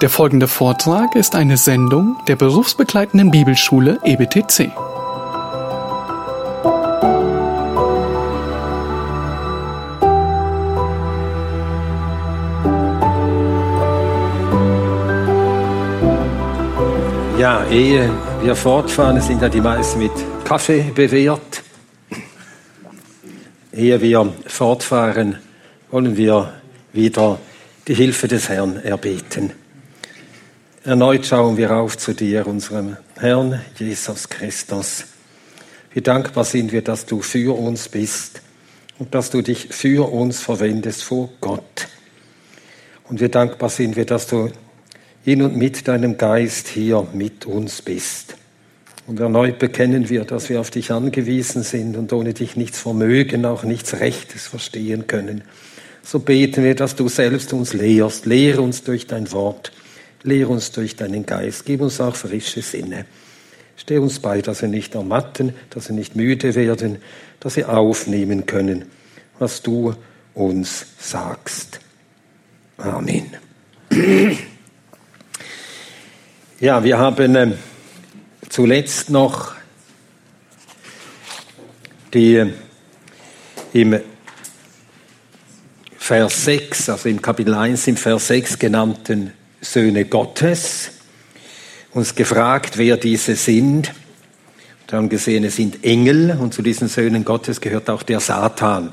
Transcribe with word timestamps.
Der 0.00 0.10
folgende 0.10 0.48
Vortrag 0.48 1.14
ist 1.14 1.36
eine 1.36 1.56
Sendung 1.56 2.16
der 2.26 2.34
berufsbegleitenden 2.34 3.30
Bibelschule 3.30 4.00
EBTC. 4.02 4.72
Ja, 17.38 17.64
ehe 17.70 18.10
wir 18.42 18.56
fortfahren, 18.56 19.20
sind 19.20 19.42
ja 19.42 19.48
die 19.48 19.60
meisten 19.60 20.00
mit 20.00 20.12
Kaffee 20.44 20.90
bewehrt. 20.92 21.62
Ehe 23.72 24.00
wir 24.00 24.32
fortfahren, 24.46 25.38
wollen 25.90 26.16
wir 26.16 26.52
wieder 26.92 27.38
die 27.86 27.94
Hilfe 27.94 28.26
des 28.28 28.48
Herrn 28.48 28.76
erbeten. 28.76 29.63
Erneut 30.86 31.24
schauen 31.24 31.56
wir 31.56 31.74
auf 31.74 31.96
zu 31.96 32.12
dir, 32.12 32.46
unserem 32.46 32.98
Herrn 33.16 33.58
Jesus 33.78 34.28
Christus. 34.28 35.04
Wie 35.94 36.02
dankbar 36.02 36.44
sind 36.44 36.72
wir, 36.72 36.82
dass 36.82 37.06
du 37.06 37.22
für 37.22 37.56
uns 37.58 37.88
bist 37.88 38.42
und 38.98 39.14
dass 39.14 39.30
du 39.30 39.40
dich 39.40 39.68
für 39.70 40.12
uns 40.12 40.40
verwendest 40.40 41.02
vor 41.02 41.30
Gott. 41.40 41.88
Und 43.08 43.22
wie 43.22 43.30
dankbar 43.30 43.70
sind 43.70 43.96
wir, 43.96 44.04
dass 44.04 44.26
du 44.26 44.50
in 45.24 45.40
und 45.40 45.56
mit 45.56 45.88
deinem 45.88 46.18
Geist 46.18 46.68
hier 46.68 47.06
mit 47.14 47.46
uns 47.46 47.80
bist. 47.80 48.36
Und 49.06 49.20
erneut 49.20 49.58
bekennen 49.58 50.10
wir, 50.10 50.26
dass 50.26 50.50
wir 50.50 50.60
auf 50.60 50.70
dich 50.70 50.92
angewiesen 50.92 51.62
sind 51.62 51.96
und 51.96 52.12
ohne 52.12 52.34
dich 52.34 52.56
nichts 52.56 52.78
vermögen, 52.78 53.46
auch 53.46 53.64
nichts 53.64 54.00
Rechtes 54.00 54.46
verstehen 54.46 55.06
können. 55.06 55.44
So 56.02 56.18
beten 56.18 56.62
wir, 56.62 56.74
dass 56.74 56.94
du 56.94 57.08
selbst 57.08 57.54
uns 57.54 57.72
lehrst. 57.72 58.26
Lehre 58.26 58.60
uns 58.60 58.82
durch 58.82 59.06
dein 59.06 59.32
Wort 59.32 59.72
Lehre 60.24 60.48
uns 60.48 60.72
durch 60.72 60.96
deinen 60.96 61.24
Geist. 61.24 61.64
Gib 61.64 61.80
uns 61.80 62.00
auch 62.00 62.16
frische 62.16 62.62
Sinne. 62.62 63.04
Steh 63.76 63.98
uns 63.98 64.18
bei, 64.18 64.40
dass 64.40 64.62
wir 64.62 64.68
nicht 64.68 64.94
ermatten, 64.94 65.54
dass 65.70 65.88
wir 65.88 65.96
nicht 65.96 66.16
müde 66.16 66.54
werden, 66.54 66.98
dass 67.40 67.56
wir 67.56 67.68
aufnehmen 67.68 68.46
können, 68.46 68.86
was 69.38 69.62
du 69.62 69.94
uns 70.34 70.86
sagst. 70.98 71.80
Amen. 72.78 73.30
Ja, 76.60 76.82
wir 76.82 76.96
haben 76.98 77.34
äh, 77.34 77.52
zuletzt 78.48 79.10
noch 79.10 79.52
die 82.14 82.36
äh, 82.36 82.52
im 83.74 84.00
Vers 85.98 86.44
6, 86.44 86.88
also 86.88 87.08
im 87.08 87.20
Kapitel 87.20 87.54
1 87.54 87.88
im 87.88 87.96
Vers 87.96 88.28
6 88.28 88.58
genannten 88.58 89.32
Söhne 89.64 90.04
Gottes, 90.04 90.90
uns 91.92 92.14
gefragt, 92.14 92.76
wer 92.76 92.96
diese 92.96 93.34
sind. 93.34 93.92
Wir 94.88 94.98
haben 94.98 95.08
gesehen, 95.08 95.44
es 95.44 95.56
sind 95.56 95.82
Engel 95.84 96.36
und 96.38 96.54
zu 96.54 96.62
diesen 96.62 96.88
Söhnen 96.88 97.24
Gottes 97.24 97.60
gehört 97.60 97.88
auch 97.90 98.02
der 98.02 98.20
Satan. 98.20 98.92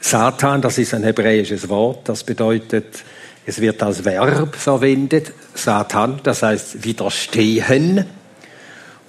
Satan, 0.00 0.62
das 0.62 0.78
ist 0.78 0.94
ein 0.94 1.02
hebräisches 1.02 1.68
Wort, 1.68 2.08
das 2.08 2.24
bedeutet, 2.24 3.04
es 3.46 3.60
wird 3.60 3.82
als 3.82 4.04
Verb 4.04 4.54
verwendet. 4.54 5.32
Satan, 5.54 6.20
das 6.22 6.42
heißt 6.42 6.84
widerstehen. 6.84 8.06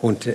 Und 0.02 0.28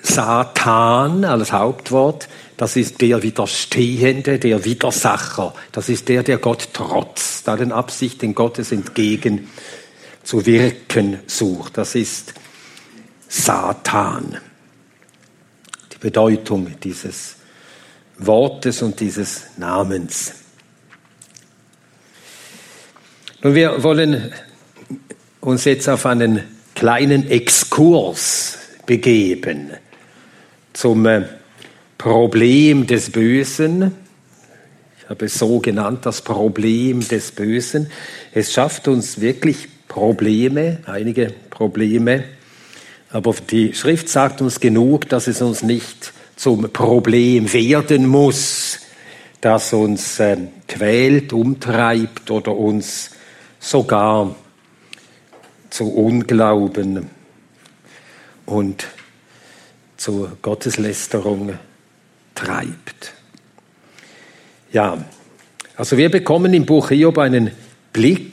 Satan 0.00 1.24
als 1.24 1.52
Hauptwort, 1.52 2.28
das 2.56 2.76
ist 2.76 3.00
der 3.00 3.22
Widerstehende, 3.22 4.38
der 4.38 4.64
Widersacher. 4.64 5.54
Das 5.72 5.88
ist 5.88 6.08
der, 6.08 6.22
der 6.22 6.38
Gott 6.38 6.68
trotzt, 6.72 7.48
da 7.48 7.56
den 7.56 7.72
Absichten 7.72 8.34
Gottes 8.34 8.70
entgegen 8.70 9.48
zu 10.22 10.46
wirken 10.46 11.20
sucht. 11.26 11.78
Das 11.78 11.94
ist 11.94 12.34
Satan. 13.28 14.38
Die 15.92 15.98
Bedeutung 15.98 16.78
dieses 16.80 17.36
Wortes 18.18 18.82
und 18.82 19.00
dieses 19.00 19.42
Namens. 19.56 20.34
Nun, 23.42 23.54
wir 23.54 23.82
wollen 23.82 24.32
uns 25.40 25.64
jetzt 25.64 25.88
auf 25.88 26.06
einen 26.06 26.42
kleinen 26.74 27.28
Exkurs 27.28 28.58
begeben 28.86 29.72
zum 30.72 31.06
äh, 31.06 31.26
Problem 32.04 32.86
des 32.86 33.08
Bösen. 33.08 33.90
Ich 34.98 35.08
habe 35.08 35.24
es 35.24 35.38
so 35.38 35.58
genannt, 35.58 36.04
das 36.04 36.20
Problem 36.20 37.00
des 37.00 37.32
Bösen. 37.32 37.90
Es 38.34 38.52
schafft 38.52 38.88
uns 38.88 39.22
wirklich 39.22 39.68
Probleme, 39.88 40.80
einige 40.84 41.32
Probleme. 41.48 42.24
Aber 43.08 43.34
die 43.50 43.72
Schrift 43.72 44.10
sagt 44.10 44.42
uns 44.42 44.60
genug, 44.60 45.08
dass 45.08 45.28
es 45.28 45.40
uns 45.40 45.62
nicht 45.62 46.12
zum 46.36 46.70
Problem 46.70 47.50
werden 47.54 48.06
muss, 48.06 48.80
das 49.40 49.72
uns 49.72 50.20
äh, 50.20 50.36
quält, 50.68 51.32
umtreibt 51.32 52.30
oder 52.30 52.54
uns 52.54 53.12
sogar 53.58 54.34
zu 55.70 55.90
Unglauben 55.90 57.08
und 58.44 58.88
zur 59.96 60.36
Gotteslästerung 60.42 61.54
treibt. 62.34 63.14
Ja, 64.72 65.04
also 65.76 65.96
wir 65.96 66.10
bekommen 66.10 66.54
im 66.54 66.66
Buch 66.66 66.88
Hiob 66.88 67.18
einen 67.18 67.50
Blick 67.92 68.32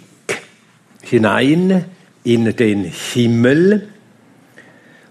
hinein 1.02 1.86
in 2.24 2.56
den 2.56 2.84
Himmel 2.84 3.90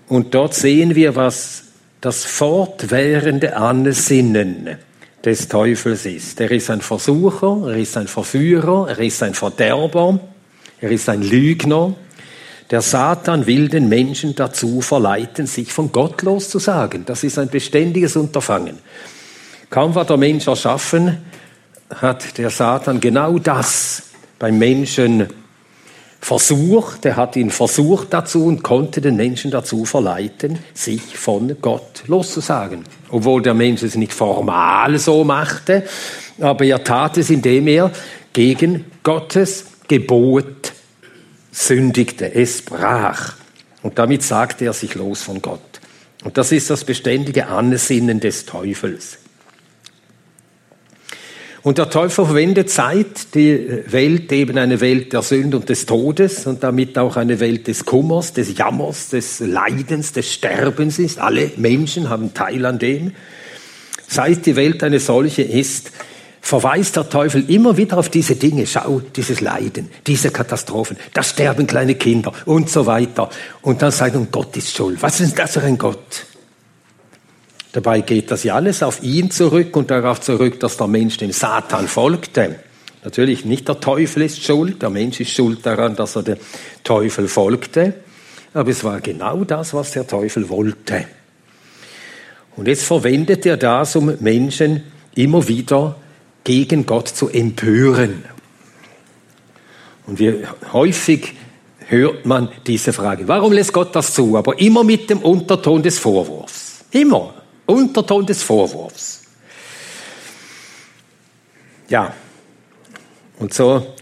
und 0.08 0.34
dort 0.34 0.54
sehen 0.54 0.94
wir, 0.94 1.16
was 1.16 1.64
das 2.00 2.24
fortwährende 2.24 3.56
Ansinnen 3.56 4.76
des 5.24 5.48
Teufels 5.48 6.06
ist. 6.06 6.40
Er 6.40 6.50
ist 6.50 6.70
ein 6.70 6.80
Versucher, 6.80 7.68
er 7.68 7.76
ist 7.76 7.96
ein 7.96 8.08
Verführer, 8.08 8.88
er 8.88 8.98
ist 8.98 9.22
ein 9.22 9.34
Verderber, 9.34 10.18
er 10.80 10.90
ist 10.90 11.08
ein 11.08 11.22
Lügner, 11.22 11.94
der 12.70 12.82
Satan 12.82 13.46
will 13.46 13.68
den 13.68 13.88
Menschen 13.88 14.34
dazu 14.34 14.80
verleiten, 14.80 15.46
sich 15.46 15.72
von 15.72 15.90
Gott 15.90 16.22
loszusagen. 16.22 17.04
Das 17.04 17.24
ist 17.24 17.38
ein 17.38 17.48
beständiges 17.48 18.16
Unterfangen. 18.16 18.78
Kaum 19.70 19.94
war 19.94 20.04
der 20.04 20.16
Mensch 20.16 20.46
erschaffen, 20.46 21.18
hat 21.94 22.38
der 22.38 22.50
Satan 22.50 23.00
genau 23.00 23.38
das 23.38 24.02
beim 24.38 24.58
Menschen 24.58 25.26
versucht. 26.20 27.04
Er 27.06 27.16
hat 27.16 27.34
ihn 27.34 27.50
versucht 27.50 28.12
dazu 28.12 28.46
und 28.46 28.62
konnte 28.62 29.00
den 29.00 29.16
Menschen 29.16 29.50
dazu 29.50 29.84
verleiten, 29.84 30.58
sich 30.74 31.16
von 31.16 31.56
Gott 31.60 32.04
loszusagen. 32.06 32.84
Obwohl 33.10 33.42
der 33.42 33.54
Mensch 33.54 33.82
es 33.82 33.96
nicht 33.96 34.12
formal 34.12 34.98
so 34.98 35.24
machte, 35.24 35.84
aber 36.40 36.64
er 36.64 36.84
tat 36.84 37.16
es, 37.16 37.30
indem 37.30 37.66
er 37.66 37.90
gegen 38.32 38.84
Gottes 39.02 39.66
Gebot 39.88 40.72
sündigte, 41.50 42.34
es 42.34 42.62
brach. 42.62 43.34
Und 43.82 43.98
damit 43.98 44.22
sagte 44.22 44.66
er 44.66 44.72
sich 44.72 44.94
los 44.94 45.22
von 45.22 45.40
Gott. 45.40 45.80
Und 46.24 46.36
das 46.36 46.52
ist 46.52 46.68
das 46.70 46.84
beständige 46.84 47.46
Ansinnen 47.46 48.20
des 48.20 48.44
Teufels. 48.44 49.18
Und 51.62 51.76
der 51.76 51.90
Teufel 51.90 52.24
verwendet 52.24 52.70
seit 52.70 53.34
die 53.34 53.82
Welt 53.86 54.32
eben 54.32 54.56
eine 54.56 54.80
Welt 54.80 55.12
der 55.12 55.20
Sünde 55.20 55.58
und 55.58 55.68
des 55.68 55.84
Todes 55.84 56.46
und 56.46 56.62
damit 56.62 56.96
auch 56.96 57.16
eine 57.16 57.38
Welt 57.38 57.66
des 57.66 57.84
Kummers, 57.84 58.32
des 58.32 58.56
Jammers, 58.56 59.10
des 59.10 59.40
Leidens, 59.40 60.12
des 60.12 60.32
Sterbens 60.32 60.98
ist. 60.98 61.18
Alle 61.18 61.50
Menschen 61.56 62.08
haben 62.08 62.32
Teil 62.32 62.64
an 62.64 62.78
dem. 62.78 63.12
Seit 64.08 64.46
die 64.46 64.56
Welt 64.56 64.82
eine 64.82 65.00
solche 65.00 65.42
ist, 65.42 65.92
verweist 66.40 66.96
der 66.96 67.08
Teufel 67.08 67.48
immer 67.50 67.76
wieder 67.76 67.98
auf 67.98 68.08
diese 68.08 68.36
Dinge. 68.36 68.66
Schau, 68.66 69.00
dieses 69.14 69.40
Leiden, 69.40 69.90
diese 70.06 70.30
Katastrophen, 70.30 70.96
da 71.12 71.22
sterben 71.22 71.66
kleine 71.66 71.94
Kinder 71.94 72.32
und 72.46 72.70
so 72.70 72.86
weiter. 72.86 73.30
Und 73.62 73.82
dann 73.82 73.90
sagt 73.90 74.14
er, 74.14 74.26
Gott 74.30 74.56
ist 74.56 74.74
schuld. 74.74 75.02
Was 75.02 75.20
ist 75.20 75.38
das 75.38 75.52
für 75.52 75.62
ein 75.62 75.78
Gott? 75.78 76.26
Dabei 77.72 78.00
geht 78.00 78.30
das 78.30 78.42
ja 78.42 78.56
alles 78.56 78.82
auf 78.82 79.02
ihn 79.02 79.30
zurück 79.30 79.76
und 79.76 79.90
darauf 79.90 80.20
zurück, 80.20 80.58
dass 80.58 80.76
der 80.76 80.88
Mensch 80.88 81.18
dem 81.18 81.30
Satan 81.30 81.86
folgte. 81.86 82.56
Natürlich 83.04 83.44
nicht 83.44 83.68
der 83.68 83.78
Teufel 83.78 84.24
ist 84.24 84.42
schuld, 84.42 84.82
der 84.82 84.90
Mensch 84.90 85.20
ist 85.20 85.30
schuld 85.30 85.64
daran, 85.64 85.94
dass 85.94 86.16
er 86.16 86.22
dem 86.22 86.38
Teufel 86.82 87.28
folgte. 87.28 87.94
Aber 88.52 88.70
es 88.70 88.82
war 88.82 89.00
genau 89.00 89.44
das, 89.44 89.72
was 89.72 89.92
der 89.92 90.06
Teufel 90.06 90.48
wollte. 90.48 91.04
Und 92.56 92.66
jetzt 92.66 92.82
verwendet 92.82 93.46
er 93.46 93.56
das, 93.56 93.94
um 93.94 94.12
Menschen 94.18 94.82
immer 95.14 95.46
wieder 95.46 95.96
gegen 96.44 96.86
Gott 96.86 97.08
zu 97.08 97.28
empören. 97.28 98.24
Und 100.06 100.18
wie 100.18 100.44
häufig 100.72 101.34
hört 101.86 102.26
man 102.26 102.50
diese 102.66 102.92
Frage, 102.92 103.28
warum 103.28 103.52
lässt 103.52 103.72
Gott 103.72 103.94
das 103.94 104.14
zu? 104.14 104.36
Aber 104.36 104.58
immer 104.58 104.84
mit 104.84 105.10
dem 105.10 105.18
Unterton 105.18 105.82
des 105.82 105.98
Vorwurfs. 105.98 106.84
Immer. 106.90 107.34
Unterton 107.66 108.26
des 108.26 108.42
Vorwurfs. 108.42 109.24
Ja. 111.88 112.14
Und 113.38 113.54
so 113.54 113.94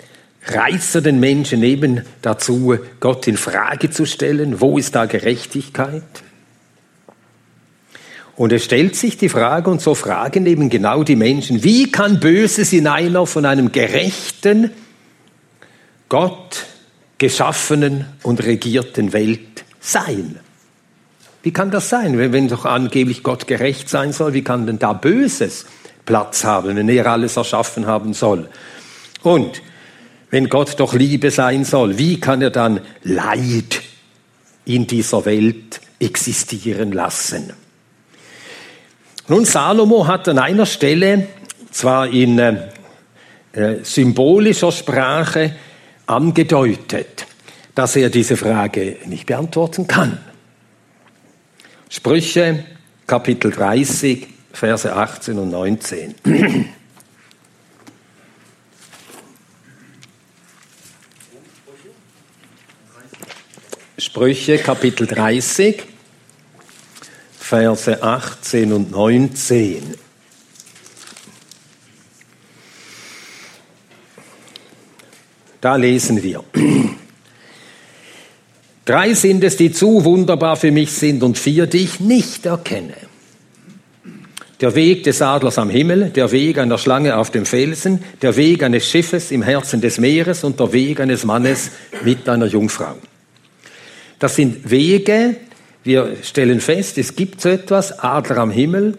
reizt 0.46 0.94
er 0.94 1.00
den 1.00 1.20
Menschen 1.20 1.62
eben 1.62 2.02
dazu, 2.23 2.79
Gott 3.00 3.26
in 3.26 3.37
Frage 3.37 3.90
zu 3.90 4.06
stellen. 4.06 4.61
Wo 4.61 4.79
ist 4.79 4.94
da 4.94 5.06
Gerechtigkeit? 5.06 6.02
Und 8.38 8.52
es 8.52 8.64
stellt 8.64 8.94
sich 8.94 9.17
die 9.17 9.29
Frage, 9.29 9.69
und 9.69 9.82
so 9.82 9.96
fragen 9.96 10.46
eben 10.46 10.70
genau 10.70 11.02
die 11.02 11.17
Menschen, 11.17 11.64
wie 11.64 11.90
kann 11.90 12.20
Böses 12.20 12.73
in 12.73 12.87
einer 12.87 13.26
von 13.26 13.44
einem 13.44 13.73
gerechten, 13.73 14.70
Gott 16.08 16.67
geschaffenen 17.19 18.06
und 18.23 18.44
regierten 18.44 19.12
Welt 19.12 19.64
sein? 19.81 20.38
Wie 21.43 21.52
kann 21.52 21.73
das 21.73 21.88
sein, 21.88 22.17
wenn, 22.17 22.32
wenn 22.32 22.46
doch 22.46 22.64
angeblich 22.64 23.25
Gott 23.25 23.49
gerecht 23.49 23.88
sein 23.88 24.12
soll? 24.12 24.35
Wie 24.35 24.44
kann 24.44 24.69
denn 24.69 24.79
da 24.79 24.93
Böses 24.93 25.67
Platz 26.05 26.44
haben, 26.44 26.76
wenn 26.76 26.88
er 26.88 27.06
alles 27.06 27.37
erschaffen 27.37 27.88
haben 27.88 28.14
soll? 28.14 28.49
Und 29.25 29.62
wenn 30.31 30.49
Gott 30.49 30.79
doch 30.79 30.94
Liebe 30.94 31.32
sein 31.32 31.64
soll, 31.64 31.99
wie 31.99 32.20
kann 32.20 32.40
er 32.40 32.50
dann 32.50 32.82
Leid 33.02 33.82
in 34.64 34.87
dieser 34.87 35.25
Welt 35.25 35.81
existieren 35.99 36.93
lassen? 36.93 37.52
Nun, 39.30 39.44
Salomo 39.44 40.06
hat 40.06 40.26
an 40.28 40.38
einer 40.38 40.64
Stelle, 40.64 41.28
zwar 41.70 42.08
in 42.08 42.38
äh, 42.38 42.69
äh, 43.52 43.84
symbolischer 43.84 44.72
Sprache, 44.72 45.54
angedeutet, 46.06 47.26
dass 47.75 47.94
er 47.96 48.08
diese 48.08 48.38
Frage 48.38 48.96
nicht 49.04 49.26
beantworten 49.26 49.86
kann. 49.86 50.19
Sprüche, 51.90 52.64
Kapitel 53.06 53.50
30, 53.50 54.28
Verse 54.50 54.96
18 54.96 55.38
und 55.38 55.50
19. 55.50 56.14
Sprüche, 63.98 64.56
Kapitel 64.56 65.06
30, 65.06 65.82
Verse 67.48 68.02
18 68.02 68.74
und 68.74 68.90
19. 68.90 69.94
Da 75.58 75.76
lesen 75.76 76.22
wir. 76.22 76.44
Drei 78.84 79.14
sind 79.14 79.42
es, 79.44 79.56
die 79.56 79.72
zu 79.72 80.04
wunderbar 80.04 80.56
für 80.56 80.70
mich 80.70 80.92
sind 80.92 81.22
und 81.22 81.38
vier, 81.38 81.66
die 81.66 81.84
ich 81.84 82.00
nicht 82.00 82.44
erkenne. 82.44 82.96
Der 84.60 84.74
Weg 84.74 85.04
des 85.04 85.22
Adlers 85.22 85.56
am 85.56 85.70
Himmel, 85.70 86.10
der 86.10 86.30
Weg 86.30 86.58
einer 86.58 86.76
Schlange 86.76 87.16
auf 87.16 87.30
dem 87.30 87.46
Felsen, 87.46 88.04
der 88.20 88.36
Weg 88.36 88.62
eines 88.62 88.86
Schiffes 88.86 89.30
im 89.30 89.40
Herzen 89.40 89.80
des 89.80 89.96
Meeres 89.96 90.44
und 90.44 90.60
der 90.60 90.70
Weg 90.74 91.00
eines 91.00 91.24
Mannes 91.24 91.70
mit 92.04 92.28
einer 92.28 92.44
Jungfrau. 92.44 92.98
Das 94.18 94.36
sind 94.36 94.68
Wege, 94.68 95.36
wir 95.88 96.19
stellen 96.23 96.61
fest, 96.61 96.99
es 96.99 97.17
gibt 97.17 97.40
so 97.40 97.49
etwas, 97.49 97.99
Adler 97.99 98.37
am 98.37 98.50
Himmel, 98.50 98.99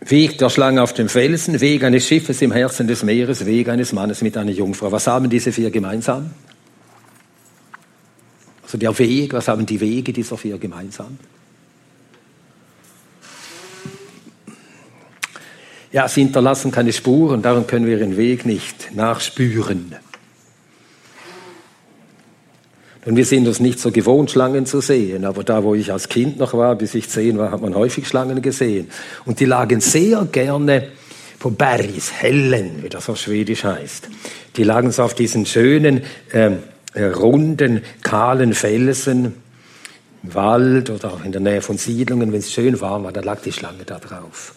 Weg 0.00 0.36
der 0.36 0.50
Schlange 0.50 0.82
auf 0.82 0.92
dem 0.92 1.08
Felsen, 1.08 1.62
Weg 1.62 1.82
eines 1.82 2.06
Schiffes 2.06 2.42
im 2.42 2.52
Herzen 2.52 2.86
des 2.86 3.02
Meeres, 3.02 3.46
Weg 3.46 3.70
eines 3.70 3.94
Mannes 3.94 4.20
mit 4.20 4.36
einer 4.36 4.50
Jungfrau. 4.50 4.92
Was 4.92 5.06
haben 5.06 5.30
diese 5.30 5.50
vier 5.50 5.70
gemeinsam? 5.70 6.30
Also 8.62 8.76
der 8.76 8.98
Weg, 8.98 9.32
was 9.32 9.48
haben 9.48 9.64
die 9.64 9.80
Wege 9.80 10.12
dieser 10.12 10.36
vier 10.36 10.58
gemeinsam? 10.58 11.16
Ja, 15.90 16.06
sie 16.06 16.20
hinterlassen 16.20 16.70
keine 16.70 16.92
Spuren, 16.92 17.40
darum 17.40 17.66
können 17.66 17.86
wir 17.86 17.96
ihren 17.96 18.18
Weg 18.18 18.44
nicht 18.44 18.94
nachspüren. 18.94 19.94
Und 23.04 23.16
wir 23.16 23.26
sind 23.26 23.46
uns 23.46 23.60
nicht 23.60 23.78
so 23.78 23.90
gewohnt, 23.90 24.30
Schlangen 24.30 24.64
zu 24.64 24.80
sehen. 24.80 25.24
Aber 25.24 25.44
da, 25.44 25.62
wo 25.62 25.74
ich 25.74 25.92
als 25.92 26.08
Kind 26.08 26.38
noch 26.38 26.54
war, 26.54 26.74
bis 26.74 26.94
ich 26.94 27.08
zehn 27.08 27.36
war, 27.38 27.50
hat 27.50 27.60
man 27.60 27.74
häufig 27.74 28.08
Schlangen 28.08 28.40
gesehen. 28.40 28.88
Und 29.26 29.40
die 29.40 29.44
lagen 29.44 29.80
sehr 29.80 30.26
gerne 30.30 30.88
på 31.38 31.50
Bergshällen, 31.50 32.82
wie 32.82 32.88
das 32.88 33.10
auf 33.10 33.18
Schwedisch 33.18 33.64
heißt. 33.64 34.08
Die 34.56 34.62
lagen 34.62 34.90
so 34.90 35.02
auf 35.02 35.12
diesen 35.12 35.44
schönen, 35.44 36.02
ähm, 36.32 36.60
äh, 36.94 37.04
runden, 37.04 37.82
kahlen 38.02 38.54
Felsen 38.54 39.34
im 40.22 40.34
Wald 40.34 40.88
oder 40.88 41.12
auch 41.12 41.24
in 41.24 41.32
der 41.32 41.42
Nähe 41.42 41.60
von 41.60 41.76
Siedlungen. 41.76 42.32
Wenn 42.32 42.38
es 42.38 42.52
schön 42.52 42.80
warm 42.80 43.04
war, 43.04 43.12
dann 43.12 43.24
lag 43.24 43.42
die 43.42 43.52
Schlange 43.52 43.84
da 43.84 43.98
drauf. 43.98 44.54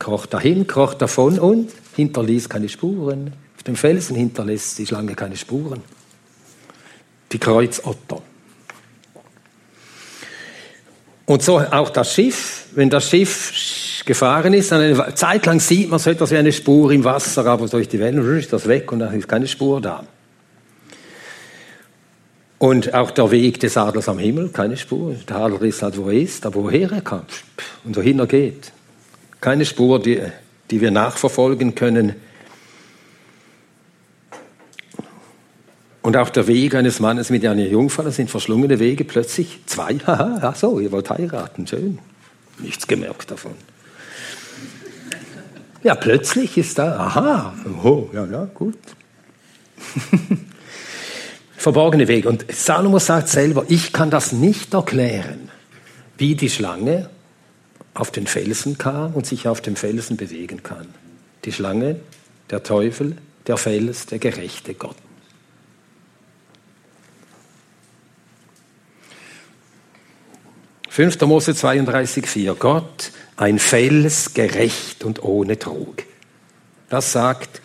Kroch 0.00 0.26
dahin, 0.26 0.66
kroch 0.66 0.94
davon 0.94 1.38
und 1.38 1.70
hinterließ 1.94 2.48
keine 2.48 2.68
Spuren. 2.68 3.32
Auf 3.56 3.62
dem 3.62 3.76
Felsen 3.76 4.16
hinterlässt 4.16 4.76
die 4.78 4.86
Schlange 4.86 5.14
keine 5.14 5.36
Spuren 5.36 5.82
die 7.34 7.38
Kreuzotter. 7.38 8.22
Und 11.26 11.42
so 11.42 11.58
auch 11.58 11.90
das 11.90 12.14
Schiff, 12.14 12.66
wenn 12.74 12.90
das 12.90 13.08
Schiff 13.08 14.02
gefahren 14.04 14.52
ist, 14.52 14.72
eine 14.72 15.14
Zeit 15.14 15.46
lang 15.46 15.58
sieht 15.58 15.90
man 15.90 15.98
so 15.98 16.10
etwas 16.10 16.30
wie 16.30 16.36
eine 16.36 16.52
Spur 16.52 16.92
im 16.92 17.04
Wasser, 17.04 17.44
aber 17.46 17.66
durch 17.66 17.88
die 17.88 17.98
Wellen 17.98 18.38
ist 18.38 18.52
das 18.52 18.68
weg 18.68 18.92
und 18.92 19.00
dann 19.00 19.18
ist 19.18 19.28
keine 19.28 19.48
Spur 19.48 19.80
da. 19.80 20.04
Und 22.58 22.94
auch 22.94 23.10
der 23.10 23.30
Weg 23.30 23.60
des 23.60 23.76
Adlers 23.76 24.08
am 24.08 24.18
Himmel, 24.18 24.50
keine 24.50 24.76
Spur. 24.76 25.16
Der 25.28 25.36
Adler 25.36 25.62
ist 25.62 25.82
halt, 25.82 25.98
wo 25.98 26.08
er 26.08 26.14
ist, 26.14 26.46
aber 26.46 26.62
woher 26.62 26.90
er 26.92 27.00
kam 27.00 27.24
und 27.84 27.96
wohin 27.96 28.18
er 28.18 28.26
geht. 28.26 28.72
Keine 29.40 29.64
Spur, 29.64 30.00
die, 30.00 30.20
die 30.70 30.80
wir 30.80 30.90
nachverfolgen 30.90 31.74
können. 31.74 32.14
Und 36.04 36.18
auch 36.18 36.28
der 36.28 36.46
Weg 36.46 36.74
eines 36.74 37.00
Mannes 37.00 37.30
mit 37.30 37.46
einer 37.46 37.64
Jungfrau, 37.64 38.02
das 38.02 38.16
sind 38.16 38.30
verschlungene 38.30 38.78
Wege, 38.78 39.04
plötzlich 39.04 39.60
zwei, 39.64 39.94
haha, 40.06 40.38
ach 40.42 40.54
so, 40.54 40.78
ihr 40.78 40.92
wollt 40.92 41.08
heiraten, 41.08 41.66
schön. 41.66 41.98
Nichts 42.58 42.86
gemerkt 42.86 43.30
davon. 43.30 43.52
Ja, 45.82 45.94
plötzlich 45.94 46.58
ist 46.58 46.78
da, 46.78 46.98
aha, 46.98 47.54
oh, 47.82 48.10
ja, 48.12 48.26
ja, 48.26 48.44
gut. 48.44 48.76
Verborgene 51.56 52.06
Wege. 52.06 52.28
Und 52.28 52.44
Salomo 52.52 52.98
sagt 52.98 53.30
selber, 53.30 53.64
ich 53.68 53.94
kann 53.94 54.10
das 54.10 54.32
nicht 54.32 54.74
erklären, 54.74 55.48
wie 56.18 56.34
die 56.34 56.50
Schlange 56.50 57.08
auf 57.94 58.10
den 58.10 58.26
Felsen 58.26 58.76
kam 58.76 59.14
und 59.14 59.24
sich 59.24 59.48
auf 59.48 59.62
dem 59.62 59.74
Felsen 59.74 60.18
bewegen 60.18 60.62
kann. 60.62 60.88
Die 61.46 61.52
Schlange, 61.52 61.96
der 62.50 62.62
Teufel, 62.62 63.16
der 63.46 63.56
Fels, 63.56 64.04
der 64.04 64.18
gerechte 64.18 64.74
Gott. 64.74 64.96
5. 70.94 71.22
Mose 71.22 71.56
32, 71.56 72.24
4. 72.24 72.54
Gott, 72.54 73.10
ein 73.36 73.58
Fels, 73.58 74.32
gerecht 74.32 75.02
und 75.02 75.24
ohne 75.24 75.58
Trug. 75.58 76.04
Das 76.88 77.10
sagt 77.10 77.60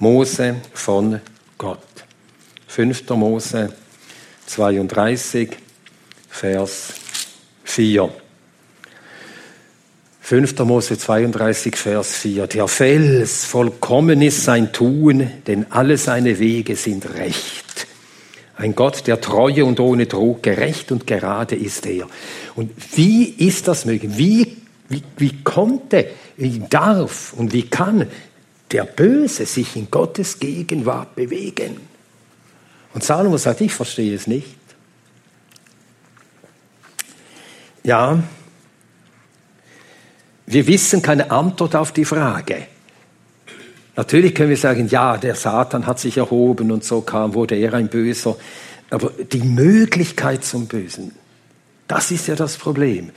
Mose 0.00 0.56
von 0.74 1.20
Gott. 1.58 1.78
5. 2.66 3.08
Mose 3.10 3.72
32, 4.46 5.50
Vers 6.28 6.94
4. 7.62 8.12
5. 10.20 10.58
Mose 10.58 10.98
32, 10.98 11.76
Vers 11.76 12.16
4. 12.16 12.48
Der 12.48 12.66
Fels, 12.66 13.44
vollkommen 13.44 14.20
ist 14.22 14.42
sein 14.42 14.72
Tun, 14.72 15.30
denn 15.46 15.66
alle 15.70 15.96
seine 15.98 16.40
Wege 16.40 16.74
sind 16.74 17.14
recht. 17.14 17.86
Ein 18.56 18.74
Gott, 18.74 19.06
der 19.06 19.20
treue 19.20 19.64
und 19.64 19.80
ohne 19.80 20.06
Trug, 20.08 20.42
gerecht 20.42 20.92
und 20.92 21.06
gerade 21.06 21.56
ist 21.56 21.86
er. 21.86 22.06
Und 22.54 22.70
wie 22.96 23.24
ist 23.24 23.68
das 23.68 23.84
möglich? 23.84 24.16
Wie, 24.16 24.56
wie, 24.88 25.02
wie 25.16 25.42
konnte, 25.42 26.10
wie 26.36 26.60
darf 26.68 27.32
und 27.32 27.52
wie 27.52 27.62
kann 27.62 28.06
der 28.70 28.84
Böse 28.84 29.46
sich 29.46 29.76
in 29.76 29.90
Gottes 29.90 30.38
Gegenwart 30.38 31.14
bewegen? 31.14 31.76
Und 32.94 33.02
Salomo 33.02 33.38
sagt, 33.38 33.60
ich 33.62 33.72
verstehe 33.72 34.14
es 34.14 34.26
nicht. 34.26 34.56
Ja, 37.84 38.22
wir 40.46 40.66
wissen 40.66 41.00
keine 41.00 41.30
Antwort 41.30 41.74
auf 41.74 41.92
die 41.92 42.04
Frage. 42.04 42.66
Natürlich 43.96 44.34
können 44.34 44.50
wir 44.50 44.56
sagen, 44.56 44.88
ja, 44.88 45.16
der 45.16 45.34
Satan 45.34 45.86
hat 45.86 45.98
sich 45.98 46.16
erhoben 46.16 46.70
und 46.70 46.84
so 46.84 47.00
kam, 47.00 47.34
wurde 47.34 47.56
er 47.56 47.74
ein 47.74 47.88
Böser. 47.88 48.36
Aber 48.90 49.10
die 49.10 49.42
Möglichkeit 49.42 50.44
zum 50.44 50.66
Bösen, 50.66 51.12
das 51.88 52.10
ist 52.10 52.28
ja 52.28 52.34
das 52.34 52.56
Problem. 52.56 53.10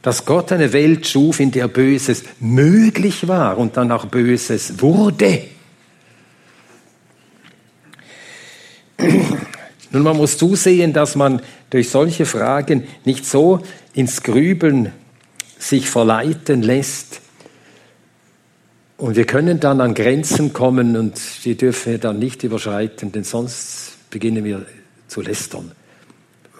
Dass 0.00 0.24
Gott 0.24 0.52
eine 0.52 0.72
Welt 0.72 1.06
schuf, 1.06 1.40
in 1.40 1.50
der 1.50 1.68
Böses 1.68 2.24
möglich 2.40 3.28
war 3.28 3.58
und 3.58 3.76
dann 3.76 3.92
auch 3.92 4.06
Böses 4.06 4.80
wurde. 4.80 5.44
Nun, 9.90 10.02
man 10.02 10.16
muss 10.16 10.38
zusehen, 10.38 10.92
dass 10.92 11.16
man 11.16 11.42
durch 11.70 11.90
solche 11.90 12.26
Fragen 12.26 12.86
nicht 13.04 13.26
so 13.26 13.60
ins 13.94 14.22
Grübeln 14.22 14.92
sich 15.58 15.88
verleiten 15.88 16.62
lässt, 16.62 17.22
Und 19.02 19.16
wir 19.16 19.26
können 19.26 19.58
dann 19.58 19.80
an 19.80 19.94
Grenzen 19.94 20.52
kommen 20.52 20.96
und 20.96 21.20
die 21.44 21.56
dürfen 21.56 21.90
wir 21.90 21.98
dann 21.98 22.20
nicht 22.20 22.44
überschreiten, 22.44 23.10
denn 23.10 23.24
sonst 23.24 23.96
beginnen 24.10 24.44
wir 24.44 24.64
zu 25.08 25.22
lästern. 25.22 25.72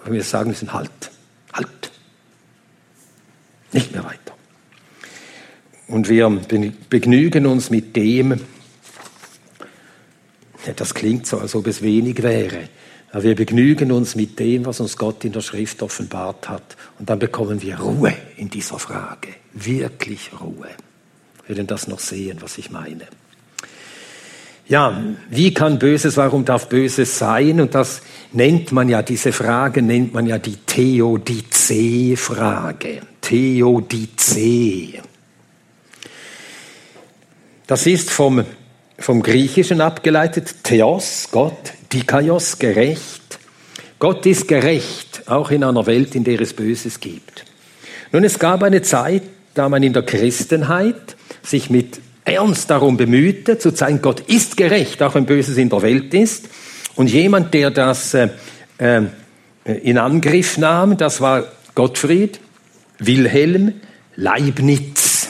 Und 0.03 0.11
wir 0.11 0.23
sagen 0.23 0.49
müssen, 0.49 0.73
halt, 0.73 0.91
halt, 1.53 1.91
nicht 3.71 3.91
mehr 3.91 4.03
weiter. 4.03 4.33
Und 5.87 6.09
wir 6.09 6.29
begnügen 6.89 7.45
uns 7.45 7.69
mit 7.69 7.95
dem, 7.95 8.39
das 10.75 10.93
klingt 10.93 11.27
so, 11.27 11.39
als 11.39 11.55
ob 11.55 11.67
es 11.67 11.81
wenig 11.81 12.23
wäre, 12.23 12.69
aber 13.11 13.23
wir 13.23 13.35
begnügen 13.35 13.91
uns 13.91 14.15
mit 14.15 14.39
dem, 14.39 14.65
was 14.65 14.79
uns 14.79 14.97
Gott 14.97 15.23
in 15.23 15.33
der 15.33 15.41
Schrift 15.41 15.83
offenbart 15.83 16.49
hat. 16.49 16.75
Und 16.97 17.11
dann 17.11 17.19
bekommen 17.19 17.61
wir 17.61 17.79
Ruhe 17.79 18.15
in 18.37 18.49
dieser 18.49 18.79
Frage. 18.79 19.29
Wirklich 19.53 20.31
Ruhe. 20.41 20.69
Wir 21.45 21.55
werden 21.55 21.67
das 21.67 21.87
noch 21.87 21.99
sehen, 21.99 22.39
was 22.41 22.57
ich 22.57 22.71
meine. 22.71 23.05
Ja, 24.67 25.01
wie 25.29 25.53
kann 25.53 25.77
Böses, 25.77 26.15
warum 26.15 26.45
darf 26.45 26.69
Böses 26.69 27.17
sein? 27.17 27.59
Und 27.59 27.75
das 27.75 28.01
nennt 28.31 28.71
man 28.71 28.87
ja, 28.87 29.01
diese 29.01 29.33
Frage 29.33 29.81
nennt 29.81 30.13
man 30.13 30.25
ja 30.25 30.37
die 30.37 30.55
Theodizee-Frage. 30.55 33.01
Theodizee. 33.19 35.01
Das 37.67 37.85
ist 37.85 38.09
vom, 38.09 38.45
vom 38.97 39.21
Griechischen 39.21 39.81
abgeleitet, 39.81 40.63
Theos, 40.63 41.27
Gott, 41.31 41.73
Dikaios, 41.91 42.57
gerecht. 42.57 43.39
Gott 43.99 44.25
ist 44.25 44.47
gerecht, 44.47 45.23
auch 45.27 45.51
in 45.51 45.61
einer 45.63 45.85
Welt, 45.85 46.15
in 46.15 46.23
der 46.23 46.41
es 46.41 46.53
Böses 46.53 46.99
gibt. 46.99 47.45
Nun, 48.11 48.23
es 48.23 48.39
gab 48.39 48.63
eine 48.63 48.81
Zeit, 48.81 49.21
da 49.53 49.69
man 49.69 49.83
in 49.83 49.93
der 49.93 50.01
Christenheit 50.03 51.15
sich 51.41 51.69
mit 51.69 51.99
Ernst 52.25 52.69
darum 52.69 52.97
bemühte, 52.97 53.57
zu 53.57 53.71
zeigen, 53.71 54.01
Gott 54.01 54.21
ist 54.21 54.57
gerecht, 54.57 55.01
auch 55.01 55.15
wenn 55.15 55.25
Böses 55.25 55.57
in 55.57 55.69
der 55.69 55.81
Welt 55.81 56.13
ist. 56.13 56.47
Und 56.95 57.09
jemand, 57.09 57.53
der 57.53 57.71
das 57.71 58.13
äh, 58.13 58.29
äh, 58.77 59.03
in 59.65 59.97
Angriff 59.97 60.57
nahm, 60.57 60.97
das 60.97 61.21
war 61.21 61.45
Gottfried 61.75 62.39
Wilhelm 62.99 63.81
Leibniz. 64.15 65.29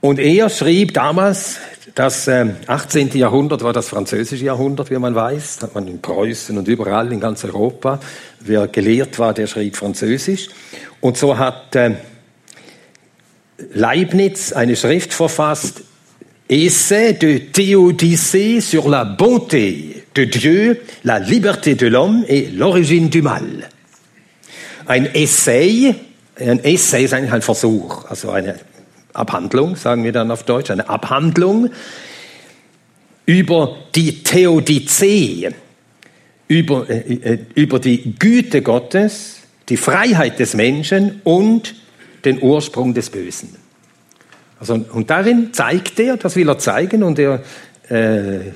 Und 0.00 0.18
er 0.18 0.48
schrieb 0.48 0.94
damals, 0.94 1.58
das 1.94 2.28
18. 2.28 3.10
Ähm, 3.10 3.16
Jahrhundert 3.18 3.62
war 3.62 3.72
das 3.72 3.88
französische 3.88 4.44
Jahrhundert, 4.44 4.90
wie 4.90 4.98
man 4.98 5.14
weiß. 5.14 5.58
Hat 5.62 5.74
man 5.74 5.86
in 5.88 6.00
Preußen 6.00 6.56
und 6.56 6.68
überall 6.68 7.12
in 7.12 7.20
ganz 7.20 7.44
Europa. 7.44 8.00
Wer 8.40 8.68
gelehrt 8.68 9.18
war, 9.18 9.34
der 9.34 9.46
schrieb 9.46 9.76
Französisch. 9.76 10.48
Und 11.00 11.16
so 11.16 11.36
hat 11.36 11.74
ähm, 11.76 11.96
Leibniz 13.74 14.52
eine 14.52 14.76
Schrift 14.76 15.12
verfasst, 15.12 15.82
Essai 16.48 17.12
de 17.12 17.38
Théodicée 17.38 18.60
sur 18.60 18.88
la 18.88 19.04
bonté 19.04 20.02
de 20.14 20.24
Dieu, 20.24 20.80
la 21.04 21.20
liberté 21.20 21.76
de 21.76 21.86
l'homme 21.86 22.24
et 22.28 22.48
l'origine 22.52 23.08
du 23.08 23.22
mal. 23.22 23.68
Ein 24.86 25.06
Essay, 25.14 25.94
ein 26.40 26.58
Essay 26.64 27.04
ist 27.04 27.14
eigentlich 27.14 27.32
ein 27.32 27.42
Versuch, 27.42 28.04
also 28.06 28.30
eine 28.30 28.56
Abhandlung, 29.12 29.76
sagen 29.76 30.02
wir 30.02 30.10
dann 30.10 30.30
auf 30.32 30.42
Deutsch, 30.42 30.70
eine 30.70 30.88
Abhandlung 30.88 31.70
über 33.26 33.76
die 33.94 34.24
Theodizee, 34.24 35.50
über, 36.48 36.90
äh, 36.90 37.14
äh, 37.14 37.38
über 37.54 37.78
die 37.78 38.14
Güte 38.18 38.62
Gottes, 38.62 39.42
die 39.68 39.76
Freiheit 39.76 40.40
des 40.40 40.54
Menschen 40.54 41.20
und 41.22 41.76
den 42.24 42.42
Ursprung 42.42 42.94
des 42.94 43.10
Bösen. 43.10 43.56
Also, 44.58 44.74
und 44.74 45.08
darin 45.08 45.52
zeigt 45.52 45.98
er, 46.00 46.16
das 46.16 46.36
will 46.36 46.48
er 46.48 46.58
zeigen, 46.58 47.02
und 47.02 47.18
er 47.18 47.42
äh, 47.88 48.52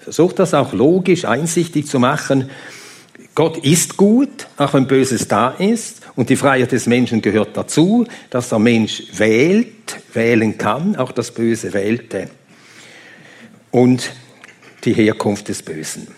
versucht 0.00 0.38
das 0.38 0.54
auch 0.54 0.72
logisch, 0.72 1.24
einsichtig 1.24 1.86
zu 1.86 1.98
machen. 1.98 2.50
Gott 3.34 3.58
ist 3.58 3.96
gut, 3.96 4.48
auch 4.56 4.74
wenn 4.74 4.86
Böses 4.86 5.28
da 5.28 5.50
ist. 5.50 6.02
Und 6.16 6.30
die 6.30 6.36
Freiheit 6.36 6.72
des 6.72 6.86
Menschen 6.86 7.20
gehört 7.22 7.56
dazu, 7.56 8.06
dass 8.30 8.48
der 8.48 8.58
Mensch 8.58 9.02
wählt, 9.12 9.98
wählen 10.14 10.56
kann, 10.56 10.96
auch 10.96 11.12
das 11.12 11.32
Böse 11.32 11.72
wählte. 11.72 12.30
Und 13.70 14.12
die 14.84 14.94
Herkunft 14.94 15.48
des 15.48 15.62
Bösen. 15.62 16.08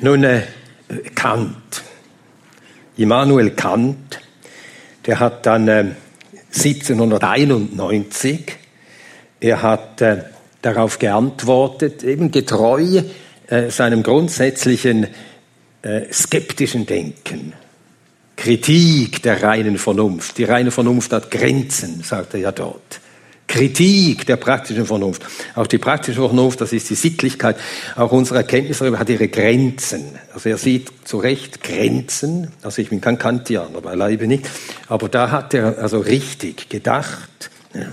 Nun, 0.00 0.22
äh, 0.24 0.42
Kant, 1.14 1.82
Immanuel 2.98 3.52
Kant, 3.52 4.20
der 5.06 5.20
hat 5.20 5.46
dann 5.46 5.68
äh, 5.68 5.84
1791, 6.52 8.56
er 9.40 9.62
hat 9.62 10.02
äh, 10.02 10.24
darauf 10.62 10.98
geantwortet, 10.98 12.02
eben 12.02 12.32
getreu 12.32 13.02
äh, 13.46 13.70
seinem 13.70 14.02
grundsätzlichen 14.02 15.06
äh, 15.82 16.12
skeptischen 16.12 16.86
Denken, 16.86 17.52
Kritik 18.36 19.22
der 19.22 19.44
reinen 19.44 19.78
Vernunft. 19.78 20.38
Die 20.38 20.44
reine 20.44 20.72
Vernunft 20.72 21.12
hat 21.12 21.30
Grenzen, 21.30 22.02
sagt 22.02 22.34
er 22.34 22.40
ja 22.40 22.52
dort. 22.52 23.00
Kritik 23.48 24.26
der 24.26 24.36
praktischen 24.36 24.86
Vernunft. 24.86 25.22
Auch 25.56 25.66
die 25.66 25.78
praktische 25.78 26.20
Vernunft, 26.20 26.60
das 26.60 26.72
ist 26.72 26.88
die 26.90 26.94
Sittlichkeit, 26.94 27.56
auch 27.96 28.12
unsere 28.12 28.38
Erkenntnis 28.38 28.78
darüber 28.78 28.98
hat 28.98 29.08
ihre 29.08 29.28
Grenzen. 29.28 30.04
Also 30.32 30.50
er 30.50 30.58
sieht 30.58 30.92
zu 31.04 31.18
Recht 31.18 31.62
Grenzen. 31.64 32.52
Also 32.62 32.82
ich 32.82 32.90
bin 32.90 33.00
kein 33.00 33.18
Kantianer, 33.18 33.80
beileibe 33.80 34.26
nicht. 34.26 34.48
Aber 34.86 35.08
da 35.08 35.30
hat 35.30 35.54
er 35.54 35.78
also 35.78 35.98
richtig 35.98 36.68
gedacht. 36.68 37.50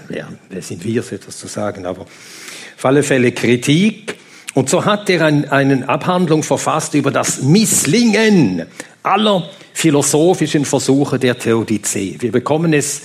Ja, 0.09 0.27
wer 0.49 0.61
sind 0.61 0.83
wir, 0.83 1.01
so 1.01 1.15
etwas 1.15 1.37
zu 1.39 1.47
sagen? 1.47 1.85
Aber 1.85 2.01
auf 2.01 2.85
alle 2.85 3.01
Fälle 3.01 3.31
Kritik 3.31 4.17
und 4.55 4.69
so 4.69 4.85
hat 4.85 5.09
er 5.09 5.25
ein, 5.25 5.49
eine 5.51 5.87
Abhandlung 5.87 6.43
verfasst 6.43 6.93
über 6.93 7.11
das 7.11 7.41
Misslingen 7.41 8.65
aller 9.03 9.49
philosophischen 9.73 10.63
Versuche 10.63 11.19
der 11.19 11.37
Theodizee. 11.37 12.15
Wir 12.19 12.31
bekommen 12.31 12.73
es 12.73 13.01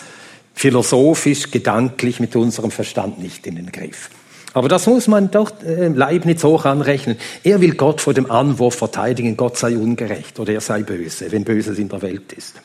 philosophisch, 0.61 1.51
gedanklich 1.51 2.21
mit 2.21 2.37
unserem 2.37 2.71
Verstand 2.71 3.19
nicht 3.19 3.47
in 3.47 3.57
den 3.57 3.73
Griff. 3.73 4.11
Aber 4.53 4.69
das 4.69 4.87
muss 4.87 5.09
man 5.09 5.31
doch 5.31 5.53
äh, 5.63 5.89
Leibniz 5.89 6.45
hoch 6.45 6.67
anrechnen. 6.67 7.17
Er 7.43 7.63
will 7.63 7.75
Gott 7.77 8.03
vor 8.03 8.13
dem 8.13 8.31
Anwurf 8.31 8.75
verteidigen, 8.75 9.39
Gott 9.39 9.57
sei 9.57 9.79
ungerecht 9.79 10.39
oder 10.39 10.53
er 10.53 10.61
sei 10.61 10.83
böse, 10.83 11.33
wenn 11.33 11.45
Böses 11.45 11.79
in 11.79 11.89
der 11.89 12.03
Welt 12.03 12.35
ist. 12.35 12.61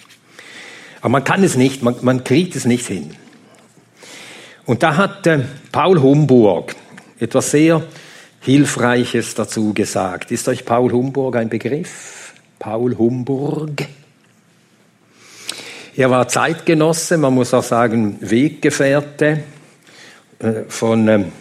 Aber 1.00 1.08
man 1.08 1.24
kann 1.24 1.42
es 1.42 1.56
nicht, 1.56 1.84
man, 1.84 1.96
man 2.02 2.25
kriegt 2.25 2.58
es 2.58 2.66
nicht 2.66 2.86
hin. 2.86 3.12
Und 4.66 4.84
da 4.84 4.98
hat 4.98 5.25
äh, 5.25 5.44
Paul 5.72 6.02
Humburg 6.02 6.75
etwas 7.18 7.52
sehr 7.52 7.82
Hilfreiches 8.42 9.36
dazu 9.36 9.74
gesagt. 9.74 10.32
Ist 10.32 10.50
euch 10.50 10.66
Paul 10.66 10.92
Humburg 10.92 11.38
ein 11.38 11.48
Begriff? 11.48 12.34
Paul 12.60 12.98
Humburg. 12.98 13.88
Er 15.98 16.10
war 16.10 16.28
Zeitgenosse, 16.28 17.18
man 17.18 17.34
muss 17.34 17.54
auch 17.54 17.64
sagen 17.64 18.18
Weggefährte 18.20 19.44
äh, 20.40 20.52
von 20.68 21.08
ähm, 21.08 21.32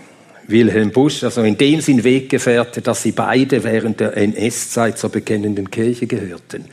Wilhelm 0.46 0.92
Busch, 0.92 1.24
also 1.24 1.42
in 1.42 1.58
dem 1.58 1.80
Sinn 1.80 2.04
Weggefährte, 2.04 2.80
dass 2.80 3.02
sie 3.02 3.10
beide 3.10 3.64
während 3.64 3.98
der 3.98 4.16
NS-Zeit 4.16 4.96
zur 4.96 5.10
bekennenden 5.10 5.72
Kirche 5.72 6.06
gehörten 6.06 6.66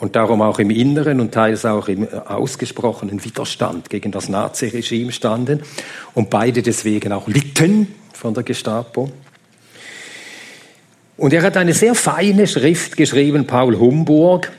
und 0.00 0.16
darum 0.16 0.42
auch 0.42 0.58
im 0.58 0.68
inneren 0.68 1.18
und 1.18 1.32
teils 1.32 1.64
auch 1.64 1.88
im 1.88 2.06
ausgesprochenen 2.12 3.24
Widerstand 3.24 3.88
gegen 3.88 4.12
das 4.12 4.28
Naziregime 4.28 5.12
standen 5.12 5.62
und 6.12 6.28
beide 6.28 6.60
deswegen 6.60 7.12
auch 7.12 7.26
litten 7.26 7.94
von 8.12 8.34
der 8.34 8.42
Gestapo. 8.42 9.10
Und 11.16 11.32
er 11.32 11.42
hat 11.42 11.56
eine 11.56 11.72
sehr 11.72 11.94
feine 11.94 12.46
Schrift 12.46 12.98
geschrieben, 12.98 13.46
Paul 13.46 13.78
Humburg, 13.78 14.52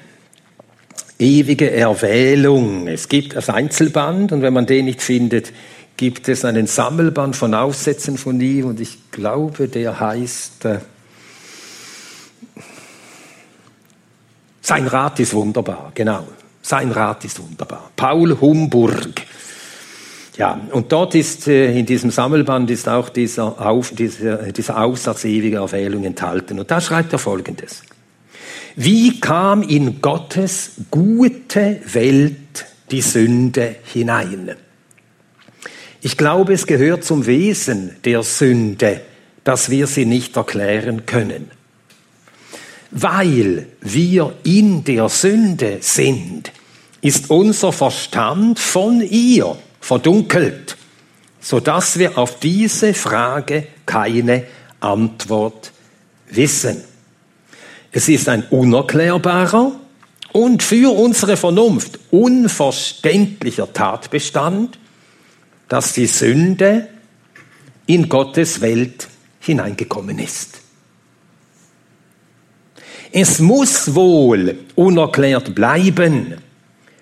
Ewige 1.17 1.71
Erwählung. 1.71 2.87
Es 2.87 3.07
gibt 3.07 3.35
das 3.35 3.49
Einzelband 3.49 4.31
und 4.31 4.41
wenn 4.41 4.53
man 4.53 4.65
den 4.65 4.85
nicht 4.85 5.01
findet, 5.01 5.53
gibt 5.97 6.27
es 6.27 6.43
einen 6.43 6.67
Sammelband 6.67 7.35
von 7.35 7.53
Aufsätzen 7.53 8.17
von 8.17 8.39
ihm 8.41 8.65
und 8.65 8.81
ich 8.81 9.11
glaube, 9.11 9.67
der 9.67 9.99
heißt 9.99 10.65
äh, 10.65 10.79
Sein 14.61 14.87
Rat 14.87 15.19
ist 15.19 15.35
wunderbar, 15.35 15.91
genau. 15.93 16.25
Sein 16.61 16.91
Rat 16.91 17.23
ist 17.23 17.39
wunderbar. 17.39 17.91
Paul 17.95 18.41
Humburg. 18.41 19.21
Ja, 20.37 20.59
und 20.71 20.91
dort 20.91 21.13
ist 21.13 21.47
äh, 21.47 21.77
in 21.77 21.85
diesem 21.85 22.09
Sammelband 22.09 22.71
ist 22.71 22.89
auch 22.89 23.09
dieser, 23.09 23.61
Auf, 23.63 23.91
dieser, 23.91 24.51
dieser 24.51 24.83
Aussatz 24.83 25.23
ewiger 25.23 25.59
Erwählung 25.59 26.03
enthalten. 26.03 26.59
Und 26.59 26.71
da 26.71 26.81
schreibt 26.81 27.13
er 27.13 27.19
Folgendes. 27.19 27.83
Wie 28.75 29.21
kam 29.21 29.63
in 29.63 30.01
Gottes 30.01 30.71
gute 30.91 31.79
Welt 31.93 32.65
die 32.91 33.01
Sünde 33.01 33.77
hinein? 33.85 34.55
Ich 36.01 36.17
glaube, 36.17 36.53
es 36.53 36.67
gehört 36.67 37.05
zum 37.05 37.25
Wesen 37.25 37.95
der 38.03 38.21
Sünde, 38.21 38.99
dass 39.45 39.69
wir 39.69 39.87
sie 39.87 40.05
nicht 40.05 40.35
erklären 40.35 41.05
können. 41.05 41.51
Weil 42.91 43.67
wir 43.79 44.35
in 44.43 44.83
der 44.83 45.07
Sünde 45.07 45.77
sind, 45.79 46.51
ist 47.01 47.29
unser 47.29 47.71
Verstand 47.71 48.59
von 48.59 48.99
ihr 48.99 49.55
verdunkelt, 49.79 50.75
sodass 51.39 51.97
wir 51.97 52.17
auf 52.17 52.39
diese 52.39 52.93
Frage 52.93 53.67
keine 53.85 54.43
Antwort 54.81 55.71
wissen. 56.29 56.83
Es 57.95 58.09
ist 58.09 58.27
ein 58.27 58.43
unerklärbarer 58.49 59.71
und 60.33 60.61
für 60.61 60.93
unsere 60.93 61.37
Vernunft 61.37 61.97
unverständlicher 62.11 63.71
Tatbestand, 63.71 64.77
dass 65.69 65.93
die 65.93 66.07
Sünde 66.07 66.89
in 67.85 68.09
Gottes 68.09 68.59
Welt 68.59 69.07
hineingekommen 69.39 70.19
ist. 70.19 70.59
Es 73.13 73.39
muss 73.39 73.95
wohl 73.95 74.59
unerklärt 74.75 75.55
bleiben, 75.55 76.33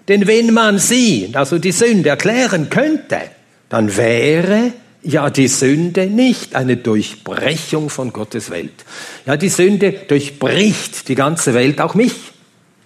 denn 0.08 0.28
wenn 0.28 0.54
man 0.54 0.78
sie, 0.78 1.32
also 1.34 1.58
die 1.58 1.72
Sünde, 1.72 2.10
erklären 2.10 2.70
könnte, 2.70 3.20
dann 3.68 3.98
wäre 3.98 4.74
ja 5.04 5.30
die 5.30 5.48
Sünde 5.48 6.08
nicht 6.08 6.56
eine 6.56 6.78
Durchbrechung 6.78 7.90
von 7.90 8.14
Gottes 8.14 8.50
Welt. 8.50 8.86
Ja, 9.26 9.38
die 9.38 9.50
Sünde 9.50 9.92
durchbricht 9.92 11.08
die 11.08 11.16
ganze 11.16 11.54
Welt, 11.54 11.82
auch 11.82 11.96
mich. 11.96 12.14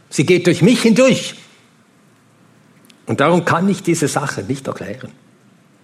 Sie 0.09 0.25
geht 0.25 0.47
durch 0.47 0.61
mich 0.61 0.81
hindurch. 0.81 1.35
Und 3.05 3.19
darum 3.19 3.45
kann 3.45 3.69
ich 3.69 3.83
diese 3.83 4.07
Sache 4.07 4.43
nicht 4.43 4.67
erklären. 4.67 5.11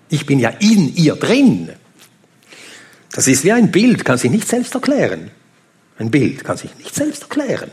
Ich 0.10 0.26
bin 0.26 0.40
ja 0.40 0.50
in 0.50 0.94
ihr 0.96 1.16
drin. 1.16 1.70
Das 3.14 3.28
ist 3.28 3.44
wie 3.44 3.52
ein 3.52 3.72
Bild, 3.72 4.04
kann 4.04 4.18
sich 4.18 4.32
nicht 4.32 4.48
selbst 4.48 4.74
erklären. 4.76 5.32
Ein 5.98 6.12
Bild 6.12 6.44
kann 6.44 6.58
sich 6.58 6.76
nicht 6.78 6.94
selbst 6.94 7.24
erklären. 7.24 7.72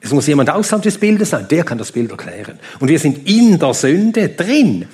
Es 0.00 0.12
muss 0.12 0.26
jemand 0.26 0.50
außerhalb 0.50 0.82
des 0.82 0.98
Bildes 0.98 1.30
sein, 1.30 1.48
der 1.48 1.64
kann 1.64 1.78
das 1.78 1.92
Bild 1.92 2.10
erklären. 2.10 2.58
Und 2.80 2.88
wir 2.88 2.98
sind 2.98 3.26
in 3.26 3.58
der 3.58 3.72
Sünde 3.72 4.28
drin. 4.28 4.86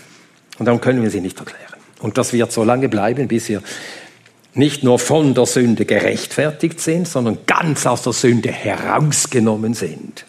Und 0.59 0.67
darum 0.67 0.81
können 0.81 1.03
wir 1.03 1.11
sie 1.11 1.21
nicht 1.21 1.39
erklären. 1.39 1.70
Und 2.01 2.19
das 2.19 2.33
wird 2.33 2.51
so 2.51 2.65
lange 2.65 2.89
bleiben, 2.89 3.29
bis 3.29 3.49
wir 3.49 3.63
nicht 4.55 4.83
nur 4.83 4.99
von 4.99 5.35
der 5.35 5.47
Sünde 5.47 5.85
gerechtfertigt 5.85 6.81
sind, 6.81 7.07
sondern 7.07 7.39
ganz 7.47 7.87
aus 7.87 8.03
der 8.03 8.13
Sünde 8.13 8.51
herausgenommen 8.51 9.75
sind, 9.75 10.25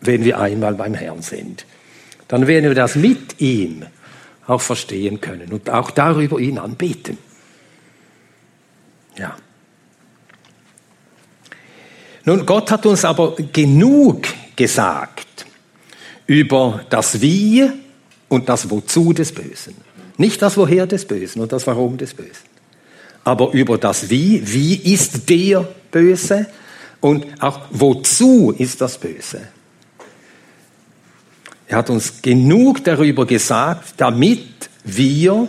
wenn 0.00 0.24
wir 0.24 0.40
einmal 0.40 0.74
beim 0.74 0.94
Herrn 0.94 1.22
sind. 1.22 1.64
Dann 2.28 2.46
werden 2.46 2.64
wir 2.64 2.74
das 2.74 2.96
mit 2.96 3.40
ihm 3.40 3.84
auch 4.46 4.60
verstehen 4.60 5.20
können 5.20 5.52
und 5.52 5.70
auch 5.70 5.90
darüber 5.90 6.38
ihn 6.38 6.58
anbeten. 6.58 7.18
Ja. 9.16 9.36
Nun, 12.24 12.46
Gott 12.46 12.70
hat 12.70 12.86
uns 12.86 13.04
aber 13.04 13.36
genug 13.52 14.26
gesagt 14.56 15.46
über 16.26 16.84
das 16.88 17.20
Wie 17.20 17.68
und 18.28 18.48
das 18.48 18.70
Wozu 18.70 19.12
des 19.12 19.32
Bösen. 19.32 19.76
Nicht 20.22 20.40
das 20.40 20.56
Woher 20.56 20.86
des 20.86 21.04
Bösen 21.04 21.42
und 21.42 21.50
das 21.50 21.66
Warum 21.66 21.98
des 21.98 22.14
Bösen. 22.14 22.46
Aber 23.24 23.50
über 23.54 23.76
das 23.76 24.08
Wie, 24.08 24.40
wie 24.44 24.76
ist 24.76 25.28
der 25.28 25.66
Böse 25.90 26.46
und 27.00 27.26
auch 27.42 27.62
wozu 27.72 28.54
ist 28.56 28.80
das 28.80 28.98
Böse. 28.98 29.40
Er 31.66 31.78
hat 31.78 31.90
uns 31.90 32.22
genug 32.22 32.84
darüber 32.84 33.26
gesagt, 33.26 33.94
damit 33.96 34.70
wir 34.84 35.48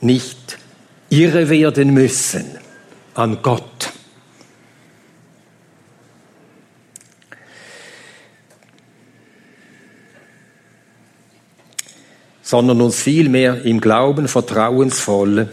nicht 0.00 0.58
irre 1.08 1.48
werden 1.48 1.94
müssen 1.94 2.58
an 3.14 3.38
Gott. 3.40 3.92
Sondern 12.52 12.82
uns 12.82 13.00
vielmehr 13.00 13.62
im 13.64 13.80
Glauben 13.80 14.28
vertrauensvoll 14.28 15.48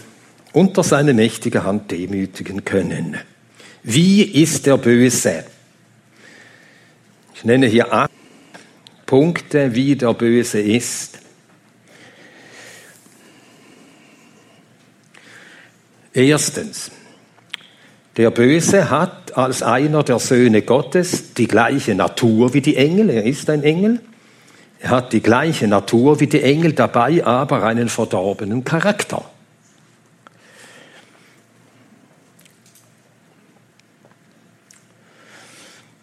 unter 0.52 0.84
seine 0.84 1.14
mächtige 1.14 1.64
Hand 1.64 1.92
demütigen 1.92 2.66
können. 2.66 3.16
Wie 3.84 4.22
ist 4.22 4.66
der 4.66 4.76
Böse? 4.76 5.46
Ich 7.36 7.46
nenne 7.46 7.68
hier 7.68 7.94
acht 7.94 8.12
Punkte, 9.06 9.74
wie 9.76 9.96
der 9.96 10.14
Böse 10.14 10.60
ist. 10.60 11.20
Erstens, 16.12 16.92
der 18.18 18.30
Böse 18.30 18.90
hat 18.90 19.38
als 19.38 19.64
einer 19.64 20.04
der 20.04 20.20
Söhne 20.20 20.64
Gottes 20.64 21.34
die 21.34 21.48
gleiche 21.48 21.96
Natur 21.96 22.54
wie 22.54 22.60
die 22.60 22.76
Engel, 22.76 23.10
er 23.10 23.24
ist 23.24 23.50
ein 23.50 23.64
Engel. 23.64 24.02
Er 24.80 24.92
hat 24.92 25.12
die 25.12 25.22
gleiche 25.22 25.68
Natur 25.68 26.20
wie 26.22 26.28
die 26.28 26.42
Engel, 26.42 26.72
dabei 26.72 27.26
aber 27.26 27.64
einen 27.64 27.90
verdorbenen 27.90 28.64
Charakter. 28.64 29.24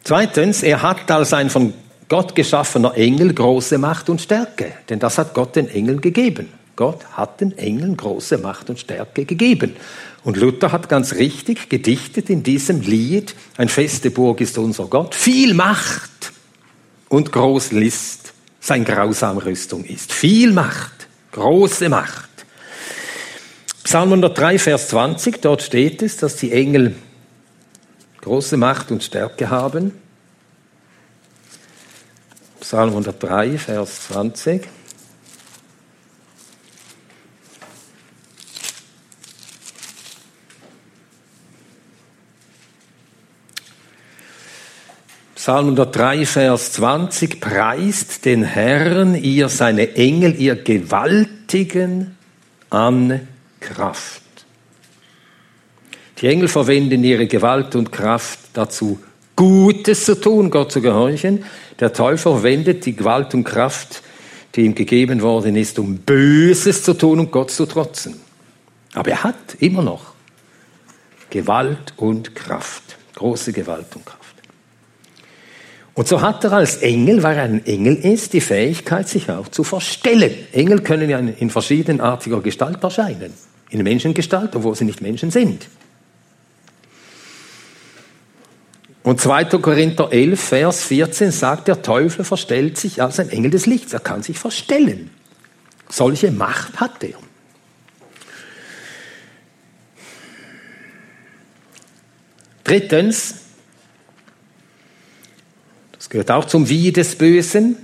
Zweitens, 0.05 0.63
er 0.63 0.83
hat 0.83 1.11
als 1.11 1.33
ein 1.33 1.51
von 1.51 1.73
Gott 2.09 2.35
geschaffener 2.37 2.97
Engel 2.97 3.35
große 3.35 3.79
Macht 3.79 4.09
und 4.09 4.21
Stärke, 4.21 4.73
denn 4.89 5.01
das 5.01 5.19
hat 5.19 5.35
Gott 5.35 5.57
den 5.57 5.69
Engeln 5.69 6.01
gegeben. 6.01 6.53
Gott 6.77 7.05
hat 7.13 7.41
den 7.41 7.57
Engeln 7.57 7.97
große 7.97 8.39
Macht 8.39 8.69
und 8.69 8.79
Stärke 8.79 9.25
gegeben. 9.25 9.75
Und 10.23 10.37
Luther 10.37 10.71
hat 10.71 10.89
ganz 10.91 11.15
richtig 11.15 11.71
gedichtet 11.71 12.29
in 12.29 12.43
diesem 12.43 12.83
Lied, 12.83 13.35
ein 13.57 13.71
feste 13.71 14.11
Burg 14.11 14.43
ist 14.43 14.59
unser 14.59 14.85
Gott, 14.85 15.15
viel 15.15 15.55
Macht 15.55 16.33
und 17.09 17.33
groß 17.33 17.73
List 17.73 18.26
sein 18.67 18.85
grausam 18.85 19.39
Rüstung 19.39 19.85
ist. 19.85 20.13
Viel 20.13 20.53
Macht, 20.53 21.07
große 21.31 21.89
Macht. 21.89 22.29
Psalm 23.85 24.09
103, 24.13 24.59
Vers 24.59 24.89
20, 24.89 25.41
dort 25.41 25.63
steht 25.63 26.03
es, 26.03 26.17
dass 26.17 26.35
die 26.35 26.51
Engel 26.51 26.97
große 28.23 28.57
Macht 28.57 28.91
und 28.91 29.05
Stärke 29.05 29.51
haben. 29.51 29.93
Psalm 32.59 32.89
103, 32.89 33.57
Vers 33.57 34.09
20. 34.09 34.67
Psalm 45.47 45.77
103, 45.77 46.27
Vers 46.27 46.73
20 46.73 47.41
preist 47.41 48.25
den 48.25 48.43
Herrn, 48.43 49.15
ihr 49.15 49.49
seine 49.49 49.95
Engel, 49.95 50.35
ihr 50.41 50.57
Gewaltigen 50.57 52.17
an 52.69 53.29
Kraft. 53.61 54.23
Die 56.19 56.27
Engel 56.27 56.49
verwenden 56.49 57.05
ihre 57.05 57.29
Gewalt 57.29 57.77
und 57.77 57.93
Kraft 57.93 58.41
dazu, 58.55 58.99
Gutes 59.37 60.07
zu 60.07 60.21
tun, 60.21 60.51
Gott 60.51 60.73
zu 60.73 60.81
gehorchen. 60.81 61.45
Der 61.79 61.93
Teufel 61.93 62.33
verwendet 62.33 62.85
die 62.85 62.97
Gewalt 62.97 63.33
und 63.33 63.45
Kraft, 63.45 64.03
die 64.57 64.63
ihm 64.63 64.75
gegeben 64.75 65.23
worden 65.23 65.55
ist, 65.55 65.79
um 65.79 65.99
Böses 65.99 66.83
zu 66.83 66.95
tun 66.95 67.21
und 67.21 67.31
Gott 67.31 67.53
zu 67.53 67.67
trotzen. 67.67 68.21
Aber 68.95 69.13
er 69.13 69.23
hat 69.23 69.55
immer 69.61 69.83
noch 69.83 70.07
Gewalt 71.31 71.95
und 71.99 72.35
Kraft, 72.35 72.99
große 73.15 73.53
Gewalt 73.53 73.95
und 73.95 74.05
Kraft. 74.05 74.26
Und 75.97 76.07
so 76.07 76.21
hat 76.21 76.45
er 76.45 76.53
als 76.53 76.77
Engel, 76.83 77.23
weil 77.23 77.39
er 77.39 77.45
ein 77.45 77.65
Engel 77.65 77.97
ist, 77.97 78.35
die 78.35 78.43
Fähigkeit, 78.43 79.09
sich 79.09 79.31
auch 79.31 79.49
zu 79.49 79.65
verstellen. 79.65 80.31
Engel 80.53 80.83
können 80.83 81.09
ja 81.09 81.19
in 81.19 81.49
verschiedenartiger 81.49 82.43
Gestalt 82.43 82.85
erscheinen. 82.85 83.33
In 83.71 83.83
Menschengestalt, 83.83 84.55
obwohl 84.55 84.75
sie 84.75 84.85
nicht 84.85 85.01
Menschen 85.01 85.31
sind. 85.31 85.67
Und 89.03 89.23
2. 89.23 89.45
Korinther 89.45 90.13
11, 90.13 90.39
Vers 90.39 90.85
14 90.85 91.31
sagt, 91.31 91.69
der 91.69 91.81
Teufel 91.81 92.27
verstellt 92.27 92.77
sich 92.77 93.01
als 93.01 93.19
ein 93.19 93.31
Engel 93.31 93.51
des 93.51 93.65
Lichts. 93.65 93.95
Er 93.95 94.01
kann 94.01 94.23
sich 94.23 94.39
verstellen. 94.39 95.11
Solche 95.89 96.31
Macht 96.31 96.79
hat 96.79 97.03
er. 97.03 97.17
Drittens, 102.65 103.46
das 106.07 106.11
gehört 106.11 106.31
auch 106.31 106.45
zum 106.45 106.69
Wie 106.69 106.93
des 106.93 107.19
Bösen, 107.19 107.77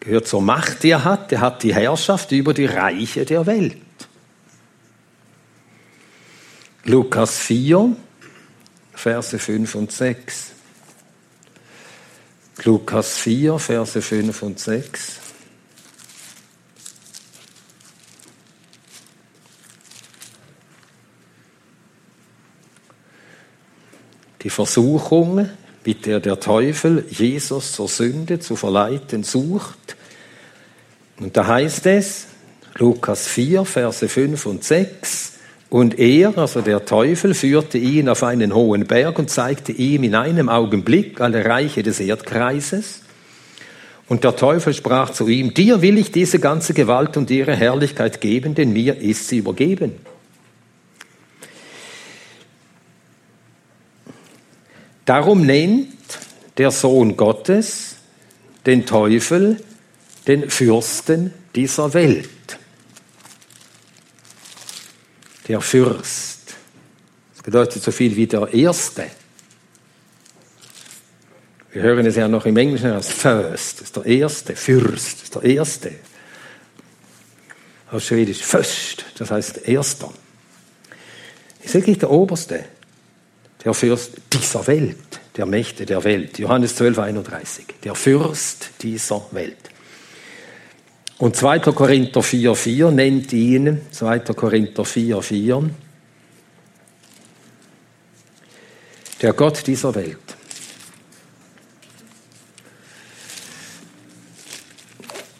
gehört 0.00 0.26
zur 0.26 0.42
Macht, 0.42 0.82
die 0.82 0.90
er 0.90 1.04
hat. 1.04 1.30
Er 1.30 1.40
hat 1.40 1.62
die 1.62 1.72
Herrschaft 1.72 2.32
über 2.32 2.52
die 2.52 2.64
Reiche 2.64 3.24
der 3.24 3.46
Welt. 3.46 3.76
Lukas 6.82 7.38
4, 7.38 7.94
Verse 8.92 9.38
5 9.38 9.74
und 9.76 9.92
6. 9.92 10.50
Lukas 12.64 13.16
4, 13.18 13.56
Verse 13.60 14.02
5 14.02 14.42
und 14.42 14.58
6. 14.58 15.20
Die 24.42 24.50
Versuchung 24.50 25.48
mit 25.84 26.06
der 26.06 26.20
der 26.20 26.38
Teufel 26.38 27.04
Jesus 27.10 27.72
zur 27.72 27.88
Sünde 27.88 28.38
zu 28.40 28.56
verleiten 28.56 29.24
sucht, 29.24 29.96
Und 31.18 31.36
da 31.36 31.46
heißt 31.46 31.86
es, 31.86 32.26
Lukas 32.78 33.28
4, 33.28 33.64
Verse 33.64 34.08
5 34.08 34.46
und 34.46 34.64
6, 34.64 35.32
und 35.72 35.98
er, 35.98 36.36
also 36.36 36.60
der 36.60 36.84
Teufel, 36.84 37.32
führte 37.32 37.78
ihn 37.78 38.10
auf 38.10 38.22
einen 38.22 38.54
hohen 38.54 38.86
Berg 38.86 39.18
und 39.18 39.30
zeigte 39.30 39.72
ihm 39.72 40.02
in 40.04 40.14
einem 40.14 40.50
Augenblick 40.50 41.20
alle 41.20 41.46
Reiche 41.46 41.82
des 41.82 41.98
Erdkreises. 41.98 43.00
Und 44.06 44.22
der 44.22 44.36
Teufel 44.36 44.74
sprach 44.74 45.10
zu 45.10 45.28
ihm, 45.28 45.54
dir 45.54 45.80
will 45.80 45.96
ich 45.96 46.12
diese 46.12 46.38
ganze 46.38 46.74
Gewalt 46.74 47.16
und 47.16 47.30
ihre 47.30 47.56
Herrlichkeit 47.56 48.20
geben, 48.20 48.54
denn 48.54 48.74
mir 48.74 48.98
ist 48.98 49.28
sie 49.28 49.38
übergeben. 49.38 49.92
Darum 55.04 55.44
nennt 55.44 55.88
der 56.58 56.70
Sohn 56.70 57.16
Gottes 57.16 57.96
den 58.66 58.86
Teufel 58.86 59.62
den 60.26 60.50
Fürsten 60.50 61.32
dieser 61.54 61.92
Welt. 61.94 62.28
Der 65.48 65.60
Fürst. 65.60 66.54
Das 67.34 67.42
bedeutet 67.42 67.82
so 67.82 67.90
viel 67.90 68.14
wie 68.14 68.26
der 68.26 68.54
Erste. 68.54 69.06
Wir 71.72 71.82
hören 71.82 72.06
es 72.06 72.16
ja 72.16 72.28
noch 72.28 72.44
im 72.44 72.56
Englischen 72.56 72.92
als 72.92 73.10
First, 73.10 73.80
das 73.80 73.88
ist 73.88 73.96
der 73.96 74.04
Erste, 74.04 74.54
Fürst, 74.54 75.16
das 75.16 75.22
ist 75.22 75.34
der 75.34 75.42
Erste. 75.42 75.92
Auf 77.90 78.02
Schwedisch 78.04 78.42
Först, 78.42 79.06
das 79.18 79.30
heißt 79.30 79.66
Erster. 79.66 80.12
Ist 81.62 81.74
wirklich 81.74 81.98
der 81.98 82.10
Oberste, 82.10 82.66
der 83.64 83.74
Fürst 83.74 84.12
dieser 84.32 84.66
Welt, 84.66 85.20
der 85.36 85.46
Mächte 85.46 85.86
der 85.86 86.04
Welt. 86.04 86.38
Johannes 86.38 86.74
12, 86.76 86.98
31. 86.98 87.66
Der 87.84 87.94
Fürst 87.94 88.70
dieser 88.82 89.22
Welt. 89.32 89.70
Und 91.18 91.36
2. 91.36 91.60
Korinther 91.60 92.20
4,4 92.20 92.90
nennt 92.90 93.32
ihn, 93.32 93.80
2. 93.92 94.18
Korinther 94.20 94.82
4,4, 94.82 95.70
der 99.22 99.32
Gott 99.32 99.66
dieser 99.66 99.94
Welt. 99.94 100.18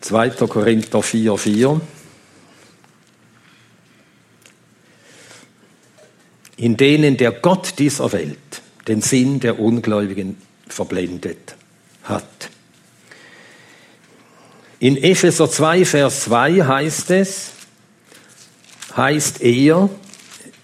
Zweiter 0.00 0.46
Korinther 0.46 0.98
4,4 0.98 1.80
in 6.62 6.77
denen 6.77 7.16
der 7.16 7.33
Gott 7.33 7.81
dieser 7.81 8.12
Welt 8.12 8.62
den 8.87 9.03
Sinn 9.03 9.40
der 9.40 9.59
Ungläubigen 9.59 10.37
verblendet 10.68 11.57
hat. 12.05 12.51
In 14.79 14.96
Epheser 14.96 15.51
2, 15.51 15.85
Vers 15.85 16.20
2 16.20 16.64
heißt 16.64 17.11
es, 17.11 17.51
heißt 18.96 19.42
er, 19.42 19.90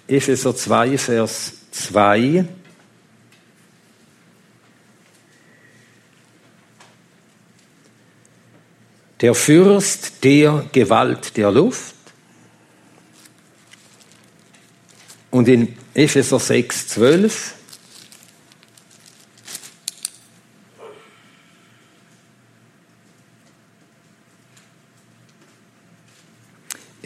Epheser 0.06 0.54
2, 0.54 0.98
Vers 0.98 1.54
2, 1.72 2.44
der 9.20 9.34
Fürst 9.34 10.22
der 10.22 10.64
Gewalt 10.70 11.36
der 11.36 11.50
Luft. 11.50 11.97
Und 15.30 15.48
in 15.48 15.76
Epheser 15.94 16.38
6, 16.38 16.88
12 16.88 17.54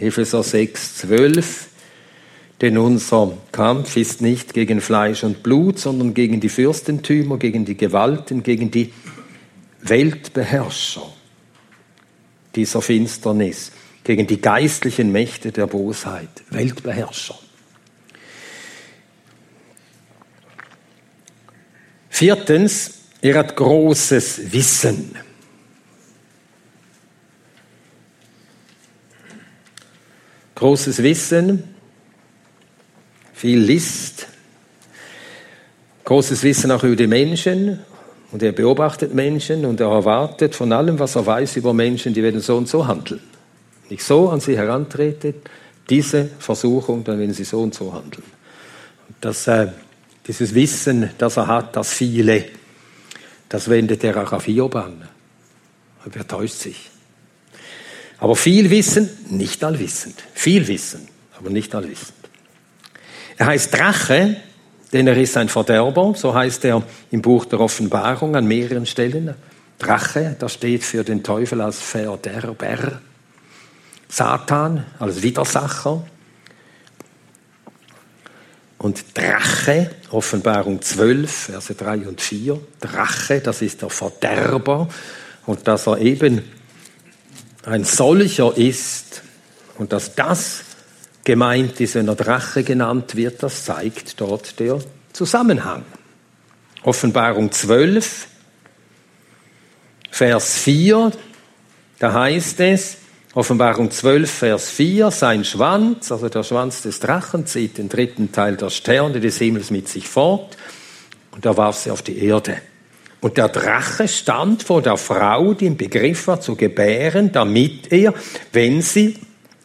Epheser 0.03 0.43
6, 0.43 0.97
12. 0.99 1.69
Denn 2.61 2.79
unser 2.79 3.39
Kampf 3.51 3.97
ist 3.97 4.21
nicht 4.21 4.55
gegen 4.55 4.81
Fleisch 4.81 5.25
und 5.25 5.43
Blut, 5.43 5.79
sondern 5.79 6.15
gegen 6.15 6.41
die 6.41 6.49
Fürstentümer, 6.49 7.39
gegen 7.39 7.65
die 7.65 7.77
Gewalten, 7.77 8.43
gegen 8.43 8.71
die 8.71 8.93
Weltbeherrscher 9.81 11.13
dieser 12.55 12.83
Finsternis, 12.83 13.73
gegen 14.05 14.27
die 14.27 14.41
geistlichen 14.41 15.11
Mächte 15.11 15.51
der 15.51 15.67
Bosheit, 15.67 16.29
Weltbeherrscher. 16.51 17.39
Viertens, 22.23 23.01
er 23.21 23.37
hat 23.37 23.57
großes 23.57 24.53
Wissen. 24.53 25.17
großes 30.55 31.03
Wissen, 31.03 31.65
viel 33.33 33.59
List, 33.59 34.29
großes 36.05 36.45
Wissen 36.45 36.71
auch 36.71 36.85
über 36.85 36.95
die 36.95 37.09
Menschen 37.09 37.81
und 38.31 38.41
er 38.45 38.53
beobachtet 38.53 39.13
Menschen 39.13 39.65
und 39.65 39.81
er 39.81 39.89
erwartet 39.89 40.55
von 40.55 40.71
allem, 40.71 41.01
was 41.01 41.17
er 41.17 41.27
weiß 41.27 41.57
über 41.57 41.75
Menschen, 41.75 42.15
die 42.15 42.23
werden 42.23 42.41
so 42.41 42.57
und 42.57 42.69
so 42.69 42.87
handeln. 42.87 43.23
Wenn 43.89 43.97
ich 43.97 44.05
so 44.05 44.29
an 44.29 44.39
sie 44.39 44.57
herantrete, 44.57 45.35
diese 45.91 46.31
Versuchung, 46.39 47.03
dann 47.03 47.19
werden 47.19 47.35
sie 47.35 47.43
so 47.43 47.61
und 47.61 47.75
so 47.75 47.93
handeln. 47.93 48.23
Und 49.09 49.17
das, 49.21 49.49
äh, 49.49 49.73
dieses 50.27 50.55
Wissen, 50.55 51.11
das 51.19 51.37
er 51.37 51.47
hat, 51.47 51.77
das 51.77 51.93
viele, 51.93 52.45
das 53.49 53.69
wendet 53.69 54.05
er 54.05 54.23
auch 54.23 54.33
auf 54.33 54.45
Hiob 54.45 54.75
an. 54.77 55.09
Er 56.15 56.27
täuscht 56.27 56.57
sich. 56.57 56.91
Aber 58.19 58.37
viel 58.37 58.71
Wissen, 58.71 59.09
nicht 59.31 59.63
allwissend. 59.65 60.17
Viel 60.33 60.67
Wissen, 60.69 61.09
aber 61.39 61.51
nicht 61.51 61.75
allwissend. 61.75 62.19
Er 63.37 63.47
heißt 63.47 63.75
Drache, 63.75 64.37
denn 64.93 65.07
er 65.07 65.17
ist 65.17 65.37
ein 65.37 65.49
Verderber, 65.49 66.15
so 66.17 66.35
heißt 66.35 66.65
er 66.65 66.83
im 67.11 67.23
Buch 67.23 67.45
der 67.47 67.61
Offenbarung 67.61 68.37
an 68.37 68.47
mehreren 68.47 68.87
Stellen. 68.87 69.35
Drache, 69.79 70.37
das 70.39 70.53
steht 70.55 70.85
für 70.85 71.03
den 71.03 71.23
Teufel 71.23 71.61
als 71.61 71.81
Verderber. 71.81 73.01
Satan 74.09 74.85
als 74.99 75.23
Widersacher. 75.23 76.05
Und 78.83 79.17
Drache, 79.17 79.93
Offenbarung 80.11 80.83
12, 80.83 81.31
Verse 81.31 81.73
3 81.73 81.99
und 82.09 82.21
4. 82.21 82.61
Drache, 82.81 83.41
das 83.41 83.63
ist 83.63 83.81
der 83.81 83.91
Verderber. 83.91 84.89
Und 85.47 85.69
dass 85.69 85.87
er 85.87 85.99
eben 85.99 86.43
ein 87.65 87.85
solcher 87.85 88.57
ist 88.57 89.23
und 89.79 89.93
dass 89.93 90.17
das 90.17 90.63
gemeint 91.23 91.81
ist, 91.81 91.95
wenn 91.95 92.09
er 92.09 92.17
Drache 92.17 92.65
genannt 92.65 93.15
wird, 93.15 93.45
das 93.45 93.65
zeigt 93.65 94.21
dort 94.21 94.59
der 94.59 94.81
Zusammenhang. 95.13 95.85
Offenbarung 96.83 97.53
12, 97.53 98.27
Vers 100.11 100.59
4, 100.59 101.13
da 102.01 102.13
heißt 102.15 102.59
es, 102.59 102.97
Offenbarung 103.35 103.91
12, 103.91 104.31
Vers 104.31 104.71
4, 104.71 105.11
sein 105.11 105.45
Schwanz, 105.45 106.13
also 106.13 106.29
der 106.29 106.43
Schwanz 106.43 106.83
des 106.83 107.01
Drachen, 107.01 107.47
zieht 107.47 107.79
den 107.79 107.89
dritten 107.89 108.31
Teil 108.31 108.57
der 108.57 108.69
Sterne 108.69 109.21
des 109.21 109.39
Himmels 109.39 109.71
mit 109.71 109.89
sich 109.89 110.07
fort 110.07 110.59
und 111.31 111.47
er 111.47 111.57
warf 111.57 111.79
sie 111.79 111.91
auf 111.91 112.03
die 112.03 112.23
Erde. 112.23 112.59
Und 113.23 113.39
der 113.39 113.49
Drache 113.49 114.07
stand 114.07 114.63
vor 114.63 114.83
der 114.83 114.99
Frau, 114.99 115.55
die 115.55 115.65
im 115.65 115.79
Begriff 115.79 116.27
war 116.27 116.43
zu 116.43 116.57
gebären, 116.57 117.33
damit 117.33 117.91
er, 117.91 118.13
wenn 118.53 118.83
sie 118.83 119.17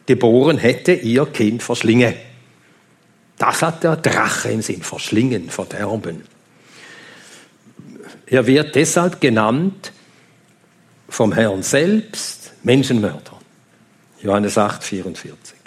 geboren 0.06 0.56
hätte, 0.56 0.94
ihr 0.94 1.26
Kind 1.26 1.62
verschlinge. 1.62 2.14
Das 3.36 3.60
hat 3.60 3.84
der 3.84 3.96
Drache 3.96 4.48
im 4.48 4.62
Sinn, 4.62 4.82
verschlingen, 4.82 5.50
verderben. 5.50 6.22
Er 8.24 8.46
wird 8.46 8.74
deshalb 8.74 9.20
genannt 9.20 9.92
vom 11.10 11.32
Herrn 11.32 11.62
selbst 11.62 12.52
Menschenmörder. 12.62 13.37
Johannes 14.22 14.58
8, 14.58 14.82
44. 14.82 15.58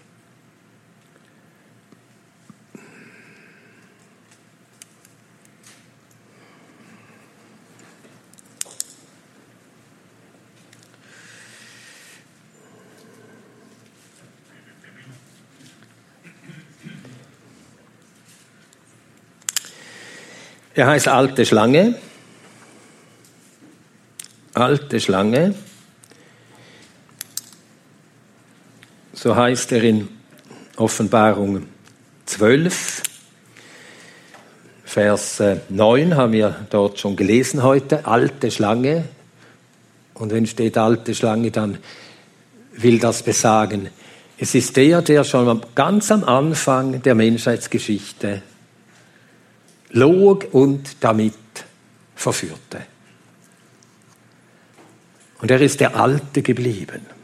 Er 20.73 20.87
heißt 20.87 21.09
alte 21.09 21.45
Schlange. 21.45 21.95
Alte 24.53 24.99
Schlange. 24.99 25.53
So 29.23 29.36
heißt 29.36 29.71
er 29.73 29.84
in 29.84 30.07
Offenbarung 30.77 31.67
12, 32.25 33.03
Vers 34.84 35.43
9 35.69 36.15
haben 36.15 36.31
wir 36.34 36.65
dort 36.71 36.97
schon 36.97 37.15
gelesen 37.15 37.62
heute. 37.62 38.07
Alte 38.07 38.49
Schlange. 38.49 39.03
Und 40.15 40.31
wenn 40.31 40.47
steht 40.47 40.75
alte 40.75 41.13
Schlange, 41.13 41.51
dann 41.51 41.77
will 42.73 42.97
das 42.97 43.21
besagen. 43.21 43.89
Es 44.39 44.55
ist 44.55 44.75
der, 44.75 45.03
der 45.03 45.23
schon 45.23 45.62
ganz 45.75 46.12
am 46.12 46.23
Anfang 46.23 47.03
der 47.03 47.13
Menschheitsgeschichte 47.13 48.41
log 49.91 50.47
und 50.51 50.95
damit 50.99 51.36
verführte. 52.15 52.88
Und 55.43 55.51
er 55.51 55.62
ist 55.62 55.79
der 55.79 55.95
Alte 55.95 56.41
geblieben. 56.41 57.20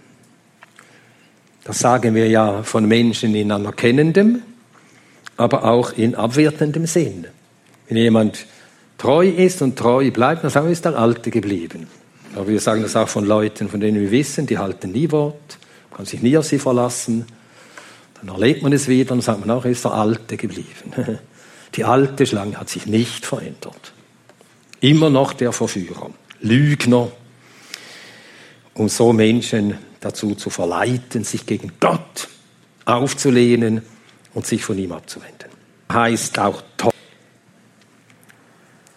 Das 1.68 1.80
sagen 1.80 2.16
wir 2.16 2.30
ja 2.30 2.64
von 2.64 2.88
Menschen 2.88 3.36
in 3.36 3.52
anerkennendem, 3.52 4.42
aber 5.36 5.66
auch 5.66 5.92
in 5.92 6.16
abwertendem 6.16 6.86
Sinn. 6.86 7.28
Wenn 7.90 7.98
jemand 7.98 8.46
treu 8.98 9.28
ist 9.28 9.62
und 9.62 9.78
treu 9.78 10.10
bleibt, 10.12 10.46
dann 10.46 10.72
ist 10.72 10.86
der 10.86 10.98
Alte 10.98 11.30
geblieben. 11.30 11.88
Aber 12.36 12.48
wir 12.48 12.62
sagen 12.62 12.84
das 12.84 12.96
auch 12.96 13.10
von 13.10 13.26
Leuten, 13.26 13.68
von 13.68 13.82
denen 13.82 14.00
wir 14.00 14.12
wissen, 14.12 14.48
die 14.48 14.58
halten 14.58 14.94
nie 14.94 15.12
Wort, 15.12 15.58
man 15.90 15.98
kann 15.98 16.06
sich 16.06 16.22
nie 16.22 16.38
auf 16.38 16.46
sie 16.46 16.58
verlassen. 16.58 17.26
Dann 18.22 18.34
erlebt 18.34 18.64
man 18.64 18.72
es 18.72 18.88
wieder 18.88 19.12
und 19.12 19.22
sagt 19.22 19.42
man 19.42 19.52
auch, 19.52 19.66
ist 19.66 19.84
der 19.84 19.92
Alte 19.92 20.38
geblieben. 20.38 20.94
Die 21.76 21.84
alte 21.84 22.26
Schlange 22.26 22.58
hat 22.58 22.70
sich 22.70 22.86
nicht 22.86 23.26
verändert. 23.26 23.92
Immer 24.80 25.10
noch 25.10 25.34
der 25.34 25.52
Verführer, 25.52 26.12
Lügner, 26.40 27.10
um 28.78 28.90
so 28.90 29.12
Menschen 29.12 29.78
dazu 30.00 30.36
zu 30.36 30.50
verleiten, 30.50 31.24
sich 31.24 31.46
gegen 31.46 31.74
Gott 31.80 32.28
aufzulehnen 32.86 33.82
und 34.34 34.46
sich 34.46 34.64
von 34.64 34.78
ihm 34.78 34.92
abzuwenden. 34.92 35.50
Heißt 35.92 36.38
auch 36.40 36.62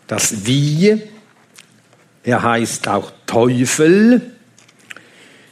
das 0.07 0.45
Wie, 0.45 1.01
er 2.25 2.43
heißt 2.43 2.89
auch 2.89 3.13
Teufel, 3.27 4.35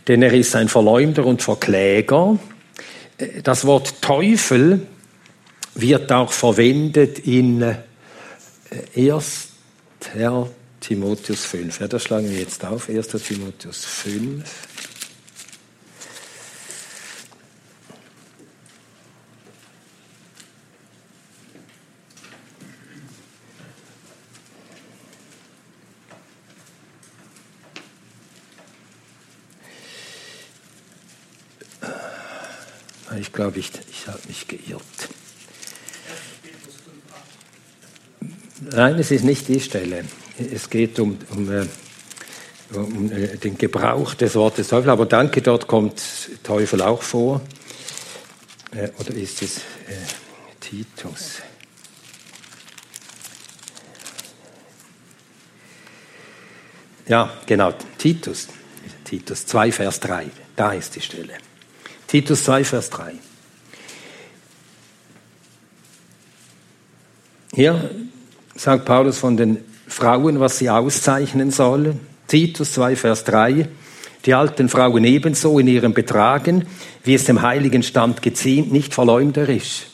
denn 0.07 0.23
er 0.23 0.33
ist 0.33 0.55
ein 0.57 0.69
Verleumder 0.69 1.25
und 1.25 1.43
Verkläger. 1.43 2.39
Das 3.43 3.65
Wort 3.67 4.03
Teufel 4.03 4.87
wird 5.75 6.13
auch 6.13 6.33
verwendet 6.33 7.21
in 7.21 7.77
1. 8.97 9.49
Timotheus 10.81 11.45
5. 11.45 11.81
Ja, 11.81 11.89
das 11.89 12.05
schlagen 12.05 12.31
wir 12.31 12.39
jetzt 12.39 12.65
auf, 12.65 12.89
1. 12.89 13.09
Timotheus 13.09 13.85
5. 13.85 14.45
Ich 33.21 33.33
glaube, 33.33 33.59
ich, 33.59 33.71
ich 33.91 34.07
habe 34.07 34.19
mich 34.27 34.47
geirrt. 34.49 34.83
Nein, 38.61 38.99
es 38.99 39.11
ist 39.11 39.25
nicht 39.25 39.49
die 39.49 39.61
Stelle. 39.61 40.05
Es 40.39 40.71
geht 40.71 41.01
um, 41.01 41.19
um, 41.31 41.51
äh, 41.51 41.67
um 42.73 43.11
äh, 43.11 43.37
den 43.37 43.59
Gebrauch 43.59 44.15
des 44.15 44.35
Wortes 44.37 44.69
Teufel. 44.69 44.91
Aber 44.91 45.07
danke, 45.07 45.43
dort 45.43 45.67
kommt 45.67 46.01
Teufel 46.45 46.81
auch 46.83 47.03
vor. 47.03 47.41
Äh, 48.71 48.91
oder 48.99 49.15
ist 49.15 49.43
es 49.43 49.61
Titus? 50.61 51.43
Ja, 57.09 57.33
genau, 57.47 57.73
Titus. 57.97 58.49
Titus 59.05 59.47
2, 59.47 59.73
Vers 59.73 60.01
3. 60.01 60.27
Da 60.55 60.73
ist 60.73 60.95
die 60.95 61.01
Stelle. 61.01 61.35
Titus 62.07 62.45
2, 62.45 62.65
Vers 62.65 62.91
3. 62.91 63.15
Hier 67.55 67.91
sagt 68.55 68.85
Paulus 68.85 69.19
von 69.19 69.37
den 69.37 69.65
Frauen, 69.89 70.39
was 70.39 70.59
sie 70.59 70.71
auszeichnen 70.71 71.51
sollen. 71.51 71.99
Titus 72.29 72.73
2, 72.75 72.95
Vers 72.95 73.25
3. 73.25 73.69
Die 74.25 74.35
alten 74.35 74.69
Frauen 74.69 75.05
ebenso 75.05 75.59
in 75.59 75.67
ihrem 75.67 75.95
Betragen, 75.95 76.67
wie 77.03 77.15
es 77.15 77.25
dem 77.25 77.43
heiligen 77.43 77.83
Stand 77.83 78.21
geziemt, 78.23 78.71
nicht 78.71 78.95
verleumderisch. 78.95 79.87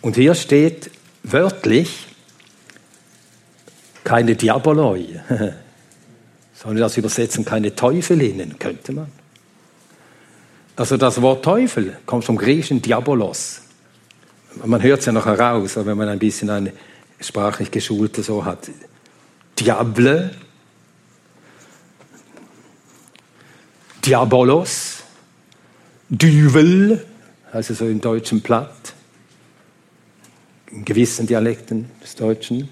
Und 0.00 0.16
hier 0.16 0.34
steht 0.34 0.90
wörtlich 1.22 2.06
keine 4.04 4.36
Diaboloi. 4.36 5.20
Wir 6.64 6.74
das 6.74 6.96
übersetzen? 6.96 7.44
Keine 7.44 7.74
Teufelinnen, 7.74 8.56
könnte 8.56 8.92
man. 8.92 9.08
Also 10.76 10.96
das 10.96 11.20
Wort 11.20 11.44
Teufel 11.44 11.96
kommt 12.06 12.24
vom 12.24 12.36
griechischen 12.36 12.80
Diabolos. 12.80 13.62
Man 14.64 14.80
hört 14.80 15.00
es 15.00 15.06
ja 15.06 15.12
noch 15.12 15.26
heraus, 15.26 15.76
wenn 15.76 15.96
man 15.96 16.08
ein 16.08 16.20
bisschen 16.20 16.50
eine 16.50 16.72
sprachlich 17.22 17.70
Geschulte 17.70 18.22
so 18.22 18.44
hat. 18.44 18.70
Diable, 19.58 20.30
Diabolos, 24.04 25.02
Düvel, 26.08 27.04
also 27.52 27.74
so 27.74 27.86
im 27.86 28.00
deutschen 28.00 28.42
Platt, 28.42 28.94
in 30.70 30.84
gewissen 30.84 31.26
Dialekten 31.26 31.90
des 32.02 32.16
Deutschen. 32.16 32.68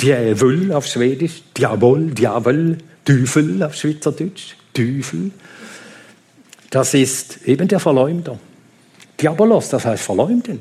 Djävul 0.00 0.72
auf 0.72 0.86
Schwedisch, 0.86 1.42
Diabol, 1.56 2.10
Diabel, 2.10 2.78
Düvel 3.06 3.62
auf 3.62 3.74
Schweizerdeutsch, 3.74 4.54
Düvel. 4.76 5.30
Das 6.70 6.94
ist 6.94 7.46
eben 7.46 7.68
der 7.68 7.80
Verleumder. 7.80 8.38
Diabolos, 9.20 9.70
das 9.70 9.84
heißt 9.86 10.02
verleumden. 10.02 10.60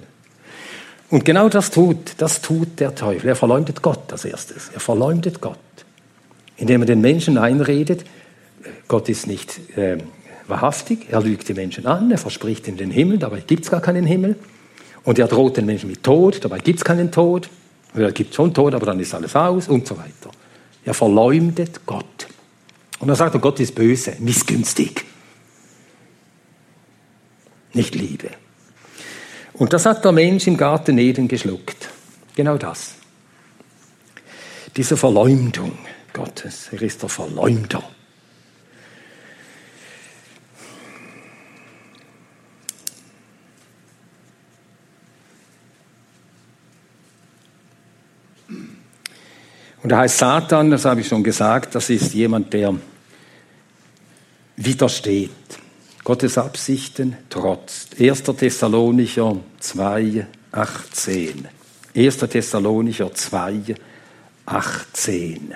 Und 1.10 1.24
genau 1.24 1.50
das 1.50 1.72
tut, 1.72 2.16
das 2.18 2.42
tut 2.42 2.80
der 2.80 2.96
Teufel. 2.96 3.30
Er 3.30 3.36
verleumdet 3.36 3.82
Gott 3.82 4.12
als 4.12 4.26
erstes. 4.26 4.70
Er 4.74 4.80
verleumdet 4.80 5.40
Gott, 5.40 5.58
indem 6.58 6.82
er 6.82 6.88
den 6.88 7.02
Menschen 7.02 7.38
einredet, 7.38 8.06
Gott 8.88 9.10
ist 9.10 9.28
nicht 9.28 9.60
äh, 9.78 9.98
wahrhaftig, 10.48 11.08
er 11.10 11.22
lügt 11.22 11.48
die 11.48 11.54
Menschen 11.54 11.86
an, 11.86 12.10
er 12.10 12.18
verspricht 12.18 12.68
ihnen 12.68 12.78
den 12.78 12.92
Himmel, 12.92 13.20
dabei 13.20 13.42
gibt 13.42 13.66
es 13.66 13.72
gar 13.72 13.82
keinen 13.82 14.06
Himmel. 14.06 14.36
Und 15.04 15.20
er 15.20 15.28
droht 15.28 15.58
den 15.58 15.68
Menschen 15.68 15.90
mit 15.90 16.02
Tod, 16.02 16.44
dabei 16.44 16.60
gibt 16.60 16.80
es 16.80 16.84
keinen 16.84 17.12
Tod. 17.12 17.50
Er 17.94 18.12
gibt 18.12 18.34
schon 18.34 18.54
Tod, 18.54 18.74
aber 18.74 18.88
dann 18.88 19.00
ist 19.00 19.14
alles 19.14 19.36
aus 19.36 19.68
und 19.68 19.86
so 19.86 19.96
weiter. 19.98 20.32
Er 20.84 20.96
verleumdet 20.96 21.86
Gott. 21.86 22.28
Und 23.00 23.10
er 23.10 23.16
sagt, 23.16 23.40
Gott 23.40 23.60
ist 23.60 23.76
böse, 23.76 24.14
missgünstig 24.20 25.06
nicht 27.76 27.96
Liebe. 27.96 28.30
Und 29.58 29.72
das 29.72 29.86
hat 29.86 30.04
der 30.04 30.12
Mensch 30.12 30.48
im 30.48 30.58
Garten 30.58 30.98
Eden 30.98 31.28
geschluckt. 31.28 31.90
Genau 32.36 32.58
das. 32.58 32.96
Diese 34.76 34.98
Verleumdung 34.98 35.78
Gottes. 36.12 36.70
Er 36.72 36.82
ist 36.82 37.02
der 37.02 37.10
Verleumder. 37.10 37.84
Und 49.82 49.90
da 49.90 50.00
heißt 50.00 50.18
Satan, 50.18 50.72
das 50.72 50.84
habe 50.84 51.02
ich 51.02 51.08
schon 51.08 51.24
gesagt, 51.24 51.76
das 51.76 51.90
ist 51.92 52.14
jemand, 52.14 52.52
der 52.54 52.74
widersteht. 54.58 55.30
Gottes 56.06 56.38
Absichten 56.38 57.18
trotzt. 57.32 58.00
1. 58.00 58.24
Thessalonicher 58.24 59.38
2, 59.60 60.28
18. 60.52 61.48
1. 61.96 62.18
Thessalonicher 62.18 63.12
2, 63.12 63.76
18. 64.46 65.56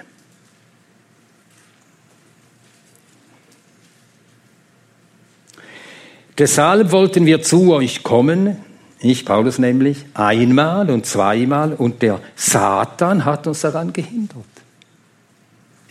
Deshalb 6.35 6.91
wollten 6.91 7.27
wir 7.27 7.43
zu 7.43 7.71
euch 7.71 8.01
kommen, 8.01 8.57
ich 9.01 9.25
Paulus 9.25 9.59
nämlich, 9.59 10.03
einmal 10.15 10.89
und 10.89 11.05
zweimal 11.05 11.73
und 11.73 12.01
der 12.01 12.21
Satan 12.35 13.23
hat 13.23 13.45
uns 13.45 13.61
daran 13.61 13.93
gehindert. 13.93 14.45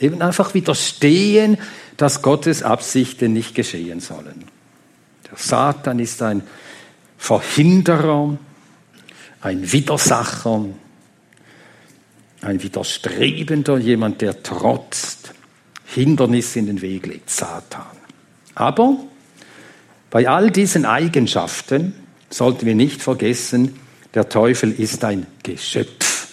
Eben 0.01 0.21
einfach 0.21 0.55
widerstehen, 0.55 1.59
dass 1.99 2.23
Gottes 2.23 2.63
Absichten 2.63 3.35
nicht 3.35 3.55
geschehen 3.55 4.01
sollen. 4.01 4.45
Der 5.31 5.37
Satan 5.37 5.99
ist 5.99 6.23
ein 6.23 6.43
Verhinderer, 7.19 8.39
ein 9.43 9.73
Widersacher, 9.73 10.65
ein 12.41 12.63
Widerstrebender, 12.63 13.77
jemand, 13.79 14.23
der 14.23 14.43
trotzt, 14.43 15.35
Hindernisse 15.85 16.61
in 16.61 16.67
den 16.67 16.81
Weg 16.81 17.07
legt, 17.07 17.31
Satan. 17.31 17.83
Aber 18.55 18.97
bei 20.11 20.29
all 20.29 20.51
diesen 20.51 20.87
Eigenschaften 20.87 21.95
sollten 22.31 22.65
wir 22.65 22.75
nicht 22.75 23.03
vergessen, 23.03 23.75
der 24.15 24.29
Teufel 24.29 24.73
ist 24.73 25.05
ein 25.05 25.27
Geschöpf 25.43 26.29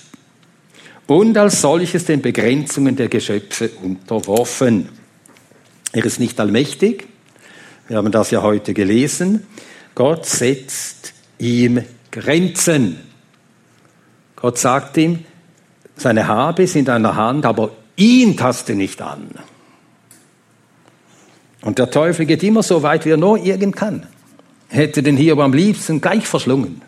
und 1.07 1.37
als 1.37 1.61
solches 1.61 2.05
den 2.05 2.21
Begrenzungen 2.21 2.95
der 2.95 3.09
Geschöpfe 3.09 3.69
unterworfen. 3.81 4.89
Er 5.95 6.03
ist 6.03 6.19
nicht 6.19 6.37
allmächtig, 6.41 7.07
Wir 7.87 7.95
haben 7.95 8.11
das 8.11 8.29
ja 8.29 8.41
heute 8.41 8.73
gelesen. 8.73 9.47
Gott 9.93 10.25
setzt 10.25 11.13
ihm 11.37 11.85
Grenzen. 12.11 12.99
Gott 14.35 14.57
sagt 14.57 14.97
ihm, 14.97 15.23
seine 15.95 16.27
Habe 16.27 16.63
ist 16.63 16.75
in 16.75 16.83
deiner 16.83 17.15
Hand, 17.15 17.45
aber 17.45 17.71
ihn 17.95 18.35
taste 18.35 18.75
nicht 18.75 19.01
an. 19.01 19.29
Und 21.61 21.79
der 21.79 21.89
Teufel 21.89 22.25
geht 22.25 22.43
immer 22.43 22.61
so 22.61 22.83
weit, 22.83 23.05
wie 23.05 23.11
er 23.11 23.17
nur 23.17 23.37
irgend 23.37 23.77
kann. 23.77 24.05
Hätte 24.67 25.01
den 25.01 25.15
Hiob 25.15 25.39
am 25.39 25.53
liebsten 25.53 26.01
gleich 26.01 26.27
verschlungen. 26.27 26.81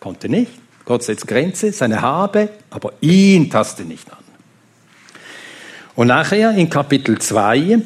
Konnte 0.00 0.28
nicht. 0.28 0.50
Gott 0.86 1.04
setzt 1.04 1.28
Grenze, 1.28 1.70
seine 1.72 2.02
Habe, 2.02 2.48
aber 2.70 2.94
ihn 3.00 3.48
taste 3.48 3.84
nicht 3.84 4.10
an. 4.10 4.18
Und 5.94 6.08
nachher 6.08 6.50
in 6.50 6.68
Kapitel 6.68 7.20
2, 7.20 7.82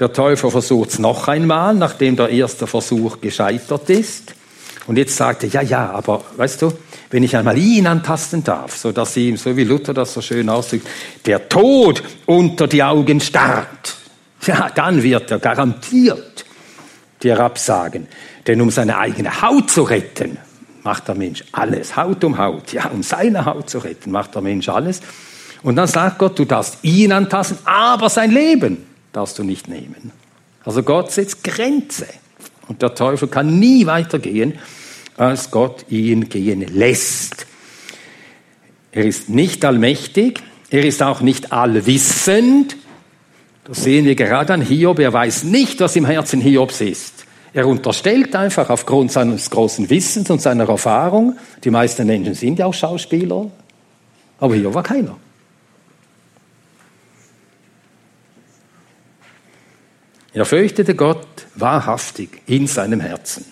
der 0.00 0.12
Teufel 0.12 0.50
versucht 0.50 0.90
es 0.90 0.98
noch 0.98 1.28
einmal, 1.28 1.74
nachdem 1.74 2.16
der 2.16 2.28
erste 2.28 2.66
Versuch 2.66 3.20
gescheitert 3.20 3.90
ist. 3.90 4.34
Und 4.86 4.96
jetzt 4.96 5.16
sagt 5.16 5.42
er, 5.42 5.50
ja, 5.50 5.62
ja, 5.62 5.90
aber 5.90 6.24
weißt 6.36 6.62
du, 6.62 6.72
wenn 7.10 7.22
ich 7.22 7.36
einmal 7.36 7.58
ihn 7.58 7.86
antasten 7.86 8.44
darf, 8.44 8.76
so 8.76 8.92
dass 8.92 9.16
ihm, 9.16 9.36
so 9.36 9.56
wie 9.56 9.64
Luther 9.64 9.92
das 9.92 10.14
so 10.14 10.22
schön 10.22 10.48
ausdrückt, 10.48 10.86
der 11.26 11.48
Tod 11.48 12.02
unter 12.26 12.66
die 12.66 12.82
Augen 12.82 13.20
starrt, 13.20 13.96
ja, 14.46 14.70
dann 14.74 15.02
wird 15.02 15.30
er 15.30 15.40
garantiert 15.40 16.44
dir 17.22 17.40
absagen. 17.40 18.06
Denn 18.46 18.60
um 18.60 18.70
seine 18.70 18.98
eigene 18.98 19.42
Haut 19.42 19.70
zu 19.70 19.82
retten, 19.82 20.38
macht 20.84 21.08
der 21.08 21.16
Mensch 21.16 21.44
alles. 21.52 21.96
Haut 21.96 22.22
um 22.24 22.38
Haut. 22.38 22.72
Ja, 22.72 22.86
um 22.88 23.02
seine 23.02 23.44
Haut 23.44 23.68
zu 23.68 23.78
retten, 23.78 24.10
macht 24.10 24.34
der 24.34 24.42
Mensch 24.42 24.68
alles. 24.68 25.00
Und 25.62 25.76
dann 25.76 25.88
sagt 25.88 26.18
Gott, 26.18 26.38
du 26.38 26.44
darfst 26.44 26.78
ihn 26.82 27.12
antasten, 27.12 27.58
aber 27.64 28.08
sein 28.08 28.30
Leben 28.30 28.87
darfst 29.12 29.38
du 29.38 29.44
nicht 29.44 29.68
nehmen. 29.68 30.12
Also 30.64 30.82
Gott 30.82 31.12
setzt 31.12 31.44
Grenze. 31.44 32.06
Und 32.68 32.82
der 32.82 32.94
Teufel 32.94 33.28
kann 33.28 33.58
nie 33.58 33.86
weitergehen, 33.86 34.58
als 35.16 35.50
Gott 35.50 35.86
ihn 35.88 36.28
gehen 36.28 36.60
lässt. 36.60 37.46
Er 38.92 39.04
ist 39.04 39.28
nicht 39.28 39.64
allmächtig, 39.64 40.42
er 40.70 40.84
ist 40.84 41.02
auch 41.02 41.20
nicht 41.20 41.52
allwissend. 41.52 42.76
Das 43.64 43.84
sehen 43.84 44.04
wir 44.04 44.14
gerade 44.14 44.52
an 44.54 44.60
Hiob. 44.60 44.98
Er 44.98 45.12
weiß 45.12 45.44
nicht, 45.44 45.80
was 45.80 45.96
im 45.96 46.04
Herzen 46.04 46.40
Hiobs 46.40 46.80
ist. 46.80 47.26
Er 47.52 47.66
unterstellt 47.66 48.36
einfach 48.36 48.70
aufgrund 48.70 49.10
seines 49.12 49.50
großen 49.50 49.88
Wissens 49.88 50.30
und 50.30 50.40
seiner 50.42 50.68
Erfahrung, 50.68 51.36
die 51.64 51.70
meisten 51.70 52.06
Menschen 52.06 52.34
sind 52.34 52.58
ja 52.58 52.66
auch 52.66 52.74
Schauspieler, 52.74 53.50
aber 54.38 54.54
Hiob 54.54 54.74
war 54.74 54.82
keiner. 54.82 55.16
Er 60.32 60.44
fürchtete 60.44 60.94
Gott 60.94 61.26
wahrhaftig 61.54 62.42
in 62.46 62.66
seinem 62.66 63.00
Herzen. 63.00 63.44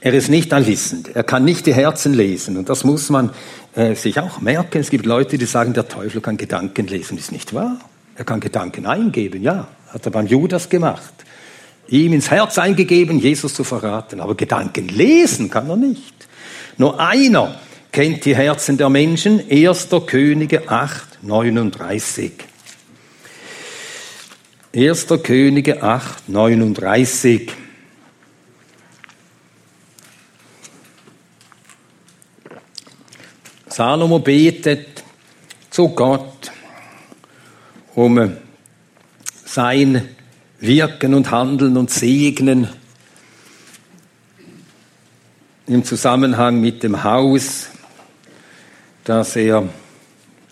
Er 0.00 0.14
ist 0.14 0.28
nicht 0.28 0.52
allwissend. 0.52 1.14
Er 1.14 1.22
kann 1.22 1.44
nicht 1.44 1.66
die 1.66 1.74
Herzen 1.74 2.12
lesen. 2.14 2.56
Und 2.56 2.68
das 2.68 2.82
muss 2.82 3.08
man 3.08 3.30
äh, 3.74 3.94
sich 3.94 4.18
auch 4.18 4.40
merken. 4.40 4.80
Es 4.80 4.90
gibt 4.90 5.06
Leute, 5.06 5.38
die 5.38 5.44
sagen, 5.44 5.74
der 5.74 5.88
Teufel 5.88 6.20
kann 6.20 6.36
Gedanken 6.36 6.88
lesen. 6.88 7.18
Ist 7.18 7.30
nicht 7.30 7.54
wahr. 7.54 7.78
Er 8.16 8.24
kann 8.24 8.40
Gedanken 8.40 8.86
eingeben. 8.86 9.42
Ja, 9.42 9.68
hat 9.92 10.04
er 10.04 10.10
beim 10.10 10.26
Judas 10.26 10.68
gemacht. 10.68 11.12
Ihm 11.88 12.12
ins 12.12 12.30
Herz 12.30 12.58
eingegeben, 12.58 13.18
Jesus 13.18 13.54
zu 13.54 13.64
verraten. 13.64 14.20
Aber 14.20 14.34
Gedanken 14.34 14.88
lesen 14.88 15.50
kann 15.50 15.68
er 15.70 15.76
nicht. 15.76 16.14
Nur 16.78 16.98
einer 16.98 17.60
kennt 17.92 18.24
die 18.24 18.34
Herzen 18.34 18.78
der 18.78 18.88
Menschen. 18.88 19.40
1. 19.48 19.88
Könige 20.06 20.68
8, 20.68 21.22
39. 21.22 22.32
1. 24.74 25.06
Könige 25.22 25.82
8, 25.82 26.30
39. 26.30 27.52
Salomo 33.66 34.18
betet 34.18 35.04
zu 35.68 35.90
Gott 35.90 36.50
um 37.94 38.38
sein 39.44 40.08
Wirken 40.58 41.12
und 41.12 41.30
Handeln 41.30 41.76
und 41.76 41.90
Segnen 41.90 42.70
im 45.66 45.84
Zusammenhang 45.84 46.62
mit 46.62 46.82
dem 46.82 47.04
Haus, 47.04 47.68
das 49.04 49.36
er 49.36 49.68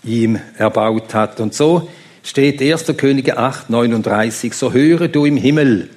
ihm 0.05 0.39
erbaut 0.59 1.15
hat. 1.15 1.41
Und 1.41 1.55
so 1.55 1.89
steht 2.23 2.61
1. 2.61 2.97
Könige 2.97 3.39
8, 3.39 3.71
39, 3.71 4.55
so 4.55 4.73
höre 4.73 5.09
du 5.09 5.25
im 5.25 5.37
Himmel 5.37 5.91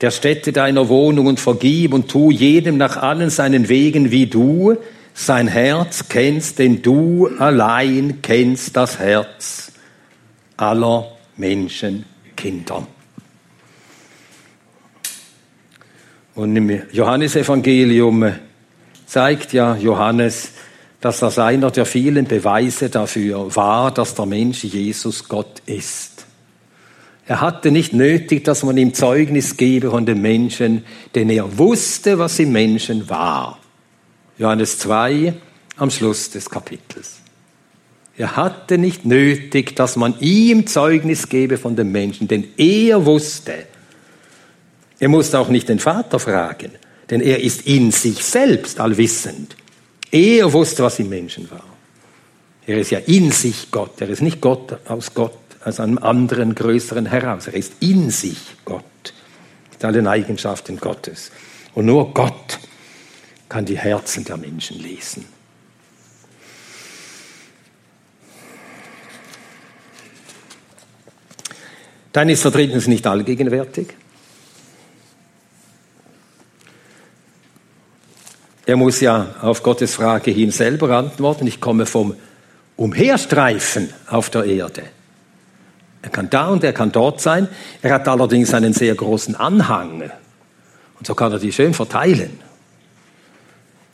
der 0.00 0.10
Stätte 0.10 0.52
deiner 0.52 0.88
Wohnung 0.88 1.26
und 1.26 1.40
vergib 1.40 1.92
und 1.92 2.08
tu 2.08 2.30
jedem 2.30 2.76
nach 2.76 2.96
allen 2.96 3.30
seinen 3.30 3.68
Wegen 3.68 4.10
wie 4.10 4.26
du, 4.26 4.76
sein 5.14 5.48
Herz 5.48 6.04
kennst, 6.08 6.60
denn 6.60 6.82
du 6.82 7.28
allein 7.38 8.22
kennst 8.22 8.76
das 8.76 9.00
Herz 9.00 9.72
aller 10.56 11.10
Menschenkinder. 11.36 12.86
Und 16.36 16.54
im 16.54 16.82
Johannesevangelium 16.92 18.32
zeigt 19.06 19.52
ja 19.52 19.76
Johannes, 19.76 20.52
dass 21.00 21.20
das 21.20 21.38
einer 21.38 21.70
der 21.70 21.86
vielen 21.86 22.26
Beweise 22.26 22.90
dafür 22.90 23.54
war, 23.54 23.92
dass 23.92 24.14
der 24.14 24.26
Mensch 24.26 24.64
Jesus 24.64 25.28
Gott 25.28 25.62
ist. 25.66 26.26
Er 27.26 27.40
hatte 27.40 27.70
nicht 27.70 27.92
nötig, 27.92 28.44
dass 28.44 28.62
man 28.62 28.78
ihm 28.78 28.94
Zeugnis 28.94 29.56
gebe 29.56 29.90
von 29.90 30.06
dem 30.06 30.22
Menschen, 30.22 30.84
denn 31.14 31.28
er 31.28 31.58
wusste, 31.58 32.18
was 32.18 32.38
im 32.38 32.52
Menschen 32.52 33.08
war. 33.08 33.58
Johannes 34.38 34.78
2 34.78 35.34
am 35.76 35.90
Schluss 35.90 36.30
des 36.30 36.48
Kapitels. 36.48 37.18
Er 38.16 38.34
hatte 38.34 38.78
nicht 38.78 39.04
nötig, 39.04 39.76
dass 39.76 39.94
man 39.94 40.18
ihm 40.20 40.66
Zeugnis 40.66 41.28
gebe 41.28 41.56
von 41.56 41.76
dem 41.76 41.92
Menschen, 41.92 42.26
denn 42.26 42.48
er 42.56 43.06
wusste. 43.06 43.66
Er 44.98 45.08
musste 45.08 45.38
auch 45.38 45.50
nicht 45.50 45.68
den 45.68 45.78
Vater 45.78 46.18
fragen, 46.18 46.72
denn 47.10 47.20
er 47.20 47.42
ist 47.42 47.66
in 47.66 47.92
sich 47.92 48.24
selbst 48.24 48.80
allwissend. 48.80 49.54
Er 50.10 50.52
wusste, 50.52 50.82
was 50.82 50.98
im 50.98 51.08
Menschen 51.08 51.50
war. 51.50 51.64
Er 52.66 52.78
ist 52.78 52.90
ja 52.90 52.98
in 52.98 53.32
sich 53.32 53.70
Gott. 53.70 54.00
Er 54.00 54.08
ist 54.08 54.22
nicht 54.22 54.40
Gott 54.40 54.78
aus 54.88 55.14
Gott, 55.14 55.38
aus 55.64 55.80
einem 55.80 55.98
anderen, 55.98 56.54
größeren 56.54 57.06
heraus. 57.06 57.46
Er 57.46 57.54
ist 57.54 57.74
in 57.80 58.10
sich 58.10 58.38
Gott. 58.64 58.84
Mit 59.70 59.84
allen 59.84 60.06
Eigenschaften 60.06 60.78
Gottes. 60.78 61.30
Und 61.74 61.86
nur 61.86 62.12
Gott 62.12 62.58
kann 63.48 63.64
die 63.64 63.78
Herzen 63.78 64.24
der 64.24 64.36
Menschen 64.36 64.78
lesen. 64.80 65.24
Dann 72.12 72.28
ist 72.28 72.44
er 72.44 72.50
drittens 72.50 72.86
nicht 72.86 73.06
allgegenwärtig. 73.06 73.94
Er 78.68 78.76
muss 78.76 79.00
ja 79.00 79.34
auf 79.40 79.62
Gottes 79.62 79.94
Frage 79.94 80.30
hin 80.30 80.50
selber 80.50 80.90
antworten. 80.90 81.46
Ich 81.46 81.58
komme 81.58 81.86
vom 81.86 82.14
Umherstreifen 82.76 83.88
auf 84.06 84.28
der 84.28 84.44
Erde. 84.44 84.82
Er 86.02 86.10
kann 86.10 86.28
da 86.28 86.48
und 86.48 86.62
er 86.62 86.74
kann 86.74 86.92
dort 86.92 87.18
sein. 87.22 87.48
Er 87.80 87.94
hat 87.94 88.06
allerdings 88.06 88.52
einen 88.52 88.74
sehr 88.74 88.94
großen 88.94 89.34
Anhang. 89.36 90.10
Und 90.98 91.06
so 91.06 91.14
kann 91.14 91.32
er 91.32 91.38
die 91.38 91.50
schön 91.50 91.72
verteilen 91.72 92.40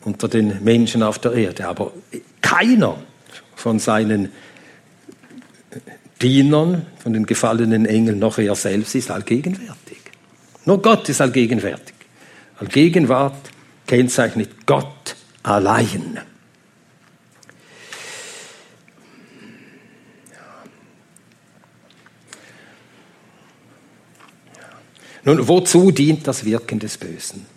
unter 0.03 0.27
den 0.27 0.61
Menschen 0.61 1.03
auf 1.03 1.19
der 1.19 1.31
Erde. 1.31 1.69
Aber 1.69 1.93
keiner 2.41 2.97
von 3.55 3.79
seinen 3.79 4.33
Dienern, 6.21 6.85
von 7.01 7.13
den 7.13 7.25
gefallenen 7.25 7.85
Engeln, 7.85 8.19
noch 8.19 8.39
er 8.39 8.55
selbst 8.55 8.93
ist 8.93 9.09
allgegenwärtig. 9.09 9.99
Nur 10.65 10.81
Gott 10.81 11.07
ist 11.07 11.21
allgegenwärtig. 11.21 11.95
Allgegenwart 12.59 13.54
kennzeichnet 13.87 14.65
Gott 14.65 15.15
allein. 15.43 16.19
Nun, 25.23 25.47
wozu 25.47 25.89
dient 25.89 26.27
das 26.27 26.45
Wirken 26.45 26.77
des 26.79 26.97
Bösen? 26.97 27.47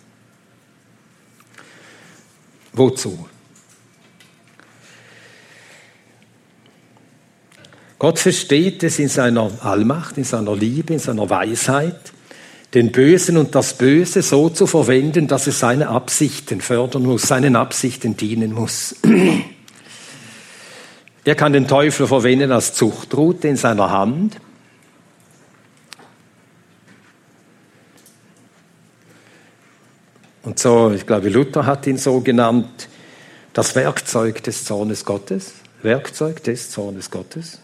Wozu? 2.73 3.29
Gott 7.99 8.17
versteht 8.17 8.81
es 8.83 8.97
in 8.97 9.09
seiner 9.09 9.51
Allmacht, 9.63 10.17
in 10.17 10.23
seiner 10.23 10.55
Liebe, 10.55 10.93
in 10.93 10.99
seiner 10.99 11.29
Weisheit, 11.29 12.13
den 12.73 12.91
Bösen 12.91 13.37
und 13.37 13.55
das 13.55 13.77
Böse 13.77 14.21
so 14.21 14.49
zu 14.49 14.67
verwenden, 14.67 15.27
dass 15.27 15.47
es 15.47 15.59
seine 15.59 15.89
Absichten 15.89 16.61
fördern 16.61 17.03
muss, 17.03 17.23
seinen 17.23 17.55
Absichten 17.55 18.15
dienen 18.15 18.53
muss. 18.53 18.95
Er 21.25 21.35
kann 21.35 21.53
den 21.53 21.67
Teufel 21.67 22.07
verwenden 22.07 22.51
als 22.51 22.73
Zuchtrute 22.73 23.49
in 23.49 23.57
seiner 23.57 23.91
Hand. 23.91 24.37
Und 30.43 30.57
so, 30.57 30.91
ich 30.91 31.05
glaube, 31.05 31.29
Luther 31.29 31.65
hat 31.67 31.85
ihn 31.85 31.97
so 31.97 32.21
genannt, 32.21 32.87
das 33.53 33.75
Werkzeug 33.75 34.41
des 34.43 34.63
Zornes 34.63 35.05
Gottes. 35.05 35.53
Werkzeug 35.83 36.43
des 36.43 36.71
Zornes 36.71 37.11
Gottes. 37.11 37.59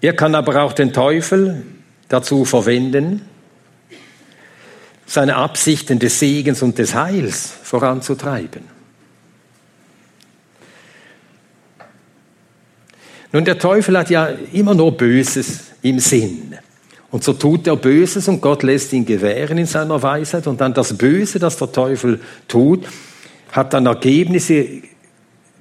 Er 0.00 0.14
kann 0.14 0.34
aber 0.34 0.62
auch 0.62 0.74
den 0.74 0.92
Teufel 0.92 1.64
dazu 2.10 2.44
verwenden, 2.44 3.22
seine 5.06 5.36
Absichten 5.36 5.98
des 5.98 6.18
Segens 6.18 6.60
und 6.62 6.76
des 6.76 6.94
Heils 6.94 7.50
voranzutreiben. 7.62 8.62
Nun, 13.32 13.44
der 13.44 13.58
Teufel 13.58 13.96
hat 13.96 14.10
ja 14.10 14.28
immer 14.52 14.74
nur 14.74 14.96
Böses 14.96 15.60
im 15.82 15.98
Sinn. 16.00 16.56
Und 17.12 17.24
so 17.24 17.32
tut 17.32 17.66
er 17.66 17.76
Böses 17.76 18.28
und 18.28 18.40
Gott 18.40 18.62
lässt 18.62 18.92
ihn 18.92 19.06
gewähren 19.06 19.58
in 19.58 19.66
seiner 19.66 20.02
Weisheit. 20.02 20.46
Und 20.46 20.60
dann 20.60 20.74
das 20.74 20.96
Böse, 20.96 21.38
das 21.38 21.56
der 21.56 21.72
Teufel 21.72 22.20
tut, 22.46 22.86
hat 23.52 23.72
dann 23.72 23.86
Ergebnisse, 23.86 24.66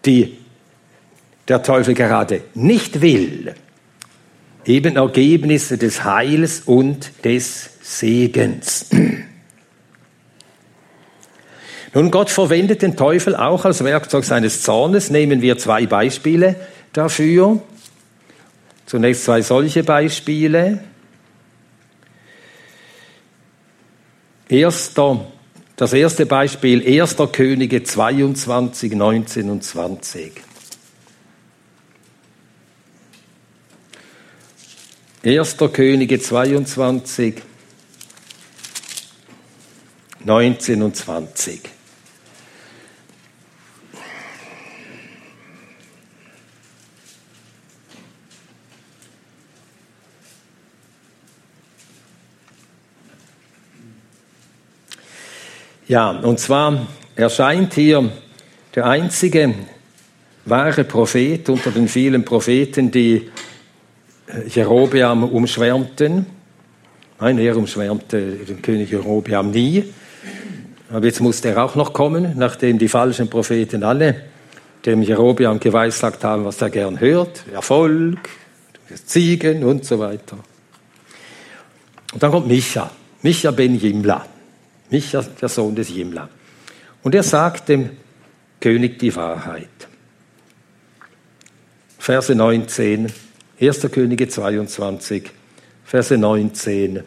die 0.06 0.38
der 1.48 1.62
Teufel 1.62 1.94
gerade 1.94 2.42
nicht 2.54 3.02
will. 3.02 3.56
Eben 4.66 4.98
Ergebnisse 4.98 5.78
des 5.78 6.04
Heils 6.04 6.62
und 6.66 7.24
des 7.24 7.70
Segens. 7.82 8.88
Nun, 11.94 12.12
Gott 12.12 12.30
verwendet 12.30 12.82
den 12.84 12.96
Teufel 12.96 13.36
auch 13.36 13.66
als 13.66 13.84
Werkzeug 13.84 14.24
seines 14.24 14.62
Zornes. 14.62 15.10
Nehmen 15.10 15.42
wir 15.42 15.58
zwei 15.58 15.88
Beispiele 15.88 16.56
dafür. 16.94 17.62
Zunächst 18.86 19.24
zwei 19.24 19.42
solche 19.42 19.84
Beispiele. 19.84 20.84
Erster, 24.50 25.28
das 25.76 25.94
erste 25.94 26.26
Beispiel, 26.26 27.02
1. 27.02 27.16
Könige 27.32 27.84
22, 27.84 28.94
19 28.94 29.50
und 29.50 29.64
20. 29.64 30.49
1. 35.22 35.58
Könige 35.74 36.18
22, 36.18 37.42
19 40.24 40.82
und 40.82 40.96
20. 40.96 41.60
Ja, 55.90 56.12
und 56.12 56.40
zwar 56.40 56.88
erscheint 57.18 57.74
hier 57.74 58.10
der 58.74 58.86
einzige 58.86 59.54
wahre 60.46 60.86
Prophet 60.86 61.50
unter 61.50 61.72
den 61.72 61.90
vielen 61.90 62.24
Propheten, 62.24 62.90
die 62.90 63.30
Jerobeam 64.48 65.24
umschwärmten. 65.24 66.26
Nein, 67.20 67.38
er 67.40 67.58
umschwärmte 67.58 68.22
den 68.22 68.62
König 68.62 68.92
Jerobeam 68.92 69.52
nie. 69.52 69.94
Aber 70.92 71.06
jetzt 71.06 71.20
musste 71.20 71.50
er 71.50 71.64
auch 71.64 71.76
noch 71.76 71.94
kommen, 71.94 72.34
nachdem 72.38 72.80
die 72.80 72.88
falschen 72.88 73.30
Propheten 73.30 73.84
alle 73.84 74.24
dem 74.86 75.02
Jerobeam 75.02 75.60
geweissagt 75.60 76.24
haben, 76.24 76.46
was 76.46 76.62
er 76.62 76.70
gern 76.70 77.00
hört. 77.00 77.44
Erfolg, 77.52 78.30
Ziegen 79.06 79.64
und 79.64 79.86
so 79.86 80.00
weiter. 80.00 80.38
Und 82.14 82.24
dann 82.24 82.32
kommt 82.32 82.48
Micha, 82.48 82.90
Micha 83.22 83.52
ben 83.52 83.76
Jimla. 83.76 84.26
Micha, 84.90 85.24
der 85.42 85.50
Sohn 85.50 85.76
des 85.76 85.90
Jimla. 85.90 86.30
Und 87.04 87.14
er 87.14 87.24
sagt 87.24 87.70
dem 87.70 87.92
König 88.60 88.98
die 88.98 89.16
Wahrheit. 89.16 89.68
Verse 92.00 92.34
19, 92.34 93.12
1. 93.62 93.92
Könige 93.92 94.30
22, 94.30 95.32
Verse 95.84 96.18
19 96.18 97.04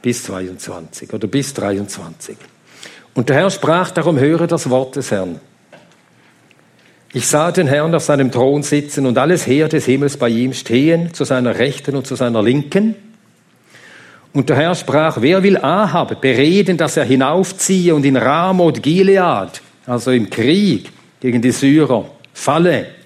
bis 0.00 0.22
22 0.22 1.12
oder 1.12 1.26
bis 1.26 1.52
23. 1.54 2.36
Und 3.14 3.28
der 3.28 3.36
Herr 3.36 3.50
sprach, 3.50 3.90
darum 3.90 4.18
höre 4.18 4.46
das 4.46 4.70
Wort 4.70 4.94
des 4.94 5.10
Herrn. 5.10 5.40
Ich 7.12 7.26
sah 7.26 7.50
den 7.50 7.66
Herrn 7.66 7.92
auf 7.96 8.04
seinem 8.04 8.30
Thron 8.30 8.62
sitzen 8.62 9.06
und 9.06 9.18
alles 9.18 9.44
Heer 9.44 9.68
des 9.68 9.86
Himmels 9.86 10.16
bei 10.16 10.28
ihm 10.28 10.52
stehen, 10.52 11.12
zu 11.12 11.24
seiner 11.24 11.58
Rechten 11.58 11.96
und 11.96 12.06
zu 12.06 12.14
seiner 12.14 12.44
Linken. 12.44 12.94
Und 14.32 14.48
der 14.48 14.56
Herr 14.56 14.76
sprach, 14.76 15.20
wer 15.20 15.42
will 15.42 15.56
Ahab 15.56 16.20
bereden, 16.20 16.76
dass 16.76 16.96
er 16.96 17.04
hinaufziehe 17.04 17.92
und 17.92 18.04
in 18.04 18.16
Ramoth 18.16 18.80
Gilead, 18.80 19.60
also 19.86 20.12
im 20.12 20.30
Krieg 20.30 20.92
gegen 21.18 21.42
die 21.42 21.50
Syrer, 21.50 22.08
falle? 22.32 22.99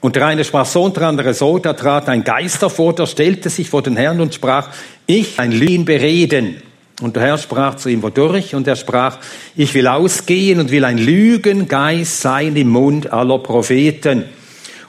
Und 0.00 0.16
der 0.16 0.26
eine 0.26 0.44
sprach 0.44 0.66
so 0.66 0.84
und 0.84 0.96
der 0.96 1.08
andere 1.08 1.34
so, 1.34 1.58
da 1.58 1.72
trat 1.72 2.08
ein 2.08 2.22
Geist 2.22 2.62
hervor, 2.62 2.94
der 2.94 3.06
stellte 3.06 3.50
sich 3.50 3.68
vor 3.68 3.82
den 3.82 3.96
Herrn 3.96 4.20
und 4.20 4.34
sprach, 4.34 4.70
ich, 5.06 5.40
ein 5.40 5.52
Lügen 5.52 5.84
bereden. 5.84 6.62
Und 7.00 7.16
der 7.16 7.24
Herr 7.24 7.38
sprach 7.38 7.76
zu 7.76 7.88
ihm, 7.88 8.02
wodurch? 8.02 8.54
Und 8.54 8.66
er 8.68 8.76
sprach, 8.76 9.18
ich 9.56 9.74
will 9.74 9.86
ausgehen 9.86 10.60
und 10.60 10.70
will 10.70 10.84
ein 10.84 10.98
Lügengeist 10.98 12.20
sein 12.20 12.56
im 12.56 12.68
Mund 12.68 13.12
aller 13.12 13.38
Propheten. 13.38 14.24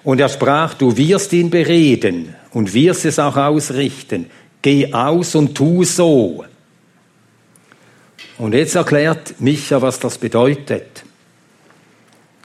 Und 0.03 0.19
er 0.19 0.29
sprach, 0.29 0.73
du 0.75 0.95
wirst 0.95 1.33
ihn 1.33 1.49
bereden 1.49 2.35
und 2.51 2.73
wirst 2.73 3.05
es 3.05 3.19
auch 3.19 3.35
ausrichten 3.35 4.27
geh 4.61 4.93
aus 4.93 5.35
und 5.35 5.55
tu 5.55 5.83
so. 5.83 6.45
Und 8.37 8.53
jetzt 8.53 8.75
erklärt 8.75 9.39
Micha, 9.39 9.81
was 9.81 9.99
das 9.99 10.17
bedeutet. 10.17 11.03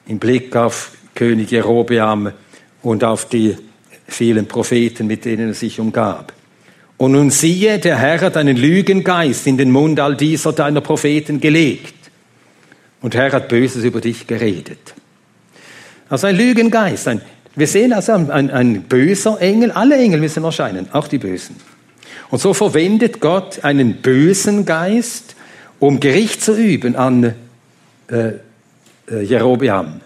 Im 0.07 0.19
Blick 0.19 0.55
auf 0.57 0.93
König 1.15 1.51
Jerobeam 1.51 2.33
und 2.85 3.03
auf 3.03 3.29
die 3.29 3.57
vielen 4.07 4.47
Propheten, 4.47 5.07
mit 5.07 5.25
denen 5.25 5.49
er 5.49 5.55
sich 5.55 5.81
umgab. 5.81 6.33
Und 6.97 7.13
nun 7.13 7.31
siehe, 7.31 7.79
der 7.79 7.99
Herr 7.99 8.21
hat 8.21 8.37
einen 8.37 8.57
Lügengeist 8.57 9.47
in 9.47 9.57
den 9.57 9.71
Mund 9.71 9.99
all 9.99 10.17
dieser 10.17 10.53
deiner 10.53 10.81
Propheten 10.81 11.41
gelegt. 11.41 11.95
Und 13.01 13.15
Herr 13.15 13.33
hat 13.33 13.49
Böses 13.49 13.85
über 13.85 14.01
dich 14.01 14.27
geredet. 14.27 14.95
Also 16.09 16.27
ein 16.27 16.37
Lügengeist. 16.37 17.09
Ein, 17.09 17.21
wir 17.57 17.67
sehen 17.67 17.93
also 17.93 18.13
ein, 18.13 18.31
ein, 18.31 18.51
ein 18.51 18.83
böser 18.83 19.41
Engel. 19.41 19.73
Alle 19.73 19.97
Engel 19.97 20.21
müssen 20.21 20.45
erscheinen, 20.45 20.89
auch 20.93 21.09
die 21.09 21.19
Bösen. 21.19 21.57
Und 22.31 22.39
so 22.39 22.55
verwendet 22.55 23.21
Gott 23.21 23.65
einen 23.65 23.97
bösen 23.97 24.65
Geist, 24.65 25.35
um 25.81 26.01
Gericht 26.01 26.43
zu 26.43 26.55
üben 26.55 26.97
an 26.97 27.35
äh, 28.09 28.33
äh, 29.11 29.23
Jerobeam. 29.23 30.01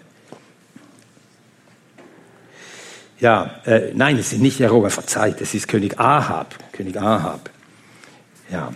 Ja, 3.21 3.61
äh, 3.65 3.93
nein, 3.95 4.17
es 4.17 4.33
ist 4.33 4.41
nicht 4.41 4.61
Jerobeam, 4.61 4.91
verzeiht, 4.91 5.41
es 5.41 5.55
ist 5.55 5.67
König 5.67 5.99
Ahab. 5.99 6.55
König 6.73 6.97
Ahab. 6.97 7.51
Ja. 8.51 8.73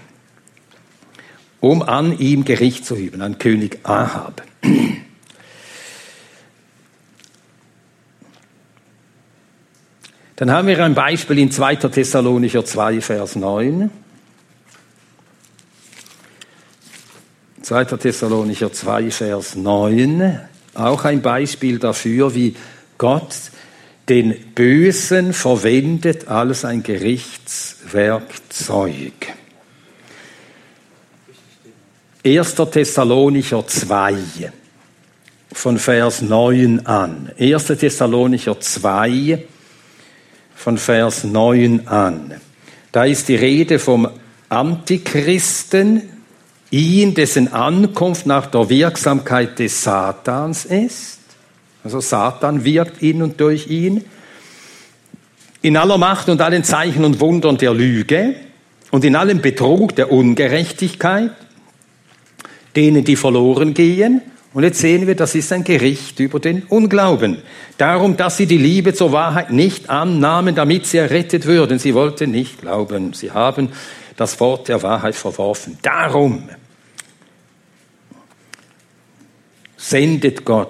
Um 1.61 1.83
an 1.83 2.19
ihm 2.19 2.45
Gericht 2.45 2.85
zu 2.85 2.97
üben, 2.97 3.23
an 3.23 3.39
König 3.39 3.79
Ahab. 3.85 4.43
Dann 10.35 10.51
haben 10.51 10.67
wir 10.67 10.85
ein 10.85 10.95
Beispiel 10.95 11.39
in 11.39 11.53
2. 11.53 11.77
Thessalonicher 11.77 12.65
2, 12.65 13.01
Vers 13.01 13.37
9. 13.37 13.91
2. 17.63 17.85
Thessalonicher 17.85 18.73
2, 18.73 19.11
Vers 19.13 19.55
9. 19.55 20.41
Auch 20.75 21.05
ein 21.05 21.23
Beispiel 21.23 21.79
dafür, 21.79 22.35
wie 22.35 22.57
Gott 22.99 23.53
den 24.09 24.35
Bösen 24.55 25.33
verwendet 25.33 26.29
als 26.29 26.65
ein 26.65 26.83
Gerichtswerkzeug. 26.83 29.13
1. 32.25 32.55
Thessalonicher 32.55 33.67
2, 33.67 34.53
von 35.53 35.79
Vers 35.79 36.23
9 36.23 36.87
an. 36.87 37.31
1. 37.39 37.67
Thessalonicher 37.67 38.61
2, 38.61 39.45
von 40.55 40.79
Vers 40.79 41.25
9 41.25 41.89
an. 41.89 42.41
Da 42.93 43.05
ist 43.05 43.29
die 43.29 43.35
Rede 43.35 43.79
vom 43.79 44.09
Antichristen, 44.49 46.03
ihn, 46.71 47.15
dessen 47.15 47.53
Ankunft 47.53 48.27
nach 48.27 48.47
der 48.47 48.69
Wirksamkeit 48.69 49.59
des 49.59 49.83
Satans 49.83 50.65
ist. 50.65 51.22
Also 51.85 52.01
Satan 52.01 52.65
wirkt 52.65 53.03
in 53.03 53.23
und 53.23 53.41
durch 53.41 53.69
ihn. 53.69 54.05
In 55.63 55.77
aller 55.77 55.99
Macht 55.99 56.29
und 56.29 56.41
allen 56.41 56.65
Zeichen 56.65 57.05
und 57.05 57.21
Wundern 57.21 57.57
der 57.57 57.73
Lüge 57.73 58.35
und 58.91 59.05
in 59.05 59.17
allem 59.17 59.41
Betrug 59.41 59.95
der 59.97 60.13
Ungerechtigkeit, 60.13 61.31
denen, 62.75 63.05
die 63.05 63.17
verloren 63.17 63.75
gehen 63.75 64.23
Und 64.55 64.65
jetzt 64.65 64.81
sehen 64.81 65.07
wir, 65.07 65.15
das 65.15 65.35
ist 65.35 65.53
ein 65.53 65.65
Gericht 65.65 66.21
über 66.21 66.39
den 66.39 66.63
Unglauben. 66.65 67.39
Darum, 67.79 68.17
dass 68.17 68.37
sie 68.37 68.47
die 68.47 68.59
Liebe 68.59 68.93
zur 68.93 69.13
Wahrheit 69.13 69.51
nicht 69.51 69.89
annahmen, 69.89 70.55
damit 70.55 70.87
sie 70.87 70.99
errettet 70.99 71.47
würden. 71.47 71.79
Sie 71.79 71.95
wollten 71.95 72.31
nicht 72.31 72.61
glauben. 72.61 73.15
Sie 73.15 73.31
haben 73.31 73.71
das 74.17 74.39
Wort 74.41 74.69
der 74.69 74.83
Wahrheit 74.83 75.15
verworfen. 75.15 75.79
Darum 75.81 76.51
sendet 79.79 80.45
Gott 80.45 80.69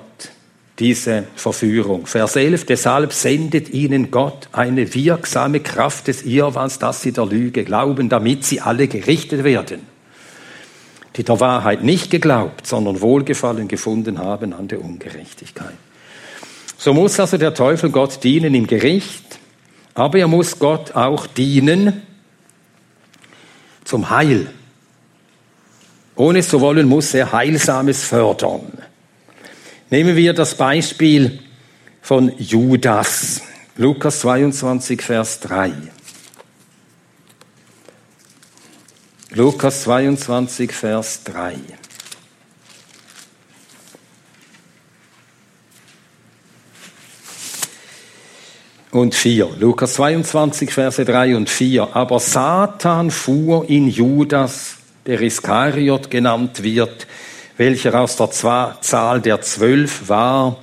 diese 0.79 1.25
Verführung. 1.37 2.07
Vers 2.07 2.37
11, 2.37 2.67
deshalb 2.67 3.13
sendet 3.13 3.71
ihnen 3.71 4.11
Gott 4.11 4.49
eine 4.53 4.95
wirksame 4.95 5.61
Kraft 5.61 6.09
des 6.09 6.23
Irrwands, 6.23 6.79
dass 6.79 7.03
sie 7.03 7.13
der 7.13 7.27
Lüge 7.27 7.65
glauben, 7.65 8.09
damit 8.09 8.45
sie 8.45 8.61
alle 8.61 8.89
gerichtet 8.89 9.45
werden, 9.45 9.81
die 11.17 11.25
der 11.25 11.41
Wahrheit 11.41 11.85
nicht 11.85 12.11
geglaubt, 12.11 12.67
sondern 12.67 13.01
Wohlgefallen 13.01 13.69
gefunden 13.69 14.19
haben 14.19 14.55
an 14.55 14.69
der 14.69 14.83
Ungerechtigkeit. 14.83 15.75
So 16.79 16.95
muss 16.95 17.21
also 17.21 17.37
der 17.37 17.55
Teufel 17.55 17.91
Gott 17.91 18.25
dienen 18.25 18.55
im 18.55 18.67
Gericht, 18.67 19.39
aber 19.95 20.19
er 20.19 20.29
muss 20.29 20.59
Gott 20.59 20.97
auch 20.97 21.27
dienen 21.27 22.03
zum 23.85 24.09
Heil. 24.11 24.49
Ohne 26.17 26.41
es 26.41 26.49
zu 26.49 26.61
wollen, 26.61 26.89
muss 26.89 27.15
er 27.15 27.33
Heilsames 27.33 28.05
fördern. 28.05 28.73
Nehmen 29.93 30.17
wir 30.17 30.33
das 30.33 30.55
Beispiel 30.55 31.41
von 32.01 32.33
Judas. 32.39 33.43
Lukas 33.77 34.21
22, 34.21 35.03
Vers 35.03 35.41
3. 35.41 35.75
Lukas 39.35 39.83
22, 39.83 40.73
Vers 40.73 41.25
3. 41.25 41.57
Und 48.93 49.15
4. 49.15 49.51
Lukas 49.59 49.93
22, 49.93 50.73
Verse 50.73 51.05
3 51.05 51.37
und 51.37 51.51
4. 51.51 51.95
Aber 51.95 52.19
Satan 52.19 53.11
fuhr 53.11 53.69
in 53.69 53.89
Judas, 53.89 54.77
der 55.05 55.21
Iskariot 55.21 56.11
genannt 56.11 56.63
wird, 56.63 57.07
welcher 57.57 58.01
aus 58.01 58.17
der 58.17 58.31
Zahl 58.81 59.21
der 59.21 59.41
Zwölf 59.41 60.09
war. 60.09 60.59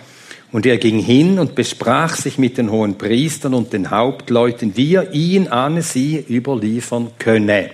Und 0.51 0.65
er 0.65 0.77
ging 0.77 0.99
hin 0.99 1.37
und 1.37 1.53
besprach 1.53 2.15
sich 2.15 2.37
mit 2.37 2.57
den 2.57 2.71
hohen 2.71 2.97
Priestern 2.97 3.53
und 3.53 3.71
den 3.71 3.91
Hauptleuten, 3.91 4.75
wie 4.75 4.95
er 4.95 5.13
ihn 5.13 5.47
an 5.47 5.81
sie 5.81 6.25
überliefern 6.27 7.11
könne. 7.19 7.69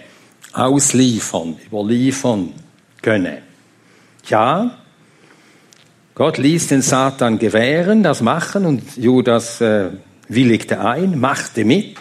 Ausliefern, 0.51 1.57
überliefern 1.67 2.51
könne. 3.01 3.41
Ja, 4.27 4.77
Gott 6.15 6.37
ließ 6.37 6.67
den 6.67 6.81
Satan 6.81 7.39
gewähren, 7.39 8.01
das 8.01 8.21
machen 8.21 8.65
und 8.65 8.97
Judas 8.97 9.59
äh, 9.59 9.89
willigte 10.29 10.79
ein, 10.79 11.19
machte 11.19 11.65
mit 11.65 11.97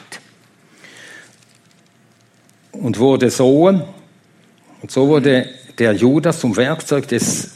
und 2.73 2.99
wurde 2.99 3.31
so, 3.31 3.67
und 3.67 4.91
so 4.91 5.09
wurde 5.09 5.49
der 5.79 5.93
Judas 5.93 6.41
zum 6.41 6.57
Werkzeug 6.57 7.09
des 7.09 7.51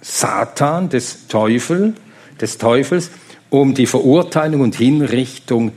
Satan, 0.00 0.88
des 0.88 1.26
Teufel, 1.28 1.94
des 2.40 2.58
Teufels, 2.58 3.10
um 3.50 3.74
die 3.74 3.86
Verurteilung 3.86 4.62
und 4.62 4.76
Hinrichtung 4.76 5.72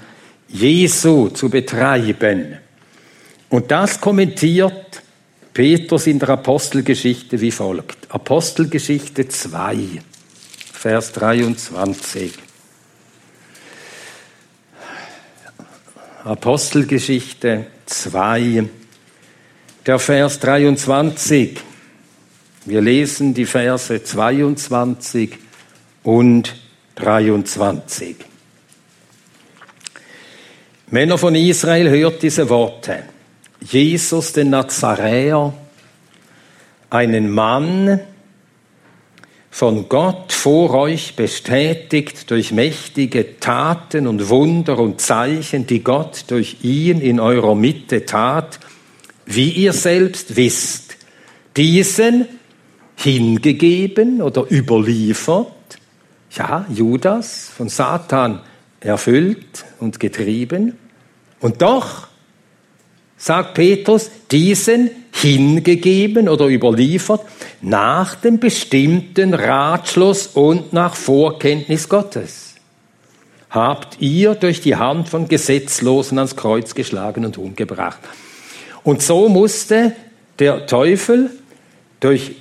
Jesu 0.47 1.29
zu 1.29 1.49
betreiben. 1.49 2.57
Und 3.49 3.71
das 3.71 3.99
kommentiert 3.99 5.01
Petrus 5.53 6.07
in 6.07 6.19
der 6.19 6.29
Apostelgeschichte 6.29 7.39
wie 7.39 7.51
folgt. 7.51 8.07
Apostelgeschichte 8.09 9.27
2, 9.27 10.01
Vers 10.71 11.11
23. 11.11 12.33
Apostelgeschichte 16.23 17.65
2, 17.85 18.63
der 19.85 19.99
Vers 19.99 20.39
23. 20.39 21.59
Wir 22.65 22.81
lesen 22.81 23.33
die 23.33 23.45
Verse 23.45 24.01
22 24.01 25.37
und 26.03 26.55
23. 26.95 28.15
Männer 30.87 31.17
von 31.17 31.35
Israel, 31.35 31.89
hört 31.89 32.21
diese 32.23 32.49
Worte. 32.49 33.03
Jesus, 33.59 34.31
den 34.31 34.51
Nazaräer, 34.51 35.53
einen 36.89 37.29
Mann, 37.31 37.99
von 39.49 39.87
Gott 39.87 40.31
vor 40.31 40.73
euch 40.73 41.15
bestätigt 41.15 42.31
durch 42.31 42.51
mächtige 42.51 43.39
Taten 43.39 44.07
und 44.07 44.29
Wunder 44.29 44.79
und 44.79 44.99
Zeichen, 44.99 45.67
die 45.67 45.83
Gott 45.83 46.25
durch 46.29 46.57
ihn 46.63 47.01
in 47.01 47.19
eurer 47.19 47.53
Mitte 47.53 48.05
tat, 48.05 48.59
wie 49.25 49.49
ihr 49.49 49.73
selbst 49.73 50.35
wisst, 50.35 50.97
diesen 51.55 52.27
hingegeben 52.95 54.21
oder 54.21 54.49
überliefert, 54.49 55.47
ja, 56.31 56.65
Judas 56.73 57.51
von 57.55 57.69
Satan 57.69 58.41
erfüllt 58.79 59.65
und 59.79 59.99
getrieben, 59.99 60.77
und 61.39 61.61
doch, 61.61 62.07
sagt 63.17 63.55
Petrus, 63.55 64.09
diesen 64.31 64.89
hingegeben 65.13 66.29
oder 66.29 66.47
überliefert 66.47 67.21
nach 67.61 68.15
dem 68.15 68.39
bestimmten 68.39 69.33
Ratschluss 69.33 70.27
und 70.27 70.71
nach 70.71 70.95
Vorkenntnis 70.95 71.89
Gottes. 71.89 72.55
Habt 73.49 74.01
ihr 74.01 74.35
durch 74.35 74.61
die 74.61 74.77
Hand 74.77 75.09
von 75.09 75.27
Gesetzlosen 75.27 76.17
ans 76.17 76.35
Kreuz 76.35 76.73
geschlagen 76.75 77.25
und 77.25 77.37
umgebracht. 77.37 77.99
Und 78.83 79.01
so 79.01 79.29
musste 79.29 79.95
der 80.39 80.65
Teufel 80.65 81.31
durch 81.99 82.35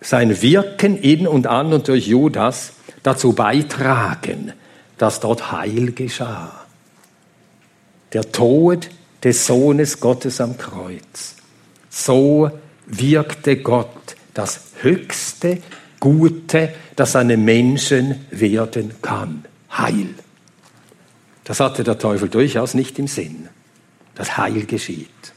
sein 0.00 0.42
Wirken 0.42 0.96
in 0.96 1.26
und 1.26 1.46
an 1.46 1.72
und 1.72 1.88
durch 1.88 2.06
Judas 2.06 2.72
dazu 3.02 3.32
beitragen, 3.32 4.52
dass 4.98 5.20
dort 5.20 5.52
Heil 5.52 5.92
geschah. 5.92 6.64
Der 8.12 8.30
Tod 8.30 8.90
des 9.22 9.46
Sohnes 9.46 10.00
Gottes 10.00 10.40
am 10.40 10.58
Kreuz. 10.58 11.36
So 11.88 12.50
wirkte 12.86 13.56
Gott 13.56 14.16
das 14.34 14.60
höchste 14.80 15.58
Gute, 16.00 16.74
das 16.96 17.16
einem 17.16 17.44
Menschen 17.44 18.26
werden 18.30 18.94
kann. 19.02 19.44
Heil. 19.70 20.14
Das 21.44 21.60
hatte 21.60 21.84
der 21.84 21.98
Teufel 21.98 22.28
durchaus 22.28 22.74
nicht 22.74 22.98
im 22.98 23.06
Sinn. 23.06 23.48
Das 24.14 24.36
Heil 24.36 24.66
geschieht. 24.66 25.31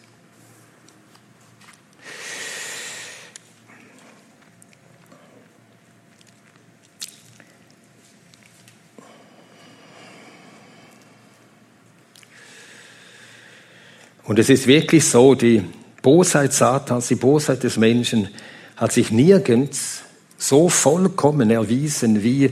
Und 14.25 14.39
es 14.39 14.49
ist 14.49 14.67
wirklich 14.67 15.05
so, 15.05 15.35
die 15.35 15.63
Bosheit 16.01 16.53
Satans, 16.53 17.07
die 17.07 17.15
Bosheit 17.15 17.63
des 17.63 17.77
Menschen 17.77 18.29
hat 18.75 18.91
sich 18.91 19.11
nirgends 19.11 20.01
so 20.37 20.67
vollkommen 20.69 21.49
erwiesen 21.49 22.23
wie 22.23 22.51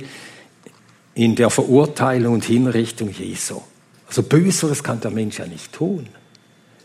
in 1.15 1.35
der 1.35 1.49
Verurteilung 1.49 2.35
und 2.35 2.45
Hinrichtung 2.45 3.09
Jesu. 3.09 3.61
Also 4.07 4.23
Böseres 4.23 4.83
kann 4.83 5.01
der 5.01 5.11
Mensch 5.11 5.39
ja 5.39 5.45
nicht 5.45 5.73
tun. 5.73 6.07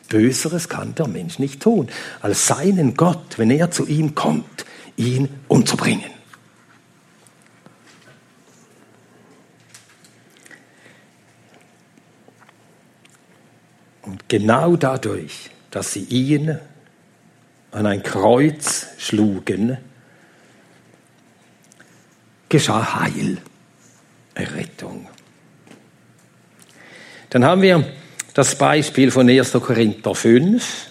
Böseres 0.08 0.68
kann 0.68 0.94
der 0.94 1.06
Mensch 1.06 1.38
nicht 1.38 1.60
tun, 1.60 1.88
als 2.22 2.46
seinen 2.46 2.94
Gott, 2.94 3.36
wenn 3.36 3.50
er 3.50 3.70
zu 3.70 3.86
ihm 3.86 4.14
kommt, 4.14 4.64
ihn 4.96 5.28
umzubringen. 5.48 6.17
Genau 14.28 14.76
dadurch, 14.76 15.50
dass 15.70 15.92
sie 15.92 16.04
ihn 16.04 16.58
an 17.72 17.86
ein 17.86 18.02
Kreuz 18.02 18.86
schlugen, 18.98 19.78
geschah 22.48 23.00
Heil, 23.00 23.38
Errettung. 24.34 25.08
Dann 27.30 27.44
haben 27.44 27.60
wir 27.60 27.84
das 28.32 28.56
Beispiel 28.56 29.10
von 29.10 29.28
1. 29.28 29.52
Korinther 29.52 30.14
5. 30.14 30.86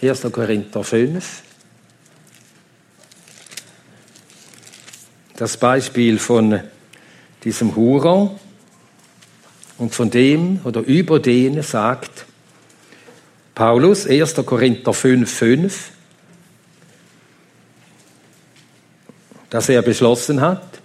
1. 0.00 0.22
Korinther 0.30 0.84
5. 0.84 1.42
Das 5.36 5.56
Beispiel 5.56 6.18
von 6.18 6.60
diesem 7.42 7.74
Hurer, 7.74 8.38
und 9.78 9.94
von 9.94 10.10
dem 10.10 10.60
oder 10.64 10.80
über 10.80 11.20
den 11.20 11.62
sagt 11.62 12.26
Paulus, 13.54 14.06
1. 14.06 14.34
Korinther 14.44 14.92
5, 14.92 15.32
5, 15.32 15.90
dass 19.50 19.68
er 19.68 19.82
beschlossen 19.82 20.40
hat, 20.40 20.80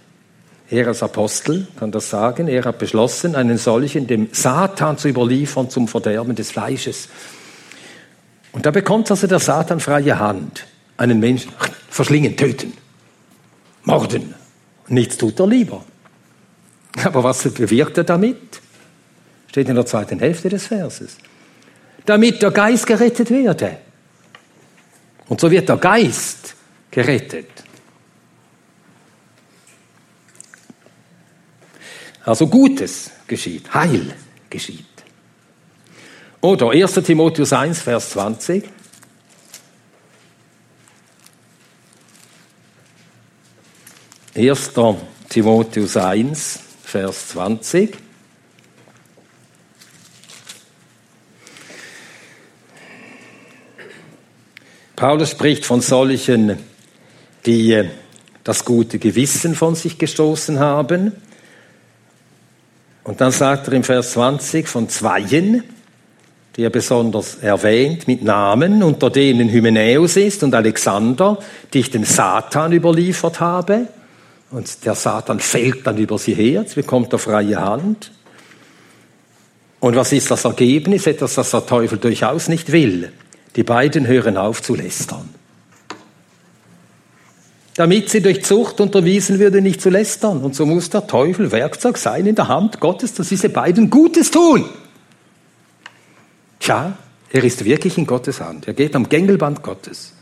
er 0.70 0.86
als 0.86 1.02
Apostel 1.02 1.66
kann 1.76 1.90
das 1.90 2.10
sagen, 2.10 2.46
er 2.46 2.64
hat 2.64 2.78
beschlossen, 2.78 3.34
einen 3.34 3.58
solchen 3.58 4.06
dem 4.06 4.28
Satan 4.30 4.96
zu 4.96 5.08
überliefern 5.08 5.68
zum 5.68 5.88
Verderben 5.88 6.36
des 6.36 6.52
Fleisches. 6.52 7.08
Und 8.52 8.66
da 8.66 8.70
bekommt 8.70 9.10
also 9.10 9.26
der 9.26 9.40
Satan 9.40 9.80
freie 9.80 10.20
Hand, 10.20 10.66
einen 10.96 11.18
Menschen 11.18 11.50
verschlingen, 11.90 12.36
töten, 12.36 12.72
morden. 13.82 14.34
Nichts 14.86 15.18
tut 15.18 15.40
er 15.40 15.48
lieber. 15.48 15.84
Aber 17.02 17.24
was 17.24 17.42
bewirkt 17.42 17.98
er 17.98 18.04
damit? 18.04 18.60
Steht 19.50 19.68
in 19.68 19.74
der 19.74 19.84
zweiten 19.84 20.20
Hälfte 20.20 20.48
des 20.48 20.68
Verses. 20.68 21.16
Damit 22.06 22.40
der 22.40 22.52
Geist 22.52 22.86
gerettet 22.86 23.30
werde. 23.30 23.78
Und 25.28 25.40
so 25.40 25.50
wird 25.50 25.68
der 25.68 25.76
Geist 25.76 26.54
gerettet. 26.88 27.48
Also 32.24 32.46
Gutes 32.46 33.10
geschieht, 33.26 33.74
Heil 33.74 34.14
geschieht. 34.48 34.86
Oder 36.40 36.70
1 36.70 36.94
Timotheus 36.94 37.52
1, 37.52 37.82
Vers 37.82 38.10
20. 38.10 38.68
Erster 44.32 44.96
Timotheus 45.28 45.96
1, 45.96 46.60
Vers 46.84 47.28
20. 47.30 48.09
Paulus 55.00 55.30
spricht 55.30 55.64
von 55.64 55.80
solchen, 55.80 56.58
die 57.46 57.72
äh, 57.72 57.88
das 58.44 58.66
gute 58.66 58.98
Gewissen 58.98 59.54
von 59.54 59.74
sich 59.74 59.96
gestoßen 59.96 60.58
haben. 60.58 61.12
Und 63.02 63.18
dann 63.22 63.32
sagt 63.32 63.68
er 63.68 63.72
im 63.72 63.82
Vers 63.82 64.12
20 64.12 64.68
von 64.68 64.90
Zweien, 64.90 65.62
die 66.54 66.64
er 66.64 66.68
besonders 66.68 67.36
erwähnt 67.36 68.08
mit 68.08 68.22
Namen, 68.22 68.82
unter 68.82 69.08
denen 69.08 69.48
Hymenäus 69.48 70.18
ist 70.18 70.42
und 70.42 70.54
Alexander, 70.54 71.38
die 71.72 71.78
ich 71.78 71.90
dem 71.90 72.04
Satan 72.04 72.74
überliefert 72.74 73.40
habe. 73.40 73.88
Und 74.50 74.84
der 74.84 74.96
Satan 74.96 75.40
fällt 75.40 75.86
dann 75.86 75.96
über 75.96 76.18
sie 76.18 76.34
her, 76.34 76.60
jetzt 76.60 76.74
bekommt 76.74 77.10
er 77.14 77.18
freie 77.18 77.58
Hand. 77.58 78.12
Und 79.80 79.96
was 79.96 80.12
ist 80.12 80.30
das 80.30 80.44
Ergebnis? 80.44 81.06
Etwas, 81.06 81.36
das 81.36 81.52
der 81.52 81.64
Teufel 81.64 81.96
durchaus 81.96 82.48
nicht 82.48 82.70
will. 82.70 83.10
Die 83.56 83.62
beiden 83.62 84.06
hören 84.06 84.36
auf 84.36 84.62
zu 84.62 84.74
lästern. 84.74 85.28
Damit 87.74 88.10
sie 88.10 88.20
durch 88.20 88.44
Zucht 88.44 88.80
unterwiesen 88.80 89.38
würde, 89.38 89.60
nicht 89.60 89.80
zu 89.80 89.90
lästern. 89.90 90.42
Und 90.42 90.54
so 90.54 90.66
muss 90.66 90.90
der 90.90 91.06
Teufel 91.06 91.50
Werkzeug 91.50 91.98
sein 91.98 92.26
in 92.26 92.34
der 92.34 92.48
Hand 92.48 92.80
Gottes, 92.80 93.14
dass 93.14 93.28
diese 93.28 93.48
beiden 93.48 93.90
Gutes 93.90 94.30
tun. 94.30 94.68
Tja, 96.58 96.96
er 97.32 97.44
ist 97.44 97.64
wirklich 97.64 97.96
in 97.96 98.06
Gottes 98.06 98.40
Hand. 98.40 98.66
Er 98.66 98.74
geht 98.74 98.94
am 98.94 99.08
Gängelband 99.08 99.62
Gottes. 99.62 100.12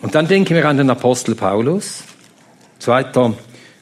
Und 0.00 0.14
dann 0.14 0.28
denken 0.28 0.54
wir 0.54 0.68
an 0.68 0.76
den 0.76 0.90
Apostel 0.90 1.34
Paulus, 1.34 2.04
2. 2.80 3.34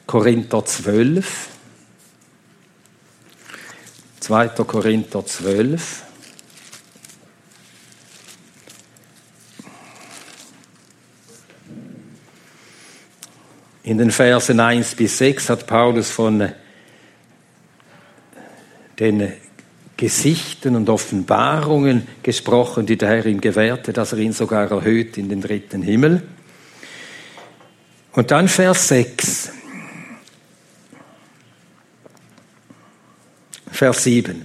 Korinther 0.05 0.65
12. 0.65 1.49
2. 4.27 4.49
Korinther 4.65 5.25
12. 5.25 6.03
In 13.83 13.97
den 13.97 14.11
Versen 14.11 14.59
1 14.59 14.95
bis 14.95 15.17
6 15.19 15.49
hat 15.49 15.65
Paulus 15.65 16.11
von 16.11 16.51
den 18.99 19.31
Gesichten 19.95 20.75
und 20.75 20.89
Offenbarungen 20.89 22.05
gesprochen, 22.21 22.85
die 22.85 22.97
der 22.97 23.07
Herr 23.07 23.25
ihm 23.27 23.39
gewährte, 23.39 23.93
dass 23.93 24.11
er 24.11 24.17
ihn 24.17 24.33
sogar 24.33 24.69
erhöht 24.69 25.17
in 25.17 25.29
den 25.29 25.39
dritten 25.39 25.81
Himmel. 25.81 26.21
Und 28.11 28.31
dann 28.31 28.49
Vers 28.49 28.89
6. 28.89 29.56
Vers 33.77 34.05
7. 34.05 34.43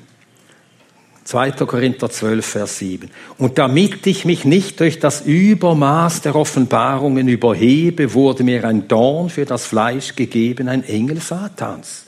2. 1.25 1.53
Korinther 1.53 2.11
12, 2.11 2.45
Vers 2.45 2.79
7. 2.79 3.11
Und 3.39 3.57
damit 3.57 4.07
ich 4.07 4.27
mich 4.27 4.45
nicht 4.45 4.79
durch 4.79 4.99
das 4.99 5.23
Übermaß 5.23 6.21
der 6.21 6.37
Offenbarungen 6.37 7.29
überhebe, 7.29 8.13
wurde 8.13 8.45
mir 8.45 8.63
ein 8.67 8.89
Dorn 8.89 9.31
für 9.31 9.47
das 9.47 9.65
Fleisch 9.65 10.17
gegeben, 10.17 10.69
ein 10.69 10.85
Engel 10.85 11.23
Satans, 11.23 12.05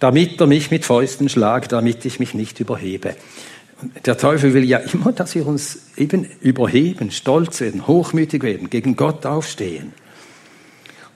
damit 0.00 0.40
er 0.40 0.46
mich 0.46 0.70
mit 0.70 0.86
Fäusten 0.86 1.28
schlagt, 1.28 1.72
damit 1.72 2.02
ich 2.06 2.18
mich 2.18 2.32
nicht 2.32 2.58
überhebe. 2.60 3.14
Der 4.06 4.16
Teufel 4.16 4.54
will 4.54 4.64
ja 4.64 4.78
immer, 4.78 5.12
dass 5.12 5.34
wir 5.34 5.46
uns 5.46 5.88
eben 5.98 6.26
überheben, 6.40 7.10
stolz 7.10 7.60
werden, 7.60 7.86
hochmütig 7.86 8.42
werden, 8.42 8.70
gegen 8.70 8.96
Gott 8.96 9.26
aufstehen. 9.26 9.92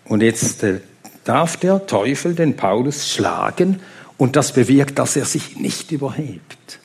Und 0.05 0.23
jetzt 0.23 0.63
äh, 0.63 0.81
darf 1.25 1.57
der 1.57 1.87
Teufel 1.87 2.35
den 2.35 2.55
Paulus 2.55 3.11
schlagen, 3.11 3.81
und 4.19 4.37
das 4.37 4.53
bewirkt, 4.53 4.99
dass 4.99 5.17
er 5.17 5.25
sich 5.25 5.57
nicht 5.57 5.93
überhebt. 5.93 6.79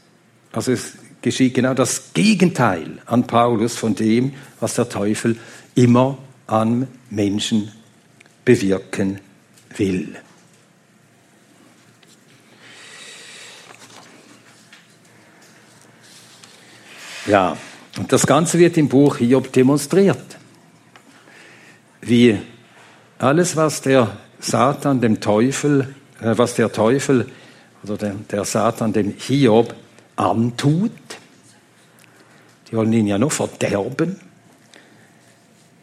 Also 0.52 0.72
es 0.72 0.94
geschieht 1.22 1.54
genau 1.54 1.74
das 1.74 2.14
Gegenteil 2.14 3.00
an 3.06 3.28
Paulus 3.28 3.76
von 3.76 3.96
dem, 3.96 4.34
was 4.60 4.76
der 4.76 4.90
Teufel 4.90 5.38
immer 5.76 6.18
an 6.48 6.88
Menschen 7.10 7.72
bewirken 8.44 9.20
will. 9.78 10.16
Ja, 17.28 17.56
und 17.98 18.12
das 18.12 18.26
Ganze 18.26 18.58
wird 18.58 18.78
im 18.78 18.90
Buch 18.90 19.18
Hiob 19.18 19.54
demonstriert. 19.54 20.38
Wie 22.02 22.40
alles, 23.20 23.56
was 23.56 23.82
der 23.82 24.18
Satan 24.40 25.02
dem 25.02 25.22
Teufel 25.22 25.96
was 26.22 26.56
der 26.56 26.72
Teufel 26.72 27.28
oder 27.84 27.98
der, 27.98 28.16
der 28.30 28.46
Satan 28.46 28.94
dem 28.94 29.14
Hiob 29.18 29.76
antut. 30.16 30.92
Die 32.70 32.76
wollen 32.76 32.94
ihn 32.94 33.08
ja 33.08 33.18
nur 33.18 33.32
verderben. 33.32 34.20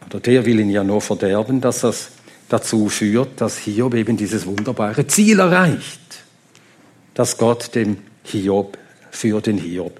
Oder 0.05 0.19
der 0.19 0.45
will 0.45 0.59
ihn 0.59 0.69
ja 0.69 0.83
nur 0.83 1.01
verderben, 1.01 1.61
dass 1.61 1.81
das 1.81 2.09
dazu 2.47 2.89
führt, 2.89 3.41
dass 3.41 3.57
Hiob 3.59 3.93
eben 3.93 4.17
dieses 4.17 4.45
wunderbare 4.45 5.05
Ziel 5.05 5.39
erreicht, 5.39 6.23
das 7.13 7.37
Gott 7.37 7.75
dem 7.75 7.97
Hiob 8.23 8.77
für 9.11 9.41
den 9.41 9.57
Hiob 9.57 9.99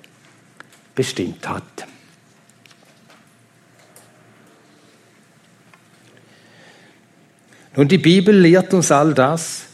bestimmt 0.95 1.47
hat. 1.47 1.63
Nun, 7.75 7.87
die 7.87 7.99
Bibel 7.99 8.35
lehrt 8.35 8.73
uns 8.73 8.91
all 8.91 9.13
das 9.13 9.68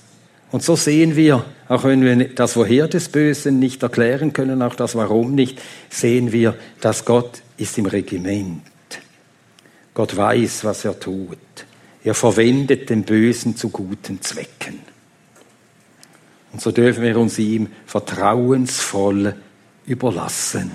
und 0.51 0.63
so 0.63 0.75
sehen 0.75 1.15
wir, 1.15 1.43
auch 1.67 1.83
wenn 1.83 2.03
wir 2.03 2.29
das 2.29 2.55
Woher 2.55 2.87
des 2.87 3.09
Bösen 3.09 3.59
nicht 3.59 3.81
erklären 3.83 4.33
können, 4.33 4.61
auch 4.61 4.75
das 4.75 4.95
Warum 4.95 5.33
nicht, 5.33 5.61
sehen 5.89 6.31
wir, 6.31 6.55
dass 6.81 7.05
Gott 7.05 7.41
ist 7.57 7.77
im 7.77 7.87
Regiment. 7.87 8.61
Gott 9.93 10.15
weiß, 10.15 10.63
was 10.63 10.85
er 10.85 10.99
tut. 10.99 11.37
Er 12.03 12.13
verwendet 12.13 12.89
den 12.89 13.03
Bösen 13.03 13.55
zu 13.55 13.69
guten 13.69 14.21
Zwecken. 14.21 14.79
Und 16.53 16.61
so 16.61 16.71
dürfen 16.71 17.03
wir 17.03 17.17
uns 17.17 17.39
ihm 17.39 17.67
vertrauensvoll 17.85 19.35
überlassen. 19.87 20.71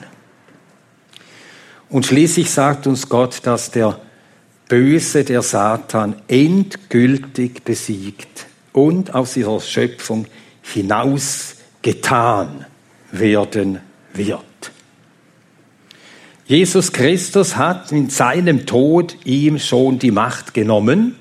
Und 1.89 2.07
schließlich 2.07 2.51
sagt 2.51 2.87
uns 2.87 3.09
Gott, 3.09 3.41
dass 3.45 3.71
der 3.71 4.01
Böse, 4.69 5.25
der 5.25 5.43
Satan, 5.43 6.17
endgültig 6.29 7.65
besiegt 7.65 8.47
und 8.73 9.15
aus 9.15 9.35
dieser 9.35 9.61
Schöpfung 9.61 10.27
hinausgetan 10.63 12.67
werden 13.13 13.81
wird. 14.15 14.41
Jesus 16.47 16.93
Christus 16.93 17.57
hat 17.57 17.93
in 17.93 18.11
seinem 18.11 18.67
Tod 18.67 19.17
ihm 19.25 19.59
schon 19.59 19.99
die 19.99 20.11
Macht 20.11 20.53
genommen. 20.53 21.17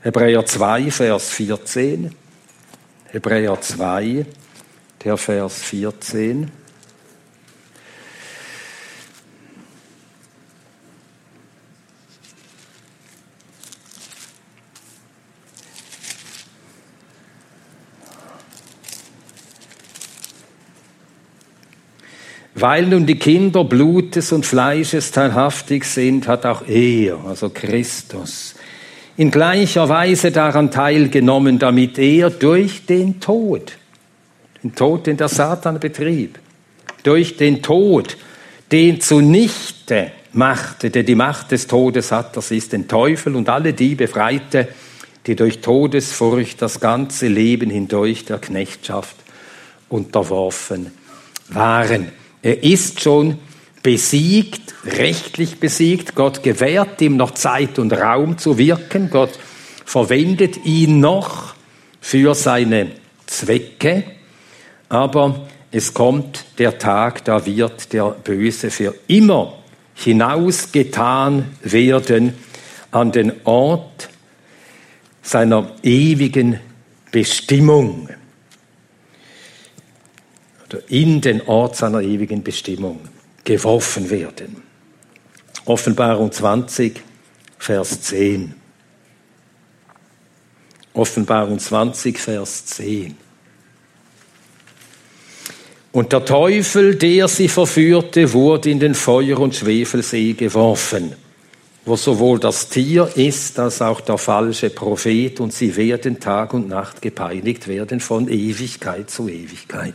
Hebräer 0.00 0.46
2, 0.46 0.90
Vers 0.90 1.30
14. 1.30 2.14
Hebräer 3.08 3.60
2, 3.60 4.26
der 5.04 5.16
Vers 5.18 5.62
14. 5.62 6.50
Weil 22.62 22.86
nun 22.86 23.06
die 23.06 23.18
Kinder 23.18 23.64
Blutes 23.64 24.30
und 24.30 24.46
Fleisches 24.46 25.10
teilhaftig 25.10 25.84
sind, 25.84 26.28
hat 26.28 26.46
auch 26.46 26.62
er, 26.68 27.18
also 27.26 27.48
Christus, 27.48 28.54
in 29.16 29.32
gleicher 29.32 29.88
Weise 29.88 30.30
daran 30.30 30.70
teilgenommen, 30.70 31.58
damit 31.58 31.98
er 31.98 32.30
durch 32.30 32.86
den 32.86 33.18
Tod, 33.18 33.72
den 34.62 34.76
Tod, 34.76 35.08
den 35.08 35.16
der 35.16 35.26
Satan 35.26 35.80
betrieb, 35.80 36.38
durch 37.02 37.36
den 37.36 37.62
Tod, 37.62 38.16
den 38.70 39.00
zunichte 39.00 40.12
machte, 40.32 40.90
der 40.90 41.02
die 41.02 41.16
Macht 41.16 41.50
des 41.50 41.66
Todes 41.66 42.12
hat, 42.12 42.36
das 42.36 42.52
ist 42.52 42.72
den 42.72 42.86
Teufel 42.86 43.34
und 43.34 43.48
alle 43.48 43.72
die 43.72 43.96
befreite, 43.96 44.68
die 45.26 45.34
durch 45.34 45.62
Todesfurcht 45.62 46.62
das 46.62 46.78
ganze 46.78 47.26
Leben 47.26 47.70
hindurch 47.70 48.24
der 48.24 48.38
Knechtschaft 48.38 49.16
unterworfen 49.88 50.92
waren. 51.48 52.21
Er 52.42 52.62
ist 52.62 53.00
schon 53.00 53.38
besiegt, 53.82 54.74
rechtlich 54.84 55.60
besiegt. 55.60 56.14
Gott 56.14 56.42
gewährt 56.42 57.00
ihm 57.00 57.16
noch 57.16 57.32
Zeit 57.32 57.78
und 57.78 57.92
Raum 57.92 58.38
zu 58.38 58.58
wirken. 58.58 59.10
Gott 59.10 59.38
verwendet 59.84 60.64
ihn 60.64 61.00
noch 61.00 61.54
für 62.00 62.34
seine 62.34 62.90
Zwecke. 63.26 64.04
Aber 64.88 65.48
es 65.70 65.94
kommt 65.94 66.44
der 66.58 66.78
Tag, 66.78 67.24
da 67.24 67.46
wird 67.46 67.92
der 67.92 68.10
Böse 68.10 68.70
für 68.70 68.94
immer 69.06 69.58
hinausgetan 69.94 71.46
werden 71.62 72.34
an 72.90 73.12
den 73.12 73.32
Ort 73.44 74.10
seiner 75.22 75.70
ewigen 75.82 76.58
Bestimmung 77.10 78.08
in 80.78 81.20
den 81.20 81.42
Ort 81.42 81.76
seiner 81.76 82.00
ewigen 82.00 82.42
Bestimmung 82.42 83.00
geworfen 83.44 84.10
werden. 84.10 84.62
Offenbarung 85.64 86.32
20, 86.32 87.00
Vers 87.58 88.02
10. 88.02 88.54
Offenbarung 90.94 91.58
20, 91.58 92.18
Vers 92.18 92.66
10. 92.66 93.16
Und 95.92 96.12
der 96.12 96.24
Teufel, 96.24 96.96
der 96.96 97.28
sie 97.28 97.48
verführte, 97.48 98.32
wurde 98.32 98.70
in 98.70 98.80
den 98.80 98.94
Feuer- 98.94 99.38
und 99.38 99.54
Schwefelsee 99.54 100.32
geworfen, 100.32 101.14
wo 101.84 101.96
sowohl 101.96 102.38
das 102.38 102.68
Tier 102.70 103.10
ist 103.14 103.58
als 103.58 103.82
auch 103.82 104.00
der 104.00 104.16
falsche 104.16 104.70
Prophet, 104.70 105.38
und 105.40 105.52
sie 105.52 105.76
werden 105.76 106.18
Tag 106.18 106.54
und 106.54 106.68
Nacht 106.68 107.02
gepeinigt 107.02 107.68
werden 107.68 108.00
von 108.00 108.28
Ewigkeit 108.28 109.10
zu 109.10 109.28
Ewigkeit. 109.28 109.94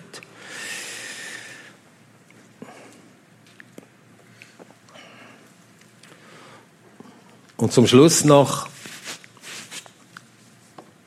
Und 7.58 7.74
zum 7.74 7.88
Schluss 7.88 8.24
noch, 8.24 8.70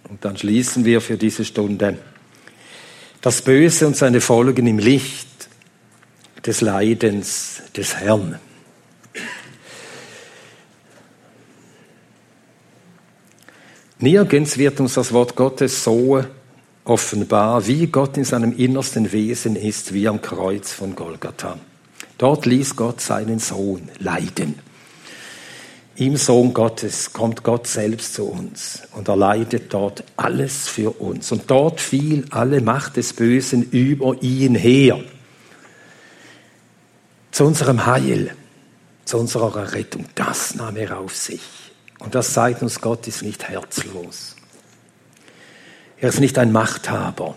und 0.08 0.24
dann 0.24 0.36
schließen 0.36 0.84
wir 0.84 1.00
für 1.00 1.16
diese 1.16 1.44
Stunde, 1.44 1.98
das 3.20 3.42
Böse 3.42 3.86
und 3.86 3.96
seine 3.96 4.20
Folgen 4.20 4.66
im 4.66 4.78
Licht 4.78 5.28
des 6.44 6.60
Leidens 6.60 7.62
des 7.76 7.96
Herrn. 7.96 8.38
Nirgends 13.98 14.56
wird 14.58 14.80
uns 14.80 14.94
das 14.94 15.12
Wort 15.12 15.36
Gottes 15.36 15.84
so 15.84 16.24
offenbar, 16.84 17.66
wie 17.66 17.86
Gott 17.86 18.16
in 18.16 18.24
seinem 18.24 18.56
innersten 18.56 19.12
Wesen 19.12 19.54
ist, 19.54 19.92
wie 19.92 20.08
am 20.08 20.20
Kreuz 20.20 20.72
von 20.72 20.96
Golgatha. 20.96 21.58
Dort 22.16 22.46
ließ 22.46 22.74
Gott 22.76 23.00
seinen 23.00 23.38
Sohn 23.38 23.88
leiden. 23.98 24.69
Im 26.00 26.16
Sohn 26.16 26.54
Gottes 26.54 27.12
kommt 27.12 27.42
Gott 27.42 27.66
selbst 27.66 28.14
zu 28.14 28.24
uns 28.24 28.80
und 28.92 29.08
er 29.08 29.16
leidet 29.16 29.74
dort 29.74 30.02
alles 30.16 30.66
für 30.66 30.98
uns. 30.98 31.30
Und 31.30 31.50
dort 31.50 31.78
fiel 31.78 32.24
alle 32.30 32.62
Macht 32.62 32.96
des 32.96 33.12
Bösen 33.12 33.70
über 33.70 34.16
ihn 34.22 34.54
her. 34.54 34.98
Zu 37.30 37.44
unserem 37.44 37.84
Heil, 37.84 38.34
zu 39.04 39.18
unserer 39.18 39.74
Rettung. 39.74 40.06
Das 40.14 40.54
nahm 40.54 40.78
er 40.78 40.98
auf 40.98 41.14
sich. 41.14 41.42
Und 41.98 42.14
das 42.14 42.32
zeigt 42.32 42.62
uns, 42.62 42.80
Gott 42.80 43.06
ist 43.06 43.22
nicht 43.22 43.50
herzlos. 43.50 44.36
Er 45.98 46.08
ist 46.08 46.20
nicht 46.20 46.38
ein 46.38 46.50
Machthaber, 46.50 47.36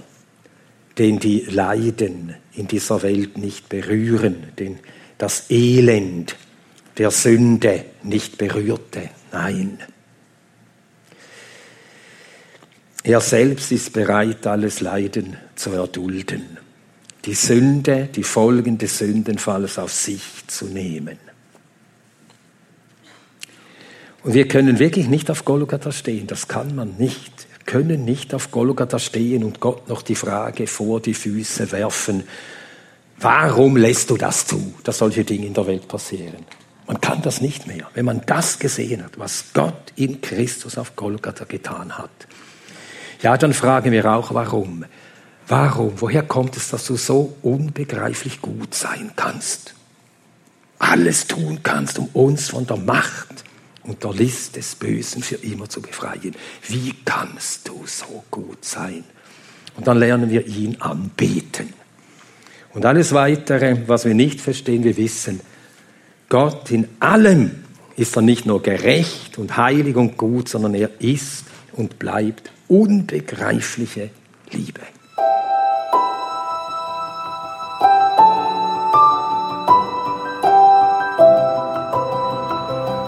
den 0.97 1.20
die 1.20 1.41
Leiden 1.41 2.34
in 2.53 2.70
dieser 2.70 3.03
Welt 3.03 3.38
nicht 3.38 3.68
berühren, 3.68 4.53
den 4.57 4.80
das 5.18 5.49
Elend 5.49 6.38
der 6.97 7.11
Sünde 7.11 7.85
nicht 8.03 8.37
berührte. 8.37 9.09
Nein. 9.31 9.79
Er 13.03 13.19
selbst 13.19 13.71
ist 13.71 13.91
bereit, 13.91 14.47
alles 14.47 14.79
Leiden 14.79 15.35
zu 15.55 15.71
erdulden, 15.71 16.57
die 17.25 17.33
Sünde, 17.33 18.07
die 18.15 18.23
Folgen 18.23 18.77
des 18.77 18.97
Sündenfalls 18.97 19.77
auf 19.77 19.91
sich 19.91 20.23
zu 20.47 20.65
nehmen. 20.65 21.17
Und 24.23 24.33
wir 24.33 24.47
können 24.47 24.79
wirklich 24.79 25.09
nicht 25.09 25.29
auf 25.29 25.43
Golgatha 25.43 25.91
stehen, 25.91 26.27
das 26.27 26.47
kann 26.47 26.75
man 26.75 26.95
nicht. 26.97 27.47
Wir 27.49 27.65
können 27.65 28.05
nicht 28.05 28.33
auf 28.33 28.51
Golgatha 28.51 28.99
stehen 28.99 29.43
und 29.43 29.59
Gott 29.59 29.89
noch 29.89 30.01
die 30.01 30.15
Frage 30.15 30.65
vor 30.67 31.01
die 31.01 31.13
Füße 31.13 31.73
werfen, 31.73 32.23
warum 33.19 33.75
lässt 33.75 34.09
du 34.09 34.15
das 34.15 34.47
zu, 34.47 34.75
dass 34.85 34.99
solche 34.99 35.25
Dinge 35.25 35.47
in 35.47 35.53
der 35.53 35.67
Welt 35.67 35.89
passieren? 35.89 36.45
Man 36.88 36.99
kann 36.99 37.21
das 37.21 37.41
nicht 37.41 37.67
mehr. 37.67 37.88
Wenn 37.93 38.05
man 38.05 38.21
das 38.25 38.59
gesehen 38.59 39.03
hat, 39.03 39.17
was 39.17 39.45
Gott 39.53 39.93
in 39.95 40.21
Christus 40.21 40.77
auf 40.77 40.95
Golgatha 40.95 41.45
getan 41.45 41.97
hat, 41.97 42.11
ja, 43.21 43.38
dann 43.38 43.53
fragen 43.53 43.91
wir 43.91 44.05
auch, 44.11 44.34
warum? 44.34 44.84
Warum? 45.47 45.93
Woher 46.01 46.23
kommt 46.23 46.57
es, 46.57 46.69
dass 46.69 46.86
du 46.86 46.97
so 46.97 47.38
unbegreiflich 47.41 48.41
gut 48.41 48.75
sein 48.75 49.11
kannst? 49.15 49.75
Alles 50.79 51.27
tun 51.27 51.59
kannst, 51.63 51.99
um 51.99 52.07
uns 52.07 52.49
von 52.49 52.67
der 52.67 52.77
Macht 52.77 53.45
und 53.84 54.03
der 54.03 54.13
List 54.13 54.57
des 54.57 54.75
Bösen 54.75 55.23
für 55.23 55.36
immer 55.36 55.69
zu 55.69 55.81
befreien. 55.81 56.36
Wie 56.67 56.93
kannst 57.05 57.67
du 57.69 57.84
so 57.86 58.23
gut 58.29 58.65
sein? 58.65 59.05
Und 59.75 59.88
dann 59.88 59.97
lernen 59.97 60.29
wir 60.29 60.45
ihn 60.45 60.81
anbeten. 60.81 61.73
Und 62.73 62.86
alles 62.86 63.13
weitere, 63.13 63.88
was 63.88 64.05
wir 64.05 64.13
nicht 64.13 64.41
verstehen, 64.41 64.84
wir 64.84 64.97
wissen, 64.97 65.39
Gott 66.34 66.71
in 66.71 66.88
allem 66.99 67.51
ist 67.95 68.15
er 68.15 68.23
nicht 68.23 68.47
nur 68.47 68.63
gerecht 68.63 69.38
und 69.38 69.55
heilig 69.55 69.95
und 69.95 70.17
gut, 70.17 70.49
sondern 70.49 70.73
er 70.73 70.89
ist 70.97 71.45
und 71.73 71.99
bleibt 71.99 72.51
unbegreifliche 72.67 74.09
Liebe. 74.51 74.79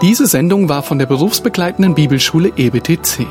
Diese 0.02 0.28
Sendung 0.28 0.68
war 0.68 0.84
von 0.84 1.00
der 1.00 1.06
berufsbegleitenden 1.06 1.96
Bibelschule 1.96 2.52
EBTC. 2.56 3.26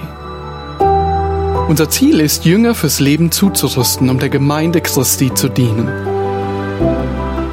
Unser 1.70 1.90
Ziel 1.90 2.20
ist, 2.20 2.44
Jünger 2.44 2.76
fürs 2.76 3.00
Leben 3.00 3.32
zuzurüsten, 3.32 4.10
um 4.10 4.20
der 4.20 4.28
Gemeinde 4.28 4.82
Christi 4.82 5.34
zu 5.34 5.48
dienen. 5.48 6.15